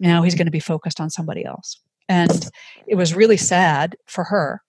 now 0.00 0.22
he's 0.22 0.34
going 0.34 0.46
to 0.46 0.52
be 0.52 0.60
focused 0.60 1.00
on 1.00 1.08
somebody 1.10 1.44
else. 1.44 1.80
And 2.08 2.50
it 2.86 2.96
was 2.96 3.14
really 3.14 3.36
sad 3.36 3.96
for 4.06 4.24
her 4.24 4.60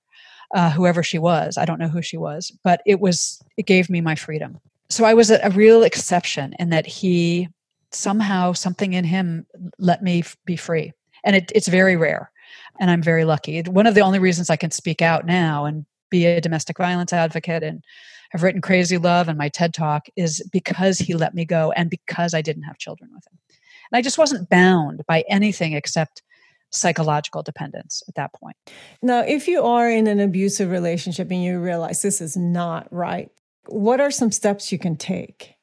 uh, 0.53 0.69
whoever 0.69 1.01
she 1.01 1.17
was. 1.17 1.57
I 1.57 1.65
don't 1.65 1.79
know 1.79 1.87
who 1.87 2.01
she 2.01 2.17
was 2.17 2.51
but 2.63 2.81
it 2.85 2.99
was 2.99 3.41
it 3.57 3.65
gave 3.65 3.89
me 3.89 3.99
my 3.99 4.15
freedom. 4.15 4.59
So 4.89 5.05
i 5.05 5.13
was 5.13 5.31
a, 5.31 5.39
a 5.43 5.49
real 5.49 5.83
exception 5.83 6.53
in 6.59 6.69
that 6.69 6.85
he 6.85 7.49
somehow 7.91 8.53
something 8.53 8.93
in 8.93 9.03
him 9.03 9.45
let 9.77 10.01
me 10.01 10.19
f- 10.19 10.37
be 10.45 10.55
free. 10.55 10.93
And 11.25 11.35
it, 11.35 11.51
it's 11.55 11.67
very 11.67 11.95
rare 11.95 12.31
and 12.79 12.91
i'm 12.91 13.01
very 13.01 13.25
lucky. 13.25 13.61
One 13.63 13.87
of 13.87 13.95
the 13.95 14.01
only 14.01 14.19
reasons 14.19 14.49
i 14.49 14.55
can 14.55 14.71
speak 14.71 15.01
out 15.01 15.25
now 15.25 15.65
and 15.65 15.85
be 16.13 16.25
a 16.25 16.41
domestic 16.41 16.77
violence 16.77 17.11
advocate 17.11 17.63
and 17.63 17.83
have 18.31 18.43
written 18.43 18.61
crazy 18.61 18.97
love 18.97 19.27
and 19.27 19.37
my 19.37 19.49
ted 19.49 19.73
talk 19.73 20.07
is 20.15 20.41
because 20.51 20.97
he 20.99 21.13
let 21.13 21.33
me 21.33 21.45
go 21.45 21.71
and 21.73 21.89
because 21.89 22.33
i 22.33 22.41
didn't 22.41 22.63
have 22.63 22.77
children 22.77 23.09
with 23.13 23.25
him 23.27 23.37
and 23.91 23.97
i 23.97 24.01
just 24.01 24.17
wasn't 24.17 24.49
bound 24.49 25.03
by 25.07 25.23
anything 25.27 25.73
except 25.73 26.23
psychological 26.73 27.43
dependence 27.43 28.03
at 28.07 28.15
that 28.15 28.33
point. 28.33 28.57
Now, 29.01 29.21
if 29.21 29.47
you 29.47 29.63
are 29.63 29.89
in 29.89 30.07
an 30.07 30.19
abusive 30.19 30.71
relationship 30.71 31.29
and 31.31 31.43
you 31.43 31.59
realize 31.59 32.01
this 32.01 32.19
is 32.19 32.35
not 32.35 32.91
right, 32.91 33.29
what 33.67 34.01
are 34.01 34.11
some 34.11 34.31
steps 34.31 34.71
you 34.71 34.79
can 34.79 34.97
take? 34.97 35.55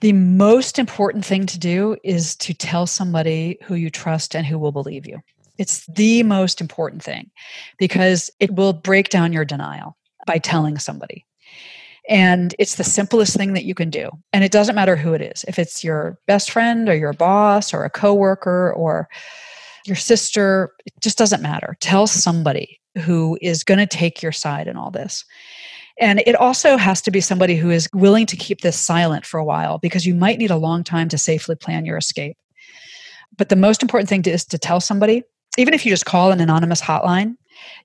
The 0.00 0.12
most 0.12 0.78
important 0.78 1.24
thing 1.24 1.46
to 1.46 1.58
do 1.58 1.96
is 2.04 2.36
to 2.36 2.52
tell 2.52 2.86
somebody 2.86 3.58
who 3.62 3.74
you 3.76 3.88
trust 3.88 4.36
and 4.36 4.44
who 4.44 4.58
will 4.58 4.72
believe 4.72 5.06
you. 5.06 5.20
It's 5.58 5.86
the 5.86 6.22
most 6.22 6.60
important 6.60 7.02
thing 7.02 7.30
because 7.78 8.30
it 8.40 8.54
will 8.54 8.72
break 8.72 9.08
down 9.08 9.32
your 9.32 9.44
denial 9.44 9.96
by 10.26 10.38
telling 10.38 10.78
somebody. 10.78 11.24
And 12.08 12.54
it's 12.58 12.76
the 12.76 12.84
simplest 12.84 13.36
thing 13.36 13.54
that 13.54 13.64
you 13.64 13.74
can 13.74 13.90
do. 13.90 14.10
And 14.32 14.44
it 14.44 14.52
doesn't 14.52 14.76
matter 14.76 14.96
who 14.96 15.12
it 15.12 15.20
is. 15.20 15.44
If 15.48 15.58
it's 15.58 15.82
your 15.82 16.18
best 16.26 16.50
friend 16.50 16.88
or 16.88 16.94
your 16.94 17.12
boss 17.12 17.74
or 17.74 17.84
a 17.84 17.90
coworker 17.90 18.72
or 18.74 19.08
your 19.86 19.96
sister, 19.96 20.72
it 20.84 20.92
just 21.00 21.18
doesn't 21.18 21.42
matter. 21.42 21.76
Tell 21.80 22.06
somebody 22.06 22.80
who 22.98 23.38
is 23.42 23.64
going 23.64 23.78
to 23.78 23.86
take 23.86 24.22
your 24.22 24.32
side 24.32 24.68
in 24.68 24.76
all 24.76 24.90
this. 24.90 25.24
And 25.98 26.22
it 26.26 26.34
also 26.34 26.76
has 26.76 27.00
to 27.02 27.10
be 27.10 27.20
somebody 27.20 27.56
who 27.56 27.70
is 27.70 27.88
willing 27.94 28.26
to 28.26 28.36
keep 28.36 28.60
this 28.60 28.78
silent 28.78 29.24
for 29.24 29.38
a 29.38 29.44
while 29.44 29.78
because 29.78 30.06
you 30.06 30.14
might 30.14 30.38
need 30.38 30.50
a 30.50 30.56
long 30.56 30.84
time 30.84 31.08
to 31.08 31.18
safely 31.18 31.56
plan 31.56 31.86
your 31.86 31.96
escape. 31.96 32.36
But 33.36 33.48
the 33.48 33.56
most 33.56 33.82
important 33.82 34.08
thing 34.08 34.22
to, 34.22 34.30
is 34.30 34.44
to 34.46 34.58
tell 34.58 34.80
somebody, 34.80 35.22
even 35.56 35.74
if 35.74 35.84
you 35.84 35.92
just 35.92 36.06
call 36.06 36.32
an 36.32 36.40
anonymous 36.40 36.80
hotline, 36.80 37.36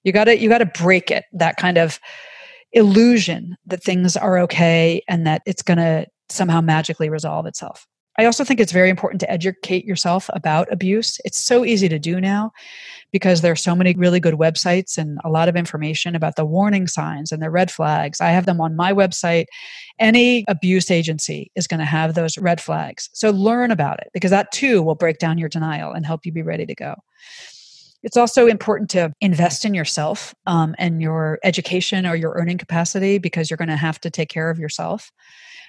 you 0.03 0.11
got 0.11 0.25
to 0.25 0.37
you 0.37 0.49
got 0.49 0.59
to 0.59 0.65
break 0.65 1.11
it 1.11 1.25
that 1.33 1.57
kind 1.57 1.77
of 1.77 1.99
illusion 2.73 3.57
that 3.65 3.83
things 3.83 4.15
are 4.15 4.39
okay 4.39 5.01
and 5.07 5.27
that 5.27 5.41
it's 5.45 5.61
going 5.61 5.77
to 5.77 6.05
somehow 6.29 6.61
magically 6.61 7.09
resolve 7.09 7.45
itself. 7.45 7.85
I 8.17 8.25
also 8.25 8.43
think 8.43 8.59
it's 8.59 8.73
very 8.73 8.89
important 8.89 9.21
to 9.21 9.31
educate 9.31 9.85
yourself 9.85 10.29
about 10.33 10.71
abuse. 10.71 11.19
It's 11.23 11.37
so 11.37 11.63
easy 11.63 11.87
to 11.87 11.97
do 11.97 12.19
now 12.19 12.51
because 13.11 13.41
there 13.41 13.53
are 13.53 13.57
so 13.57 13.73
many 13.73 13.93
really 13.93 14.19
good 14.19 14.33
websites 14.33 14.97
and 14.97 15.17
a 15.23 15.29
lot 15.29 15.47
of 15.47 15.55
information 15.55 16.13
about 16.13 16.35
the 16.35 16.45
warning 16.45 16.87
signs 16.87 17.31
and 17.31 17.41
the 17.41 17.49
red 17.49 17.71
flags. 17.71 18.19
I 18.19 18.29
have 18.29 18.45
them 18.45 18.59
on 18.59 18.75
my 18.75 18.91
website. 18.91 19.45
Any 19.97 20.43
abuse 20.49 20.91
agency 20.91 21.51
is 21.55 21.67
going 21.67 21.79
to 21.79 21.85
have 21.85 22.13
those 22.13 22.37
red 22.37 22.59
flags. 22.59 23.09
So 23.13 23.29
learn 23.29 23.71
about 23.71 23.99
it 24.01 24.09
because 24.13 24.31
that 24.31 24.51
too 24.51 24.81
will 24.81 24.95
break 24.95 25.17
down 25.17 25.37
your 25.37 25.49
denial 25.49 25.93
and 25.93 26.05
help 26.05 26.25
you 26.25 26.33
be 26.33 26.41
ready 26.41 26.65
to 26.65 26.75
go. 26.75 26.95
It's 28.03 28.17
also 28.17 28.47
important 28.47 28.89
to 28.91 29.13
invest 29.21 29.63
in 29.63 29.73
yourself 29.73 30.33
um, 30.47 30.75
and 30.77 31.01
your 31.01 31.39
education 31.43 32.05
or 32.05 32.15
your 32.15 32.33
earning 32.33 32.57
capacity 32.57 33.19
because 33.19 33.49
you're 33.49 33.57
going 33.57 33.69
to 33.69 33.75
have 33.75 33.99
to 34.01 34.09
take 34.09 34.29
care 34.29 34.49
of 34.49 34.59
yourself. 34.59 35.11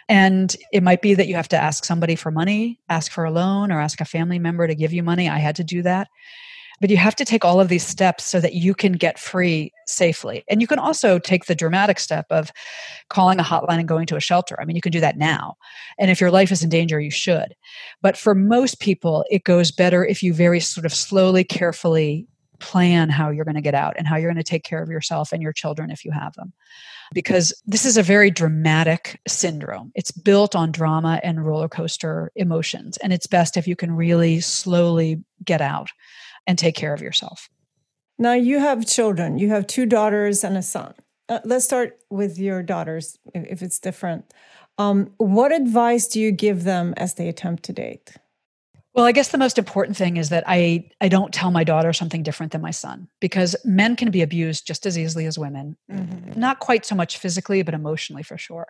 And 0.09 0.55
it 0.73 0.83
might 0.83 1.03
be 1.03 1.15
that 1.15 1.29
you 1.29 1.35
have 1.37 1.49
to 1.49 1.57
ask 1.57 1.85
somebody 1.85 2.17
for 2.17 2.31
money, 2.31 2.81
ask 2.89 3.13
for 3.13 3.25
a 3.25 3.31
loan, 3.31 3.71
or 3.71 3.81
ask 3.81 4.01
a 4.01 4.05
family 4.05 4.39
member 4.39 4.67
to 4.67 4.75
give 4.75 4.93
you 4.93 5.03
money. 5.03 5.29
I 5.29 5.39
had 5.39 5.57
to 5.57 5.65
do 5.65 5.83
that. 5.83 6.09
But 6.83 6.91
you 6.91 6.97
have 6.97 7.15
to 7.15 7.25
take 7.25 7.45
all 7.45 7.61
of 7.61 7.69
these 7.69 7.87
steps 7.87 8.25
so 8.25 8.41
that 8.41 8.55
you 8.55 8.75
can 8.75 8.95
get 8.95 9.17
free 9.17 9.73
safely. 9.87 10.43
And 10.49 10.61
you 10.61 10.67
can 10.67 10.81
also 10.81 11.21
take 11.21 11.45
the 11.45 11.55
dramatic 11.55 12.01
step 12.01 12.27
of 12.29 12.51
calling 13.09 13.39
a 13.39 13.45
hotline 13.45 13.79
and 13.79 13.87
going 13.87 14.07
to 14.09 14.17
a 14.17 14.21
shelter. 14.21 14.61
I 14.61 14.65
mean, 14.65 14.75
you 14.75 14.83
can 14.83 14.91
do 14.91 14.99
that 14.99 15.17
now. 15.17 15.55
And 15.97 16.11
if 16.11 16.21
your 16.21 16.33
life 16.33 16.51
is 16.51 16.65
in 16.65 16.69
danger, 16.71 16.99
you 16.99 17.13
should. 17.13 17.55
But 18.03 18.17
for 18.17 18.35
most 18.35 18.81
people, 18.81 19.25
it 19.31 19.45
goes 19.45 19.71
better 19.71 20.05
if 20.05 20.25
you 20.25 20.35
very 20.35 20.59
sort 20.59 20.85
of 20.85 20.93
slowly, 20.93 21.45
carefully 21.45 22.27
plan 22.59 23.11
how 23.11 23.31
you're 23.31 23.45
going 23.45 23.55
to 23.55 23.61
get 23.61 23.75
out 23.77 23.95
and 23.97 24.09
how 24.09 24.17
you're 24.17 24.33
going 24.33 24.43
to 24.43 24.51
take 24.51 24.65
care 24.65 24.83
of 24.83 24.89
yourself 24.89 25.33
and 25.33 25.41
your 25.41 25.53
children 25.53 25.89
if 25.89 26.05
you 26.05 26.11
have 26.11 26.35
them. 26.35 26.53
Because 27.15 27.53
this 27.65 27.85
is 27.85 27.97
a 27.97 28.03
very 28.03 28.31
dramatic 28.31 29.21
syndrome. 29.29 29.93
It's 29.95 30.11
built 30.11 30.57
on 30.57 30.73
drama 30.73 31.21
and 31.23 31.47
roller 31.47 31.69
coaster 31.69 32.33
emotions. 32.35 32.97
And 32.97 33.13
it's 33.13 33.29
best 33.29 33.57
if 33.57 33.69
you 33.69 33.77
can 33.77 33.93
really 33.93 34.41
slowly 34.41 35.23
get 35.45 35.61
out 35.61 35.91
and 36.47 36.59
take 36.59 36.75
care 36.75 36.95
of 36.95 37.01
yourself. 37.01 37.49
Now, 38.19 38.35
you 38.35 38.59
have 38.59 38.87
children, 38.87 39.39
you 39.39 39.49
have 39.51 39.67
two 39.67 39.87
daughters 39.87 40.45
and 40.45 40.57
a 40.57 40.63
son. 40.63 40.95
Uh, 41.29 41.41
let's 41.45 41.65
start 41.65 41.99
with 42.11 42.39
your 42.39 42.63
daughters, 42.63 43.19
if, 43.35 43.63
it's 43.63 43.79
different. 43.79 44.33
Um, 44.79 45.13
what 45.17 45.53
advice 45.53 46.09
do 46.09 46.21
you 46.21 46.33
give 46.33 46.65
them 46.65 46.95
as 46.97 47.15
they 47.15 47.29
attempt 47.29 47.63
to 47.65 47.73
date? 47.73 48.17
Well, 48.95 49.07
I 49.07 49.13
guess 49.13 49.31
the 49.31 49.39
most 49.39 49.57
important 49.57 49.97
thing 49.97 50.19
is 50.19 50.29
that 50.29 50.45
I 50.47 50.91
I 51.01 51.09
don't 51.09 51.33
tell 51.33 51.51
my 51.51 51.65
daughter 51.65 51.95
something 51.95 52.23
different 52.23 52.53
than 52.53 52.61
my 52.61 52.73
son 52.73 53.09
because 53.21 53.57
men 53.65 53.97
can 53.97 54.11
be 54.11 54.21
abused 54.21 54.67
just 54.67 54.85
as 54.85 54.99
easily 54.99 55.25
as 55.25 55.39
women. 55.39 55.79
Mm-hmm. 55.91 56.39
Not 56.39 56.59
quite 56.59 56.85
so 56.85 56.95
much 56.95 57.17
physically, 57.17 57.63
but 57.63 57.73
emotionally 57.73 58.23
for 58.23 58.37
sure. 58.37 58.67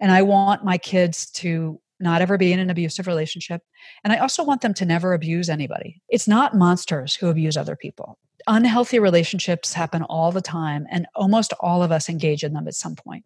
And 0.00 0.10
I 0.10 0.22
want 0.22 0.64
my 0.64 0.76
kids 0.76 1.30
to 1.32 1.80
not 2.00 2.22
ever 2.22 2.38
be 2.38 2.52
in 2.52 2.58
an 2.58 2.70
abusive 2.70 3.06
relationship. 3.06 3.62
And 4.04 4.12
I 4.12 4.18
also 4.18 4.42
want 4.42 4.62
them 4.62 4.74
to 4.74 4.84
never 4.84 5.12
abuse 5.12 5.48
anybody. 5.48 6.00
It's 6.08 6.28
not 6.28 6.56
monsters 6.56 7.14
who 7.14 7.28
abuse 7.28 7.56
other 7.56 7.76
people. 7.76 8.18
Unhealthy 8.46 8.98
relationships 8.98 9.74
happen 9.74 10.02
all 10.04 10.32
the 10.32 10.40
time, 10.40 10.86
and 10.90 11.06
almost 11.14 11.52
all 11.60 11.82
of 11.82 11.92
us 11.92 12.08
engage 12.08 12.42
in 12.42 12.54
them 12.54 12.66
at 12.66 12.74
some 12.74 12.96
point. 12.96 13.24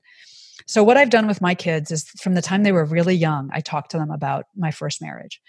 So, 0.67 0.83
what 0.83 0.97
I've 0.97 1.11
done 1.11 1.27
with 1.27 1.41
my 1.41 1.55
kids 1.55 1.91
is 1.91 2.09
from 2.21 2.35
the 2.35 2.43
time 2.43 2.63
they 2.63 2.73
were 2.73 2.85
really 2.85 3.15
young, 3.15 3.51
I 3.53 3.61
talked 3.61 3.91
to 3.91 3.99
them 3.99 4.11
about 4.11 4.47
my 4.57 4.71
first 4.71 5.03
marriage 5.03 5.41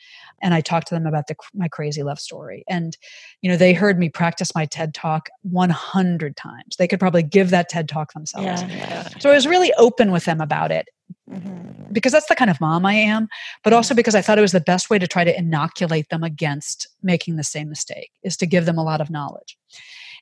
and 0.42 0.54
I 0.54 0.62
talked 0.62 0.88
to 0.88 0.96
them 0.96 1.06
about 1.06 1.28
the, 1.28 1.36
my 1.54 1.68
crazy 1.68 2.04
love 2.04 2.20
story. 2.20 2.64
And, 2.68 2.98
you 3.42 3.50
know, 3.50 3.56
they 3.56 3.74
heard 3.74 3.98
me 3.98 4.10
practice 4.10 4.54
my 4.54 4.66
TED 4.66 4.94
talk 4.94 5.30
100 5.44 6.36
times. 6.36 6.76
They 6.78 6.88
could 6.88 7.00
probably 7.00 7.24
give 7.24 7.52
that 7.52 7.70
TED 7.70 7.88
talk 7.88 8.14
themselves. 8.14 8.64
Yeah, 8.64 8.68
yeah. 8.68 9.10
So, 9.20 9.32
I 9.32 9.34
was 9.34 9.48
really 9.48 9.72
open 9.78 10.12
with 10.12 10.26
them 10.26 10.42
about 10.42 10.72
it. 10.72 10.90
Mm-hmm. 11.30 11.65
Because 11.96 12.12
that's 12.12 12.28
the 12.28 12.36
kind 12.36 12.52
of 12.52 12.62
mom 12.62 12.86
I 12.86 12.94
am, 12.94 13.28
but 13.64 13.74
also 13.74 13.94
mm-hmm. 13.94 13.98
because 13.98 14.14
I 14.14 14.22
thought 14.22 14.38
it 14.38 14.42
was 14.42 14.52
the 14.52 14.62
best 14.62 14.92
way 14.92 15.00
to 15.00 15.08
try 15.08 15.24
to 15.24 15.36
inoculate 15.36 16.10
them 16.10 16.24
against 16.24 16.88
making 17.02 17.38
the 17.38 17.44
same 17.44 17.70
mistake, 17.70 18.12
is 18.24 18.38
to 18.38 18.46
give 18.46 18.66
them 18.66 18.78
a 18.78 18.84
lot 18.84 19.02
of 19.02 19.10
knowledge. 19.10 19.58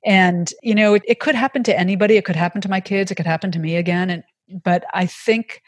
And, 0.06 0.54
you 0.62 0.76
know, 0.76 0.94
it, 0.96 1.04
it, 1.08 1.20
could 1.20 1.36
happen 1.36 1.64
to 1.64 1.78
anybody. 1.78 2.16
It 2.16 2.26
could 2.26 2.36
happen 2.36 2.62
to 2.62 2.70
my 2.70 2.80
kids. 2.80 3.12
It 3.12 3.16
could 3.16 3.26
happen 3.26 3.52
to 3.52 3.60
me 3.60 3.76
again. 3.76 4.10
And 4.10 4.24
but 4.64 4.86
I 4.94 5.06
think 5.06 5.62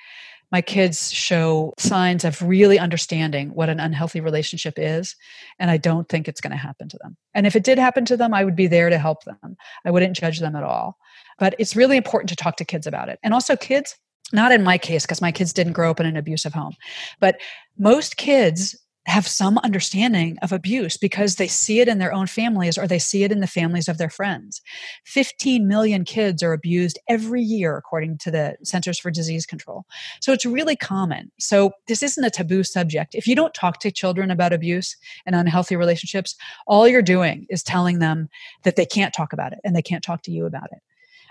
my 0.51 0.61
kids 0.61 1.11
show 1.11 1.73
signs 1.77 2.23
of 2.23 2.41
really 2.41 2.79
understanding 2.79 3.49
what 3.49 3.69
an 3.69 3.79
unhealthy 3.79 4.21
relationship 4.21 4.75
is 4.77 5.15
and 5.59 5.71
i 5.71 5.77
don't 5.77 6.07
think 6.07 6.27
it's 6.27 6.41
going 6.41 6.51
to 6.51 6.57
happen 6.57 6.87
to 6.87 6.97
them 7.01 7.17
and 7.33 7.47
if 7.47 7.55
it 7.55 7.63
did 7.63 7.77
happen 7.77 8.05
to 8.05 8.15
them 8.15 8.33
i 8.33 8.43
would 8.43 8.55
be 8.55 8.67
there 8.67 8.89
to 8.89 8.97
help 8.97 9.23
them 9.23 9.57
i 9.85 9.91
wouldn't 9.91 10.15
judge 10.15 10.39
them 10.39 10.55
at 10.55 10.63
all 10.63 10.97
but 11.39 11.55
it's 11.59 11.75
really 11.75 11.97
important 11.97 12.29
to 12.29 12.35
talk 12.35 12.55
to 12.55 12.65
kids 12.65 12.87
about 12.87 13.09
it 13.09 13.19
and 13.23 13.33
also 13.33 13.55
kids 13.55 13.97
not 14.33 14.51
in 14.51 14.63
my 14.63 14.77
case 14.77 15.03
because 15.03 15.21
my 15.21 15.31
kids 15.31 15.53
didn't 15.53 15.73
grow 15.73 15.91
up 15.91 15.99
in 15.99 16.05
an 16.05 16.17
abusive 16.17 16.53
home 16.53 16.73
but 17.19 17.39
most 17.77 18.17
kids 18.17 18.75
have 19.07 19.27
some 19.27 19.59
understanding 19.59 20.37
of 20.41 20.51
abuse 20.51 20.97
because 20.97 21.35
they 21.35 21.47
see 21.47 21.79
it 21.79 21.87
in 21.87 21.99
their 21.99 22.13
own 22.13 22.25
families 22.25 22.77
or 22.77 22.87
they 22.87 22.97
see 22.97 23.23
it 23.23 23.31
in 23.31 23.39
the 23.39 23.47
families 23.47 23.87
of 23.87 23.97
their 23.97 24.09
friends. 24.09 24.61
15 25.05 25.67
million 25.67 26.03
kids 26.03 26.41
are 26.41 26.53
abused 26.53 26.97
every 27.07 27.41
year, 27.41 27.77
according 27.77 28.17
to 28.17 28.31
the 28.31 28.57
Centers 28.63 28.97
for 28.97 29.11
Disease 29.11 29.45
Control. 29.45 29.85
So 30.21 30.33
it's 30.33 30.45
really 30.45 30.75
common. 30.75 31.31
So 31.39 31.71
this 31.87 32.01
isn't 32.01 32.23
a 32.23 32.31
taboo 32.31 32.63
subject. 32.63 33.13
If 33.13 33.27
you 33.27 33.35
don't 33.35 33.53
talk 33.53 33.79
to 33.81 33.91
children 33.91 34.31
about 34.31 34.53
abuse 34.53 34.97
and 35.25 35.35
unhealthy 35.35 35.75
relationships, 35.75 36.35
all 36.65 36.87
you're 36.87 37.03
doing 37.03 37.45
is 37.49 37.61
telling 37.61 37.99
them 37.99 38.27
that 38.63 38.75
they 38.75 38.87
can't 38.87 39.13
talk 39.13 39.33
about 39.33 39.53
it 39.53 39.59
and 39.63 39.75
they 39.75 39.83
can't 39.83 40.03
talk 40.03 40.23
to 40.23 40.31
you 40.31 40.47
about 40.47 40.69
it. 40.71 40.79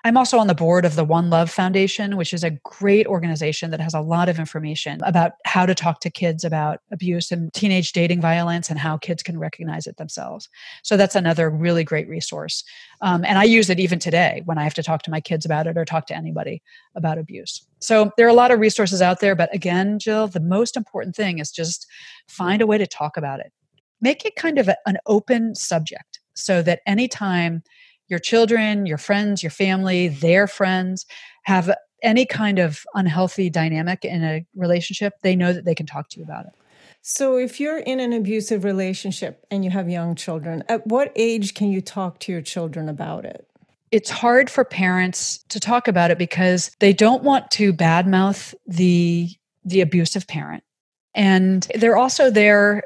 I'm 0.07 0.19
also 0.19 0.39
on 0.39 0.49
the 0.49 0.55
board 0.55 0.85
of 0.85 0.97
the 0.97 1.05
One 1.05 1.31
Love 1.31 1.51
Foundation, 1.51 2.19
which 2.19 2.35
is 2.35 2.45
a 2.45 2.51
great 2.51 3.07
organization 3.07 3.71
that 3.71 3.81
has 3.81 3.95
a 3.95 4.03
lot 4.03 4.29
of 4.29 4.39
information 4.39 5.01
about 5.03 5.33
how 5.47 5.65
to 5.65 5.75
talk 5.75 6.01
to 6.01 6.11
kids 6.11 6.45
about 6.45 6.81
abuse 6.93 7.33
and 7.33 7.51
teenage 7.55 7.93
dating 7.93 8.21
violence 8.21 8.69
and 8.69 8.79
how 8.79 8.99
kids 8.99 9.23
can 9.23 9.39
recognize 9.39 9.87
it 9.87 9.97
themselves. 9.97 10.51
So 10.83 10.99
that's 10.99 11.15
another 11.15 11.49
really 11.49 11.85
great 11.85 12.07
resource. 12.07 12.65
Um, 13.01 13.25
and 13.25 13.39
I 13.39 13.45
use 13.45 13.71
it 13.71 13.81
even 13.81 13.99
today 13.99 14.43
when 14.45 14.59
I 14.59 14.65
have 14.65 14.75
to 14.75 14.83
talk 14.83 15.01
to 15.05 15.11
my 15.11 15.23
kids 15.23 15.47
about 15.47 15.67
it 15.67 15.79
or 15.79 15.87
talk 15.87 16.07
to 16.09 16.17
anybody 16.17 16.63
about 16.95 17.17
abuse. 17.17 17.67
So 17.81 18.11
there 18.19 18.27
are 18.27 18.31
a 18.31 18.35
lot 18.35 18.51
of 18.51 18.61
resources 18.61 19.01
out 19.01 19.21
there. 19.21 19.35
But 19.35 19.55
again, 19.55 19.99
Jill, 19.99 20.29
the 20.29 20.39
most 20.39 20.77
important 20.77 21.17
thing 21.17 21.39
is 21.39 21.51
just 21.51 21.87
find 22.29 22.61
a 22.61 22.67
way 22.67 22.77
to 22.77 22.87
talk 22.87 23.17
about 23.17 23.41
it. 23.41 23.53
Make 24.03 24.27
it 24.27 24.37
kind 24.37 24.59
of 24.59 24.69
a, 24.69 24.77
an 24.85 24.99
open 25.07 25.55
subject 25.55 26.21
so 26.35 26.61
that 26.61 26.81
anytime 26.87 27.63
your 28.09 28.19
children, 28.19 28.87
your 28.87 28.99
friends, 28.99 29.43
your 29.43 29.51
family, 29.51 30.09
their 30.09 30.47
friends 30.47 31.07
have 31.45 31.75
any 32.03 32.27
kind 32.27 32.59
of 32.59 32.85
unhealthy 32.95 33.51
dynamic 33.51 34.05
in 34.05 34.23
a 34.23 34.47
relationship, 34.55 35.15
they 35.23 35.35
know 35.35 35.53
that 35.53 35.65
they 35.65 35.75
can 35.75 35.87
talk 35.87 36.09
to 36.11 36.19
you 36.19 36.25
about 36.25 36.47
it. 36.47 36.53
So, 37.07 37.37
if 37.37 37.61
you're 37.61 37.79
in 37.79 38.01
an 38.01 38.13
abusive 38.13 38.65
relationship 38.65 39.45
and 39.51 39.65
you 39.65 39.71
have 39.71 39.91
young 39.91 40.15
children, 40.15 40.65
at 40.69 40.87
what 40.87 41.13
age 41.17 41.55
can 41.55 41.71
you 41.71 41.81
talk 41.81 42.19
to 42.21 42.33
your 42.33 42.41
children 42.41 42.89
about 42.89 43.25
it? 43.25 43.47
It's 43.91 44.11
hard 44.11 44.49
for 44.49 44.65
parents 44.65 45.45
to 45.51 45.61
talk 45.61 45.87
about 45.87 46.11
it 46.11 46.19
because 46.19 46.71
they 46.81 46.93
don't 46.93 47.23
want 47.23 47.51
to 47.53 47.73
badmouth 47.73 48.55
the 48.67 49.31
the 49.65 49.81
abusive 49.81 50.27
parent. 50.27 50.63
And 51.15 51.71
they're 51.75 51.97
also 51.97 52.31
there 52.31 52.83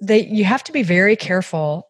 they 0.00 0.26
you 0.26 0.44
have 0.44 0.64
to 0.64 0.72
be 0.72 0.82
very 0.82 1.16
careful 1.16 1.88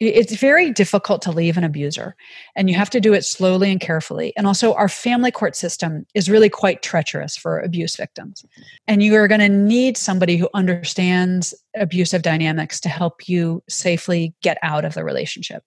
it's 0.00 0.36
very 0.36 0.70
difficult 0.70 1.22
to 1.22 1.32
leave 1.32 1.56
an 1.56 1.64
abuser 1.64 2.14
and 2.54 2.70
you 2.70 2.76
have 2.76 2.90
to 2.90 3.00
do 3.00 3.12
it 3.14 3.24
slowly 3.24 3.70
and 3.70 3.80
carefully. 3.80 4.32
And 4.36 4.46
also 4.46 4.74
our 4.74 4.88
family 4.88 5.30
court 5.30 5.56
system 5.56 6.06
is 6.14 6.30
really 6.30 6.48
quite 6.48 6.82
treacherous 6.82 7.36
for 7.36 7.58
abuse 7.60 7.96
victims. 7.96 8.44
And 8.86 9.02
you 9.02 9.14
are 9.16 9.28
going 9.28 9.40
to 9.40 9.48
need 9.48 9.96
somebody 9.96 10.36
who 10.36 10.48
understands 10.54 11.54
abusive 11.74 12.22
dynamics 12.22 12.80
to 12.80 12.88
help 12.88 13.28
you 13.28 13.62
safely 13.68 14.34
get 14.42 14.58
out 14.62 14.84
of 14.84 14.94
the 14.94 15.04
relationship 15.04 15.64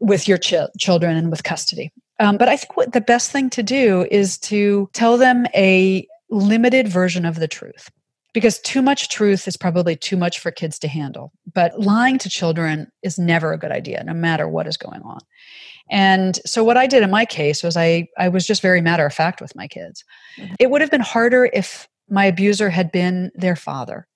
with 0.00 0.28
your 0.28 0.38
ch- 0.38 0.54
children 0.78 1.16
and 1.16 1.30
with 1.30 1.42
custody. 1.42 1.92
Um, 2.18 2.38
but 2.38 2.48
i 2.48 2.56
think 2.56 2.76
what 2.76 2.92
the 2.92 3.00
best 3.02 3.30
thing 3.30 3.50
to 3.50 3.62
do 3.62 4.06
is 4.10 4.38
to 4.38 4.88
tell 4.94 5.18
them 5.18 5.46
a 5.54 6.06
limited 6.30 6.88
version 6.88 7.26
of 7.26 7.36
the 7.36 7.48
truth 7.48 7.90
because 8.36 8.58
too 8.58 8.82
much 8.82 9.08
truth 9.08 9.48
is 9.48 9.56
probably 9.56 9.96
too 9.96 10.14
much 10.14 10.40
for 10.40 10.50
kids 10.50 10.78
to 10.78 10.88
handle. 10.88 11.32
But 11.54 11.80
lying 11.80 12.18
to 12.18 12.28
children 12.28 12.92
is 13.02 13.18
never 13.18 13.54
a 13.54 13.58
good 13.58 13.72
idea, 13.72 14.04
no 14.04 14.12
matter 14.12 14.46
what 14.46 14.66
is 14.66 14.76
going 14.76 15.00
on. 15.00 15.20
And 15.90 16.38
so 16.44 16.62
what 16.62 16.76
I 16.76 16.86
did 16.86 17.02
in 17.02 17.10
my 17.10 17.24
case 17.24 17.62
was 17.62 17.78
I 17.78 18.08
I 18.18 18.28
was 18.28 18.46
just 18.46 18.60
very 18.60 18.82
matter 18.82 19.06
of 19.06 19.14
fact 19.14 19.40
with 19.40 19.56
my 19.56 19.66
kids. 19.66 20.04
Mm-hmm. 20.36 20.54
It 20.58 20.70
would 20.70 20.82
have 20.82 20.90
been 20.90 21.00
harder 21.00 21.48
if 21.50 21.88
my 22.10 22.26
abuser 22.26 22.68
had 22.68 22.92
been 22.92 23.30
their 23.34 23.56
father. 23.56 24.06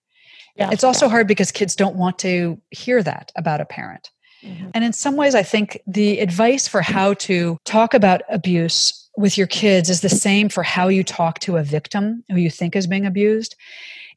Yeah. 0.55 0.69
It's 0.71 0.85
also 0.85 1.09
hard 1.09 1.27
because 1.27 1.51
kids 1.51 1.75
don't 1.75 1.97
want 1.97 2.19
to 2.19 2.61
hear 2.73 3.03
that 3.03 3.33
about 3.37 3.63
a 3.63 3.65
parent. 3.65 4.11
Mm-hmm. 4.45 4.69
And 4.75 4.85
in 4.85 4.93
some 4.93 5.17
ways 5.17 5.35
I 5.35 5.43
think 5.43 5.81
the 5.87 6.21
advice 6.21 6.69
for 6.69 6.83
how 6.83 7.15
to 7.15 7.57
talk 7.65 7.95
about 7.95 8.21
abuse 8.29 9.00
with 9.17 9.37
your 9.37 9.47
kids 9.47 9.91
is 9.91 10.01
the 10.01 10.09
same 10.09 10.49
for 10.49 10.63
how 10.63 10.89
you 10.89 11.03
talk 11.03 11.39
to 11.41 11.57
a 11.57 11.63
victim 11.63 12.25
who 12.31 12.37
you 12.37 12.51
think 12.51 12.77
is 12.77 12.87
being 12.87 13.07
abused 13.07 13.57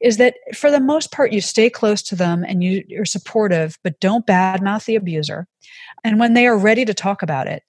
is 0.00 0.16
that 0.18 0.34
for 0.54 0.70
the 0.70 0.80
most 0.80 1.12
part 1.12 1.32
you 1.32 1.40
stay 1.40 1.70
close 1.70 2.02
to 2.02 2.16
them 2.16 2.44
and 2.46 2.62
you, 2.62 2.84
you're 2.88 3.04
supportive 3.04 3.78
but 3.82 3.98
don't 4.00 4.26
badmouth 4.26 4.84
the 4.84 4.96
abuser. 4.96 5.46
And 6.02 6.18
when 6.18 6.34
they 6.34 6.46
are 6.46 6.58
ready 6.58 6.84
to 6.84 6.94
talk 6.94 7.22
about 7.22 7.46
it 7.46 7.62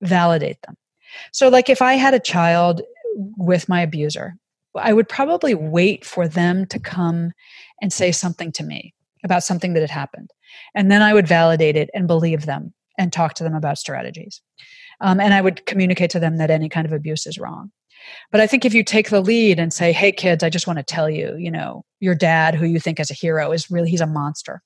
validate 0.00 0.60
them. 0.62 0.76
So 1.32 1.48
like 1.48 1.68
if 1.68 1.80
i 1.80 1.94
had 1.94 2.14
a 2.14 2.20
child 2.20 2.82
with 3.36 3.68
my 3.68 3.82
abuser 3.82 4.34
i 4.76 4.92
would 4.92 5.08
probably 5.08 5.54
wait 5.54 6.04
for 6.04 6.26
them 6.26 6.66
to 6.66 6.78
come 6.78 7.32
and 7.80 7.92
say 7.92 8.10
something 8.10 8.50
to 8.52 8.64
me 8.64 8.94
about 9.22 9.44
something 9.44 9.74
that 9.74 9.80
had 9.80 9.90
happened. 9.90 10.30
And 10.74 10.90
then 10.90 11.02
i 11.02 11.14
would 11.14 11.28
validate 11.28 11.76
it 11.76 11.90
and 11.94 12.08
believe 12.08 12.46
them 12.46 12.74
and 12.98 13.12
talk 13.12 13.34
to 13.34 13.44
them 13.44 13.54
about 13.54 13.78
strategies 13.78 14.42
um, 15.02 15.20
and 15.20 15.34
i 15.34 15.40
would 15.40 15.64
communicate 15.66 16.10
to 16.10 16.18
them 16.18 16.38
that 16.38 16.50
any 16.50 16.68
kind 16.68 16.86
of 16.86 16.92
abuse 16.92 17.26
is 17.26 17.38
wrong 17.38 17.70
but 18.30 18.40
I 18.40 18.46
think 18.46 18.64
if 18.64 18.74
you 18.74 18.84
take 18.84 19.10
the 19.10 19.20
lead 19.20 19.58
and 19.58 19.72
say, 19.72 19.92
hey, 19.92 20.12
kids, 20.12 20.42
I 20.42 20.50
just 20.50 20.66
want 20.66 20.78
to 20.78 20.82
tell 20.82 21.08
you, 21.08 21.36
you 21.38 21.50
know, 21.50 21.84
your 22.00 22.14
dad, 22.14 22.54
who 22.54 22.66
you 22.66 22.80
think 22.80 23.00
is 23.00 23.10
a 23.10 23.14
hero, 23.14 23.52
is 23.52 23.70
really, 23.70 23.90
he's 23.90 24.00
a 24.00 24.06
monster. 24.06 24.62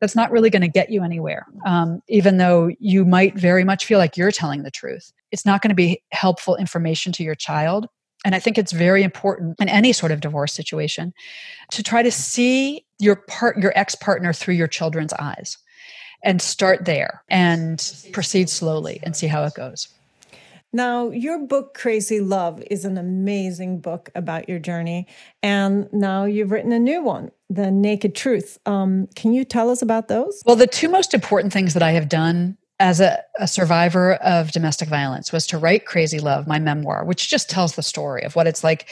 That's 0.00 0.16
not 0.16 0.30
really 0.32 0.50
going 0.50 0.62
to 0.62 0.68
get 0.68 0.90
you 0.90 1.04
anywhere, 1.04 1.46
um, 1.64 2.00
even 2.08 2.38
though 2.38 2.70
you 2.80 3.04
might 3.04 3.38
very 3.38 3.62
much 3.62 3.84
feel 3.84 3.98
like 3.98 4.16
you're 4.16 4.32
telling 4.32 4.64
the 4.64 4.70
truth. 4.70 5.12
It's 5.30 5.46
not 5.46 5.62
going 5.62 5.68
to 5.68 5.76
be 5.76 6.02
helpful 6.10 6.56
information 6.56 7.12
to 7.12 7.22
your 7.22 7.36
child. 7.36 7.86
And 8.24 8.34
I 8.34 8.40
think 8.40 8.58
it's 8.58 8.72
very 8.72 9.02
important 9.02 9.56
in 9.60 9.68
any 9.68 9.92
sort 9.92 10.12
of 10.12 10.20
divorce 10.20 10.52
situation 10.52 11.12
to 11.70 11.82
try 11.82 12.02
to 12.02 12.10
see 12.10 12.84
your 12.98 13.16
part, 13.16 13.58
your 13.58 13.72
ex 13.76 13.94
partner 13.94 14.32
through 14.32 14.54
your 14.54 14.68
children's 14.68 15.12
eyes 15.14 15.58
and 16.22 16.40
start 16.40 16.84
there 16.84 17.22
and 17.28 18.08
proceed 18.12 18.48
slowly 18.48 19.00
and 19.02 19.16
see 19.16 19.26
how 19.26 19.44
it 19.44 19.54
goes. 19.54 19.88
Now, 20.74 21.10
your 21.10 21.38
book, 21.38 21.74
Crazy 21.74 22.20
Love, 22.20 22.62
is 22.70 22.86
an 22.86 22.96
amazing 22.96 23.80
book 23.80 24.10
about 24.14 24.48
your 24.48 24.58
journey. 24.58 25.06
And 25.42 25.92
now 25.92 26.24
you've 26.24 26.50
written 26.50 26.72
a 26.72 26.78
new 26.78 27.02
one, 27.02 27.30
The 27.50 27.70
Naked 27.70 28.14
Truth. 28.14 28.58
Um, 28.64 29.08
can 29.14 29.34
you 29.34 29.44
tell 29.44 29.68
us 29.68 29.82
about 29.82 30.08
those? 30.08 30.42
Well, 30.46 30.56
the 30.56 30.66
two 30.66 30.88
most 30.88 31.12
important 31.12 31.52
things 31.52 31.74
that 31.74 31.82
I 31.82 31.90
have 31.90 32.08
done 32.08 32.56
as 32.80 33.00
a, 33.00 33.22
a, 33.38 33.46
survivor 33.46 34.14
of 34.14 34.50
domestic 34.50 34.88
violence 34.88 35.30
was 35.30 35.46
to 35.48 35.58
write 35.58 35.84
Crazy 35.84 36.18
Love, 36.18 36.46
my 36.48 36.58
memoir, 36.58 37.04
which 37.04 37.28
just 37.28 37.50
tells 37.50 37.76
the 37.76 37.82
story 37.82 38.24
of 38.24 38.34
what 38.34 38.46
it's 38.46 38.64
like 38.64 38.88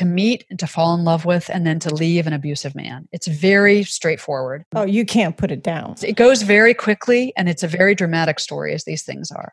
to 0.00 0.06
meet 0.06 0.46
and 0.48 0.58
to 0.58 0.66
fall 0.66 0.94
in 0.94 1.04
love 1.04 1.26
with 1.26 1.50
and 1.50 1.66
then 1.66 1.78
to 1.78 1.94
leave 1.94 2.26
an 2.26 2.32
abusive 2.32 2.74
man. 2.74 3.06
It's 3.12 3.26
very 3.26 3.84
straightforward. 3.84 4.64
Oh, 4.74 4.86
you 4.86 5.04
can't 5.04 5.36
put 5.36 5.50
it 5.50 5.62
down. 5.62 5.94
It 6.02 6.16
goes 6.16 6.40
very 6.40 6.72
quickly 6.72 7.34
and 7.36 7.50
it's 7.50 7.62
a 7.62 7.68
very 7.68 7.94
dramatic 7.94 8.40
story, 8.40 8.72
as 8.72 8.84
these 8.84 9.02
things 9.02 9.30
are. 9.30 9.52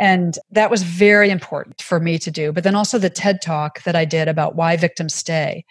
And 0.00 0.40
that 0.50 0.72
was 0.72 0.82
very 0.82 1.30
important 1.30 1.80
for 1.80 2.00
me 2.00 2.18
to 2.18 2.32
do. 2.32 2.50
But 2.50 2.64
then 2.64 2.74
also 2.74 2.98
the 2.98 3.08
TED 3.08 3.40
talk 3.40 3.84
that 3.84 3.94
I 3.94 4.04
did 4.04 4.26
about 4.26 4.56
why 4.56 4.76
victims 4.76 5.14
stay 5.14 5.64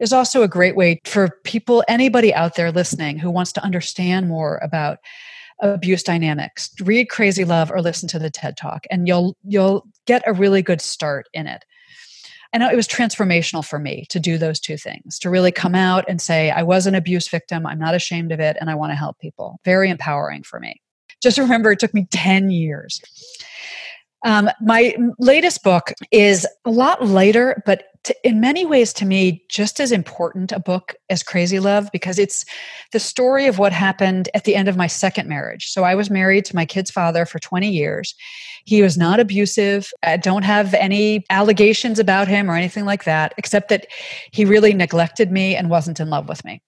is 0.00 0.12
also 0.12 0.42
a 0.42 0.48
great 0.48 0.74
way 0.74 1.00
for 1.04 1.38
people, 1.44 1.84
anybody 1.86 2.34
out 2.34 2.56
there 2.56 2.72
listening 2.72 3.18
who 3.18 3.30
wants 3.30 3.52
to 3.52 3.62
understand 3.62 4.28
more 4.28 4.58
about 4.64 4.98
abuse 5.60 6.02
dynamics 6.02 6.70
read 6.80 7.08
crazy 7.08 7.44
love 7.44 7.70
or 7.70 7.80
listen 7.80 8.08
to 8.08 8.18
the 8.18 8.28
ted 8.28 8.56
talk 8.56 8.84
and 8.90 9.06
you'll 9.06 9.36
you'll 9.44 9.86
get 10.04 10.20
a 10.26 10.32
really 10.32 10.60
good 10.60 10.80
start 10.80 11.28
in 11.32 11.46
it 11.46 11.64
and 12.54 12.62
it 12.62 12.76
was 12.76 12.88
transformational 12.88 13.66
for 13.66 13.78
me 13.78 14.06
to 14.08 14.20
do 14.20 14.38
those 14.38 14.60
two 14.60 14.78
things 14.78 15.18
to 15.18 15.28
really 15.28 15.52
come 15.52 15.74
out 15.74 16.04
and 16.08 16.22
say 16.22 16.50
i 16.50 16.62
was 16.62 16.86
an 16.86 16.94
abuse 16.94 17.28
victim. 17.28 17.66
I'm 17.66 17.78
not 17.78 17.94
ashamed 17.94 18.32
of 18.32 18.40
it 18.40 18.56
and 18.60 18.70
i 18.70 18.74
want 18.74 18.92
to 18.92 18.96
help 18.96 19.18
people. 19.18 19.58
Very 19.64 19.90
empowering 19.90 20.44
for 20.44 20.58
me. 20.60 20.80
Just 21.22 21.36
remember 21.44 21.72
it 21.72 21.80
took 21.80 21.92
me 21.92 22.06
10 22.10 22.50
years. 22.50 23.00
Um, 24.24 24.48
my 24.62 24.96
latest 25.18 25.62
book 25.62 25.92
is 26.10 26.46
a 26.64 26.70
lot 26.70 27.04
lighter, 27.04 27.62
but 27.66 27.84
to, 28.04 28.28
in 28.28 28.40
many 28.40 28.64
ways, 28.64 28.92
to 28.94 29.06
me, 29.06 29.42
just 29.48 29.80
as 29.80 29.92
important 29.92 30.52
a 30.52 30.60
book 30.60 30.94
as 31.10 31.22
Crazy 31.22 31.58
Love 31.58 31.88
because 31.92 32.18
it's 32.18 32.44
the 32.92 33.00
story 33.00 33.46
of 33.46 33.58
what 33.58 33.72
happened 33.72 34.28
at 34.34 34.44
the 34.44 34.54
end 34.54 34.68
of 34.68 34.76
my 34.76 34.86
second 34.86 35.28
marriage. 35.28 35.70
So 35.70 35.84
I 35.84 35.94
was 35.94 36.10
married 36.10 36.44
to 36.46 36.56
my 36.56 36.66
kid's 36.66 36.90
father 36.90 37.26
for 37.26 37.38
20 37.38 37.68
years. 37.68 38.14
He 38.64 38.82
was 38.82 38.96
not 38.96 39.20
abusive. 39.20 39.90
I 40.02 40.16
don't 40.16 40.44
have 40.44 40.74
any 40.74 41.24
allegations 41.30 41.98
about 41.98 42.28
him 42.28 42.50
or 42.50 42.54
anything 42.54 42.84
like 42.84 43.04
that, 43.04 43.34
except 43.36 43.68
that 43.70 43.86
he 44.32 44.44
really 44.44 44.74
neglected 44.74 45.32
me 45.32 45.56
and 45.56 45.70
wasn't 45.70 46.00
in 46.00 46.10
love 46.10 46.28
with 46.28 46.44
me. 46.44 46.62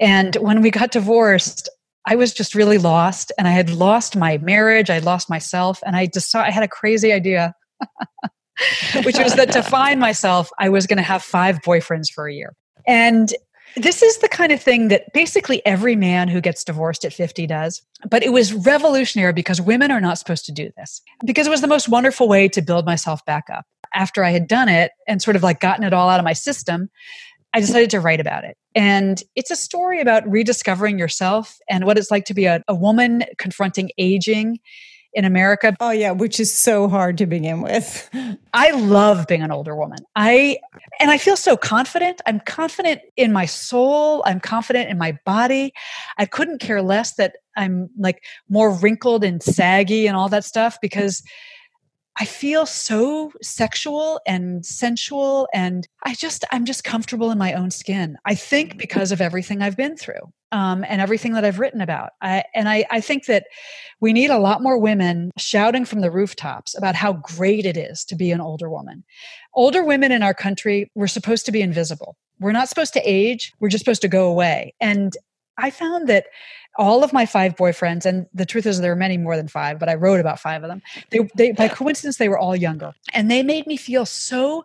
And 0.00 0.36
when 0.36 0.62
we 0.62 0.70
got 0.70 0.92
divorced, 0.92 1.68
I 2.06 2.16
was 2.16 2.32
just 2.32 2.54
really 2.54 2.78
lost 2.78 3.32
and 3.38 3.46
I 3.46 3.50
had 3.50 3.70
lost 3.70 4.16
my 4.16 4.38
marriage, 4.38 4.88
I 4.88 4.98
lost 4.98 5.28
myself, 5.28 5.82
and 5.84 5.94
I 5.94 6.06
just 6.06 6.30
saw 6.30 6.42
I 6.42 6.50
had 6.50 6.62
a 6.62 6.68
crazy 6.68 7.12
idea, 7.12 7.54
which 9.04 9.18
was 9.18 9.34
that 9.34 9.52
to 9.52 9.62
find 9.62 10.00
myself, 10.00 10.50
I 10.58 10.68
was 10.68 10.86
going 10.86 10.96
to 10.96 11.02
have 11.02 11.22
five 11.22 11.60
boyfriends 11.60 12.10
for 12.10 12.26
a 12.26 12.32
year. 12.32 12.54
And 12.86 13.32
this 13.76 14.02
is 14.02 14.18
the 14.18 14.28
kind 14.28 14.50
of 14.50 14.62
thing 14.62 14.88
that 14.88 15.12
basically 15.12 15.64
every 15.66 15.94
man 15.94 16.28
who 16.28 16.40
gets 16.40 16.64
divorced 16.64 17.04
at 17.04 17.12
50 17.12 17.46
does. 17.46 17.82
But 18.08 18.22
it 18.22 18.30
was 18.32 18.52
revolutionary 18.52 19.32
because 19.32 19.60
women 19.60 19.90
are 19.90 20.00
not 20.00 20.18
supposed 20.18 20.46
to 20.46 20.52
do 20.52 20.70
this. 20.76 21.02
Because 21.24 21.46
it 21.46 21.50
was 21.50 21.60
the 21.60 21.66
most 21.66 21.88
wonderful 21.88 22.28
way 22.28 22.48
to 22.48 22.62
build 22.62 22.86
myself 22.86 23.24
back 23.24 23.44
up. 23.52 23.64
After 23.94 24.24
I 24.24 24.30
had 24.30 24.48
done 24.48 24.68
it 24.68 24.92
and 25.06 25.22
sort 25.22 25.36
of 25.36 25.42
like 25.42 25.60
gotten 25.60 25.84
it 25.84 25.92
all 25.92 26.08
out 26.08 26.20
of 26.20 26.24
my 26.24 26.32
system, 26.32 26.88
I 27.54 27.60
decided 27.60 27.90
to 27.90 28.00
write 28.00 28.20
about 28.20 28.44
it. 28.44 28.56
And 28.74 29.22
it's 29.34 29.50
a 29.50 29.56
story 29.56 30.00
about 30.00 30.28
rediscovering 30.28 30.98
yourself 30.98 31.56
and 31.68 31.84
what 31.84 31.96
it's 31.96 32.10
like 32.10 32.26
to 32.26 32.34
be 32.34 32.44
a, 32.44 32.62
a 32.68 32.74
woman 32.74 33.24
confronting 33.38 33.90
aging 33.98 34.58
in 35.14 35.24
America. 35.24 35.74
Oh 35.80 35.90
yeah, 35.90 36.10
which 36.10 36.38
is 36.38 36.52
so 36.52 36.88
hard 36.88 37.18
to 37.18 37.26
begin 37.26 37.62
with. 37.62 38.08
I 38.52 38.70
love 38.72 39.26
being 39.26 39.42
an 39.42 39.50
older 39.50 39.74
woman. 39.74 39.98
I 40.16 40.58
and 41.00 41.10
I 41.10 41.18
feel 41.18 41.36
so 41.36 41.56
confident. 41.56 42.20
I'm 42.26 42.40
confident 42.40 43.00
in 43.16 43.32
my 43.32 43.46
soul, 43.46 44.22
I'm 44.26 44.40
confident 44.40 44.90
in 44.90 44.98
my 44.98 45.18
body. 45.24 45.72
I 46.18 46.26
couldn't 46.26 46.60
care 46.60 46.82
less 46.82 47.14
that 47.14 47.36
I'm 47.56 47.90
like 47.98 48.22
more 48.48 48.72
wrinkled 48.72 49.24
and 49.24 49.42
saggy 49.42 50.06
and 50.06 50.16
all 50.16 50.28
that 50.28 50.44
stuff 50.44 50.78
because 50.80 51.22
I 52.20 52.24
feel 52.24 52.66
so 52.66 53.32
sexual 53.42 54.20
and 54.26 54.66
sensual 54.66 55.48
and 55.54 55.86
I 56.04 56.14
just 56.14 56.44
I'm 56.50 56.64
just 56.64 56.84
comfortable 56.84 57.30
in 57.30 57.38
my 57.38 57.52
own 57.52 57.70
skin. 57.70 58.16
I 58.24 58.34
think 58.34 58.70
mm-hmm. 58.70 58.78
because 58.78 59.12
of 59.12 59.20
everything 59.20 59.62
I've 59.62 59.76
been 59.76 59.96
through 59.96 60.32
um, 60.52 60.84
and 60.88 61.00
everything 61.00 61.32
that 61.34 61.44
I've 61.44 61.58
written 61.58 61.80
about. 61.80 62.10
I, 62.20 62.44
and 62.54 62.68
I, 62.68 62.84
I 62.90 63.00
think 63.00 63.26
that 63.26 63.44
we 64.00 64.12
need 64.12 64.30
a 64.30 64.38
lot 64.38 64.62
more 64.62 64.78
women 64.78 65.30
shouting 65.36 65.84
from 65.84 66.00
the 66.00 66.10
rooftops 66.10 66.76
about 66.76 66.94
how 66.94 67.12
great 67.14 67.66
it 67.66 67.76
is 67.76 68.04
to 68.06 68.16
be 68.16 68.30
an 68.32 68.40
older 68.40 68.70
woman. 68.70 69.04
Older 69.54 69.84
women 69.84 70.12
in 70.12 70.22
our 70.22 70.34
country, 70.34 70.90
we're 70.94 71.06
supposed 71.06 71.46
to 71.46 71.52
be 71.52 71.60
invisible. 71.60 72.16
We're 72.40 72.52
not 72.52 72.68
supposed 72.68 72.94
to 72.94 73.00
age. 73.00 73.52
We're 73.60 73.68
just 73.68 73.84
supposed 73.84 74.02
to 74.02 74.08
go 74.08 74.28
away. 74.28 74.74
And 74.80 75.16
I 75.58 75.70
found 75.70 76.08
that 76.08 76.26
all 76.78 77.02
of 77.02 77.12
my 77.12 77.26
five 77.26 77.56
boyfriends, 77.56 78.06
and 78.06 78.26
the 78.32 78.46
truth 78.46 78.64
is 78.64 78.80
there 78.80 78.92
are 78.92 78.96
many 78.96 79.18
more 79.18 79.36
than 79.36 79.48
five, 79.48 79.78
but 79.78 79.88
I 79.88 79.94
wrote 79.94 80.20
about 80.20 80.38
five 80.38 80.62
of 80.62 80.68
them. 80.68 80.80
They, 81.10 81.28
they 81.34 81.52
by 81.52 81.68
coincidence, 81.68 82.16
they 82.16 82.28
were 82.28 82.38
all 82.38 82.56
younger, 82.56 82.94
and 83.12 83.30
they 83.30 83.42
made 83.42 83.66
me 83.66 83.76
feel 83.76 84.06
so 84.06 84.64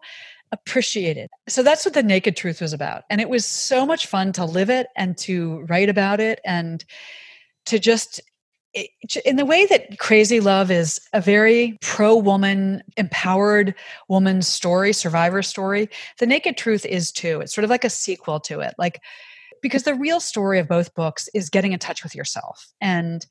appreciated. 0.51 1.31
So 1.49 1.63
that's 1.63 1.83
what 1.83 1.95
the 1.95 2.03
naked 2.03 2.37
truth 2.37 2.61
was 2.61 2.71
about, 2.71 3.03
and 3.09 3.19
it 3.19 3.29
was 3.29 3.45
so 3.45 3.85
much 3.85 4.05
fun 4.05 4.31
to 4.33 4.45
live 4.45 4.69
it 4.69 4.87
and 4.95 5.17
to 5.19 5.61
write 5.67 5.89
about 5.89 6.19
it 6.19 6.39
and 6.45 6.85
to 7.65 7.79
just 7.79 8.21
in 9.23 9.35
the 9.35 9.45
way 9.45 9.65
that 9.67 9.99
crazy 9.99 10.39
love 10.39 10.71
is 10.71 10.99
a 11.13 11.21
very 11.21 11.77
pro 11.81 12.15
woman 12.15 12.81
empowered 12.97 13.75
woman's 14.09 14.47
story 14.47 14.91
survivor 14.91 15.43
story 15.43 15.87
the 16.17 16.25
naked 16.25 16.57
truth 16.57 16.83
is 16.83 17.11
too 17.11 17.39
it's 17.39 17.53
sort 17.53 17.63
of 17.63 17.69
like 17.69 17.83
a 17.83 17.89
sequel 17.89 18.39
to 18.39 18.61
it 18.61 18.73
like 18.79 18.99
because 19.63 19.83
the 19.83 19.95
real 19.95 20.19
story 20.19 20.59
of 20.59 20.67
both 20.67 20.93
books 20.93 21.27
is 21.33 21.49
getting 21.49 21.73
in 21.73 21.79
touch 21.79 22.03
with 22.03 22.13
yourself 22.13 22.71
and 22.79 23.25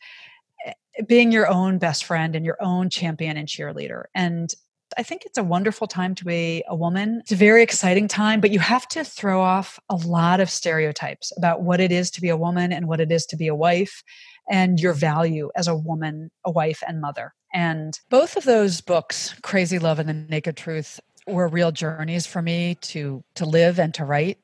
eh, 0.67 0.73
being 1.07 1.31
your 1.31 1.47
own 1.47 1.79
best 1.79 2.05
friend 2.05 2.35
and 2.35 2.45
your 2.45 2.57
own 2.61 2.91
champion 2.91 3.37
and 3.37 3.47
cheerleader. 3.47 4.05
And 4.17 4.53
I 4.99 5.03
think 5.03 5.25
it's 5.25 5.39
a 5.39 5.45
wonderful 5.45 5.87
time 5.87 6.15
to 6.17 6.25
be 6.25 6.65
a 6.69 6.75
woman. 6.75 7.21
It's 7.21 7.33
a 7.33 7.37
very 7.37 7.63
exciting 7.63 8.09
time, 8.09 8.41
but 8.41 8.51
you 8.51 8.59
have 8.59 8.89
to 8.89 9.05
throw 9.05 9.41
off 9.41 9.79
a 9.89 9.95
lot 9.95 10.41
of 10.41 10.51
stereotypes 10.51 11.33
about 11.37 11.63
what 11.63 11.81
it 11.81 11.93
is 11.93 12.11
to 12.13 12.21
be 12.21 12.29
a 12.29 12.37
woman 12.37 12.73
and 12.73 12.89
what 12.89 13.01
it 13.01 13.13
is 13.13 13.25
to 13.27 13.37
be 13.37 13.47
a 13.47 13.55
wife 13.55 14.03
and 14.51 14.81
your 14.81 14.93
value 14.93 15.51
as 15.55 15.69
a 15.69 15.77
woman, 15.77 16.31
a 16.45 16.51
wife, 16.51 16.83
and 16.87 17.01
mother. 17.01 17.33
And 17.55 17.99
both 18.11 18.37
of 18.37 18.45
those 18.45 18.81
books, 18.81 19.35
Crazy 19.43 19.79
Love 19.79 19.99
and 19.99 20.09
The 20.09 20.15
Naked 20.15 20.57
Truth, 20.57 21.01
were 21.27 21.49
real 21.49 21.71
journeys 21.71 22.27
for 22.27 22.43
me 22.43 22.77
to 22.81 23.23
to 23.37 23.45
live 23.45 23.79
and 23.79 23.95
to 23.95 24.05
write. 24.05 24.39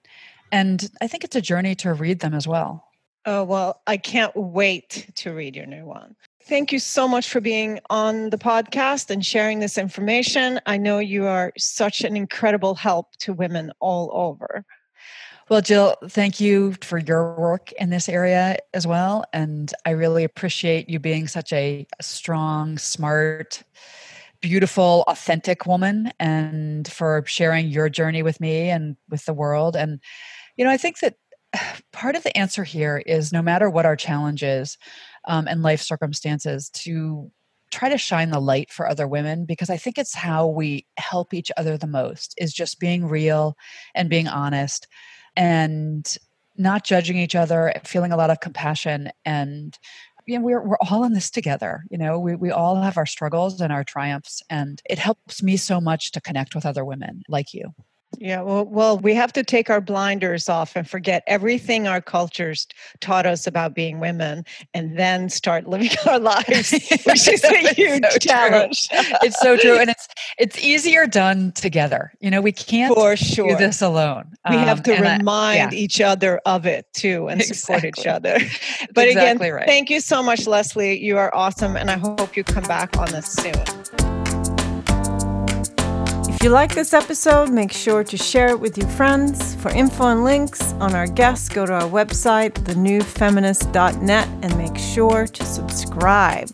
And 0.50 0.88
I 1.00 1.08
think 1.08 1.24
it's 1.24 1.36
a 1.36 1.40
journey 1.40 1.74
to 1.76 1.92
read 1.92 2.20
them 2.20 2.34
as 2.34 2.48
well. 2.48 2.84
Oh, 3.26 3.44
well, 3.44 3.82
I 3.86 3.98
can't 3.98 4.34
wait 4.34 5.10
to 5.16 5.34
read 5.34 5.54
your 5.54 5.66
new 5.66 5.84
one. 5.84 6.16
Thank 6.44 6.72
you 6.72 6.78
so 6.78 7.06
much 7.06 7.28
for 7.28 7.42
being 7.42 7.78
on 7.90 8.30
the 8.30 8.38
podcast 8.38 9.10
and 9.10 9.24
sharing 9.24 9.58
this 9.58 9.76
information. 9.76 10.60
I 10.64 10.78
know 10.78 10.98
you 10.98 11.26
are 11.26 11.52
such 11.58 12.00
an 12.00 12.16
incredible 12.16 12.74
help 12.74 13.14
to 13.18 13.34
women 13.34 13.70
all 13.80 14.10
over. 14.14 14.64
Well, 15.50 15.60
Jill, 15.60 15.96
thank 16.08 16.40
you 16.40 16.74
for 16.82 16.96
your 16.96 17.38
work 17.38 17.72
in 17.72 17.90
this 17.90 18.08
area 18.08 18.56
as 18.72 18.86
well. 18.86 19.24
And 19.34 19.72
I 19.84 19.90
really 19.90 20.24
appreciate 20.24 20.88
you 20.88 20.98
being 20.98 21.28
such 21.28 21.52
a, 21.52 21.86
strong, 22.00 22.78
smart, 22.78 23.62
beautiful, 24.40 25.04
authentic 25.06 25.66
woman 25.66 26.12
and 26.18 26.90
for 26.90 27.24
sharing 27.26 27.68
your 27.68 27.90
journey 27.90 28.22
with 28.22 28.40
me 28.40 28.70
and 28.70 28.96
with 29.10 29.26
the 29.26 29.34
world. 29.34 29.76
And, 29.76 30.00
you 30.58 30.64
know, 30.64 30.70
I 30.70 30.76
think 30.76 30.98
that 30.98 31.14
part 31.92 32.16
of 32.16 32.24
the 32.24 32.36
answer 32.36 32.64
here 32.64 32.98
is 33.06 33.32
no 33.32 33.40
matter 33.40 33.70
what 33.70 33.86
our 33.86 33.96
challenge 33.96 34.42
is 34.42 34.76
um, 35.26 35.48
and 35.48 35.62
life 35.62 35.80
circumstances, 35.80 36.68
to 36.70 37.30
try 37.70 37.88
to 37.88 37.98
shine 37.98 38.30
the 38.30 38.40
light 38.40 38.72
for 38.72 38.88
other 38.88 39.06
women 39.06 39.44
because 39.44 39.70
I 39.70 39.76
think 39.76 39.98
it's 39.98 40.14
how 40.14 40.46
we 40.46 40.86
help 40.96 41.34
each 41.34 41.52
other 41.56 41.76
the 41.76 41.86
most 41.86 42.34
is 42.38 42.52
just 42.52 42.80
being 42.80 43.06
real 43.06 43.56
and 43.94 44.08
being 44.08 44.26
honest 44.26 44.86
and 45.36 46.16
not 46.56 46.84
judging 46.84 47.18
each 47.18 47.34
other, 47.34 47.72
feeling 47.84 48.10
a 48.10 48.16
lot 48.16 48.30
of 48.30 48.40
compassion 48.40 49.10
and 49.24 49.78
you 50.26 50.38
know, 50.38 50.44
we're, 50.44 50.62
we're 50.62 50.76
all 50.90 51.04
in 51.04 51.14
this 51.14 51.30
together. 51.30 51.84
You 51.90 51.96
know, 51.96 52.18
we, 52.18 52.34
we 52.36 52.50
all 52.50 52.82
have 52.82 52.98
our 52.98 53.06
struggles 53.06 53.62
and 53.62 53.72
our 53.72 53.82
triumphs. 53.82 54.42
And 54.50 54.82
it 54.88 54.98
helps 54.98 55.42
me 55.42 55.56
so 55.56 55.80
much 55.80 56.12
to 56.12 56.20
connect 56.20 56.54
with 56.54 56.66
other 56.66 56.84
women 56.84 57.22
like 57.30 57.54
you. 57.54 57.72
Yeah, 58.16 58.40
well, 58.40 58.64
well, 58.64 58.98
we 58.98 59.14
have 59.14 59.32
to 59.34 59.44
take 59.44 59.68
our 59.68 59.80
blinders 59.80 60.48
off 60.48 60.74
and 60.74 60.88
forget 60.88 61.22
everything 61.26 61.86
our 61.86 62.00
cultures 62.00 62.66
taught 63.00 63.26
us 63.26 63.46
about 63.46 63.74
being 63.74 64.00
women, 64.00 64.44
and 64.72 64.98
then 64.98 65.28
start 65.28 65.68
living 65.68 65.90
our 66.08 66.18
lives, 66.18 66.72
which 67.04 67.28
is 67.28 67.44
a 67.44 67.58
huge 67.74 68.04
so 68.10 68.18
challenge. 68.18 68.88
it's 68.90 69.38
so 69.40 69.56
true, 69.56 69.78
and 69.78 69.90
it's 69.90 70.08
it's 70.38 70.58
easier 70.58 71.06
done 71.06 71.52
together. 71.52 72.12
You 72.20 72.30
know, 72.30 72.40
we 72.40 72.50
can't 72.50 72.94
for 72.94 73.14
sure 73.14 73.50
do 73.50 73.56
this 73.56 73.82
alone. 73.82 74.32
We 74.48 74.56
um, 74.56 74.64
have 74.64 74.82
to 74.84 74.92
remind 74.92 75.28
I, 75.28 75.54
yeah. 75.56 75.70
each 75.72 76.00
other 76.00 76.40
of 76.46 76.64
it 76.64 76.86
too, 76.94 77.28
and 77.28 77.40
exactly. 77.40 77.56
support 77.56 77.84
each 77.84 78.06
other. 78.06 78.38
But 78.94 79.08
exactly 79.08 79.48
again, 79.48 79.54
right. 79.54 79.66
thank 79.66 79.90
you 79.90 80.00
so 80.00 80.22
much, 80.22 80.46
Leslie. 80.46 80.98
You 80.98 81.18
are 81.18 81.32
awesome, 81.34 81.76
and 81.76 81.90
I 81.90 81.98
hope 81.98 82.36
you 82.36 82.42
come 82.42 82.64
back 82.64 82.96
on 82.96 83.12
this 83.12 83.26
soon. 83.26 84.07
If 86.38 86.44
you 86.44 86.50
like 86.50 86.72
this 86.72 86.94
episode, 86.94 87.50
make 87.50 87.72
sure 87.72 88.04
to 88.04 88.16
share 88.16 88.50
it 88.50 88.60
with 88.60 88.78
your 88.78 88.86
friends. 88.90 89.56
For 89.56 89.72
info 89.72 90.04
and 90.04 90.22
links 90.22 90.72
on 90.74 90.94
our 90.94 91.08
guests, 91.08 91.48
go 91.48 91.66
to 91.66 91.72
our 91.72 91.90
website, 91.90 92.52
thenewfeminist.net, 92.52 94.28
and 94.42 94.56
make 94.56 94.78
sure 94.78 95.26
to 95.26 95.44
subscribe. 95.44 96.48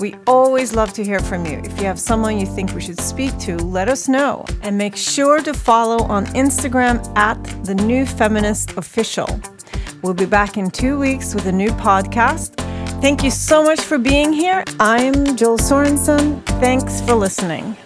We 0.00 0.16
always 0.26 0.74
love 0.74 0.92
to 0.92 1.02
hear 1.02 1.18
from 1.20 1.46
you. 1.46 1.62
If 1.64 1.78
you 1.78 1.86
have 1.86 1.98
someone 1.98 2.38
you 2.38 2.44
think 2.44 2.74
we 2.74 2.82
should 2.82 3.00
speak 3.00 3.38
to, 3.38 3.56
let 3.56 3.88
us 3.88 4.06
know. 4.06 4.44
And 4.60 4.76
make 4.76 4.96
sure 4.96 5.40
to 5.40 5.54
follow 5.54 6.04
on 6.08 6.26
Instagram 6.26 7.00
at 7.16 7.42
The 7.64 7.74
New 7.74 8.04
Feminist 8.04 8.76
Official. 8.76 9.40
We'll 10.02 10.12
be 10.12 10.26
back 10.26 10.58
in 10.58 10.70
two 10.70 10.98
weeks 10.98 11.34
with 11.34 11.46
a 11.46 11.52
new 11.52 11.70
podcast. 11.70 12.54
Thank 13.00 13.24
you 13.24 13.30
so 13.30 13.62
much 13.62 13.80
for 13.80 13.96
being 13.96 14.34
here. 14.34 14.62
I'm 14.78 15.36
Jill 15.36 15.56
Sorensen. 15.56 16.44
Thanks 16.60 17.00
for 17.00 17.14
listening. 17.14 17.78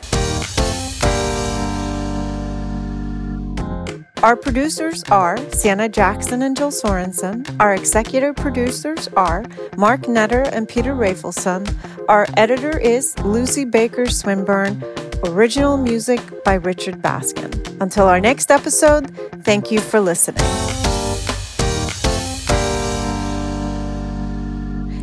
Our 4.22 4.36
producers 4.36 5.02
are 5.04 5.38
Sienna 5.50 5.88
Jackson 5.88 6.42
and 6.42 6.54
Jill 6.54 6.70
Sorensen. 6.70 7.56
Our 7.58 7.74
executive 7.74 8.36
producers 8.36 9.08
are 9.16 9.46
Mark 9.78 10.02
Netter 10.02 10.46
and 10.52 10.68
Peter 10.68 10.92
Rafelson. 10.92 11.66
Our 12.06 12.26
editor 12.36 12.78
is 12.78 13.18
Lucy 13.20 13.64
Baker 13.64 14.04
Swinburne. 14.04 14.84
Original 15.24 15.78
music 15.78 16.20
by 16.44 16.54
Richard 16.54 17.00
Baskin. 17.00 17.80
Until 17.80 18.04
our 18.08 18.20
next 18.20 18.50
episode, 18.50 19.08
thank 19.42 19.70
you 19.70 19.80
for 19.80 20.00
listening. 20.00 20.44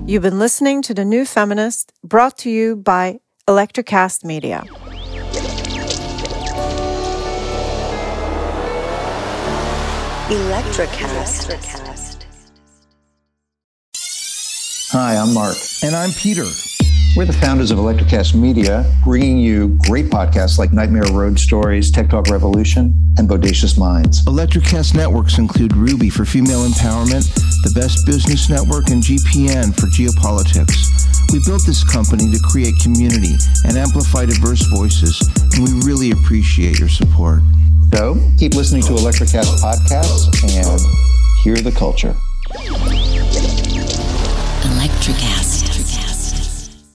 You've 0.07 0.21
been 0.21 0.37
listening 0.37 0.83
to 0.83 0.93
The 0.93 1.03
New 1.03 1.25
Feminist, 1.25 1.91
brought 2.03 2.37
to 2.39 2.51
you 2.51 2.75
by 2.75 3.19
Electrocast 3.47 4.23
Media. 4.23 4.63
Electrocast. 10.27 11.55
Hi, 14.91 15.15
I'm 15.15 15.33
Mark. 15.33 15.55
And 15.81 15.95
I'm 15.95 16.11
Peter. 16.11 16.43
We're 17.15 17.23
the 17.23 17.37
founders 17.39 17.71
of 17.71 17.77
Electrocast 17.77 18.35
Media, 18.35 18.83
bringing 19.05 19.37
you 19.37 19.79
great 19.87 20.07
podcasts 20.07 20.59
like 20.59 20.73
Nightmare 20.73 21.05
Road 21.13 21.39
Stories, 21.39 21.91
Tech 21.91 22.09
Talk 22.09 22.27
Revolution, 22.27 22.93
and 23.17 23.29
Bodacious 23.29 23.79
Minds. 23.79 24.25
Electrocast 24.25 24.95
networks 24.95 25.37
include 25.37 25.73
Ruby 25.73 26.09
for 26.09 26.25
female 26.25 26.67
empowerment, 26.67 27.33
the 27.63 27.71
Best 27.73 28.05
Business 28.05 28.49
Network, 28.49 28.89
and 28.89 29.01
GPN 29.01 29.73
for 29.79 29.87
geopolitics. 29.87 31.31
We 31.31 31.39
built 31.45 31.65
this 31.65 31.85
company 31.85 32.29
to 32.31 32.39
create 32.51 32.73
community 32.83 33.35
and 33.63 33.77
amplify 33.77 34.25
diverse 34.25 34.63
voices, 34.75 35.21
and 35.55 35.63
we 35.63 35.87
really 35.87 36.11
appreciate 36.11 36.79
your 36.79 36.89
support. 36.89 37.39
So 37.93 38.15
keep 38.37 38.53
listening 38.53 38.83
to 38.83 38.89
Electrocast 38.89 39.59
podcasts 39.59 40.27
and 40.43 40.79
hear 41.43 41.55
the 41.55 41.71
culture. 41.71 42.15
Electrocast. 44.63 45.76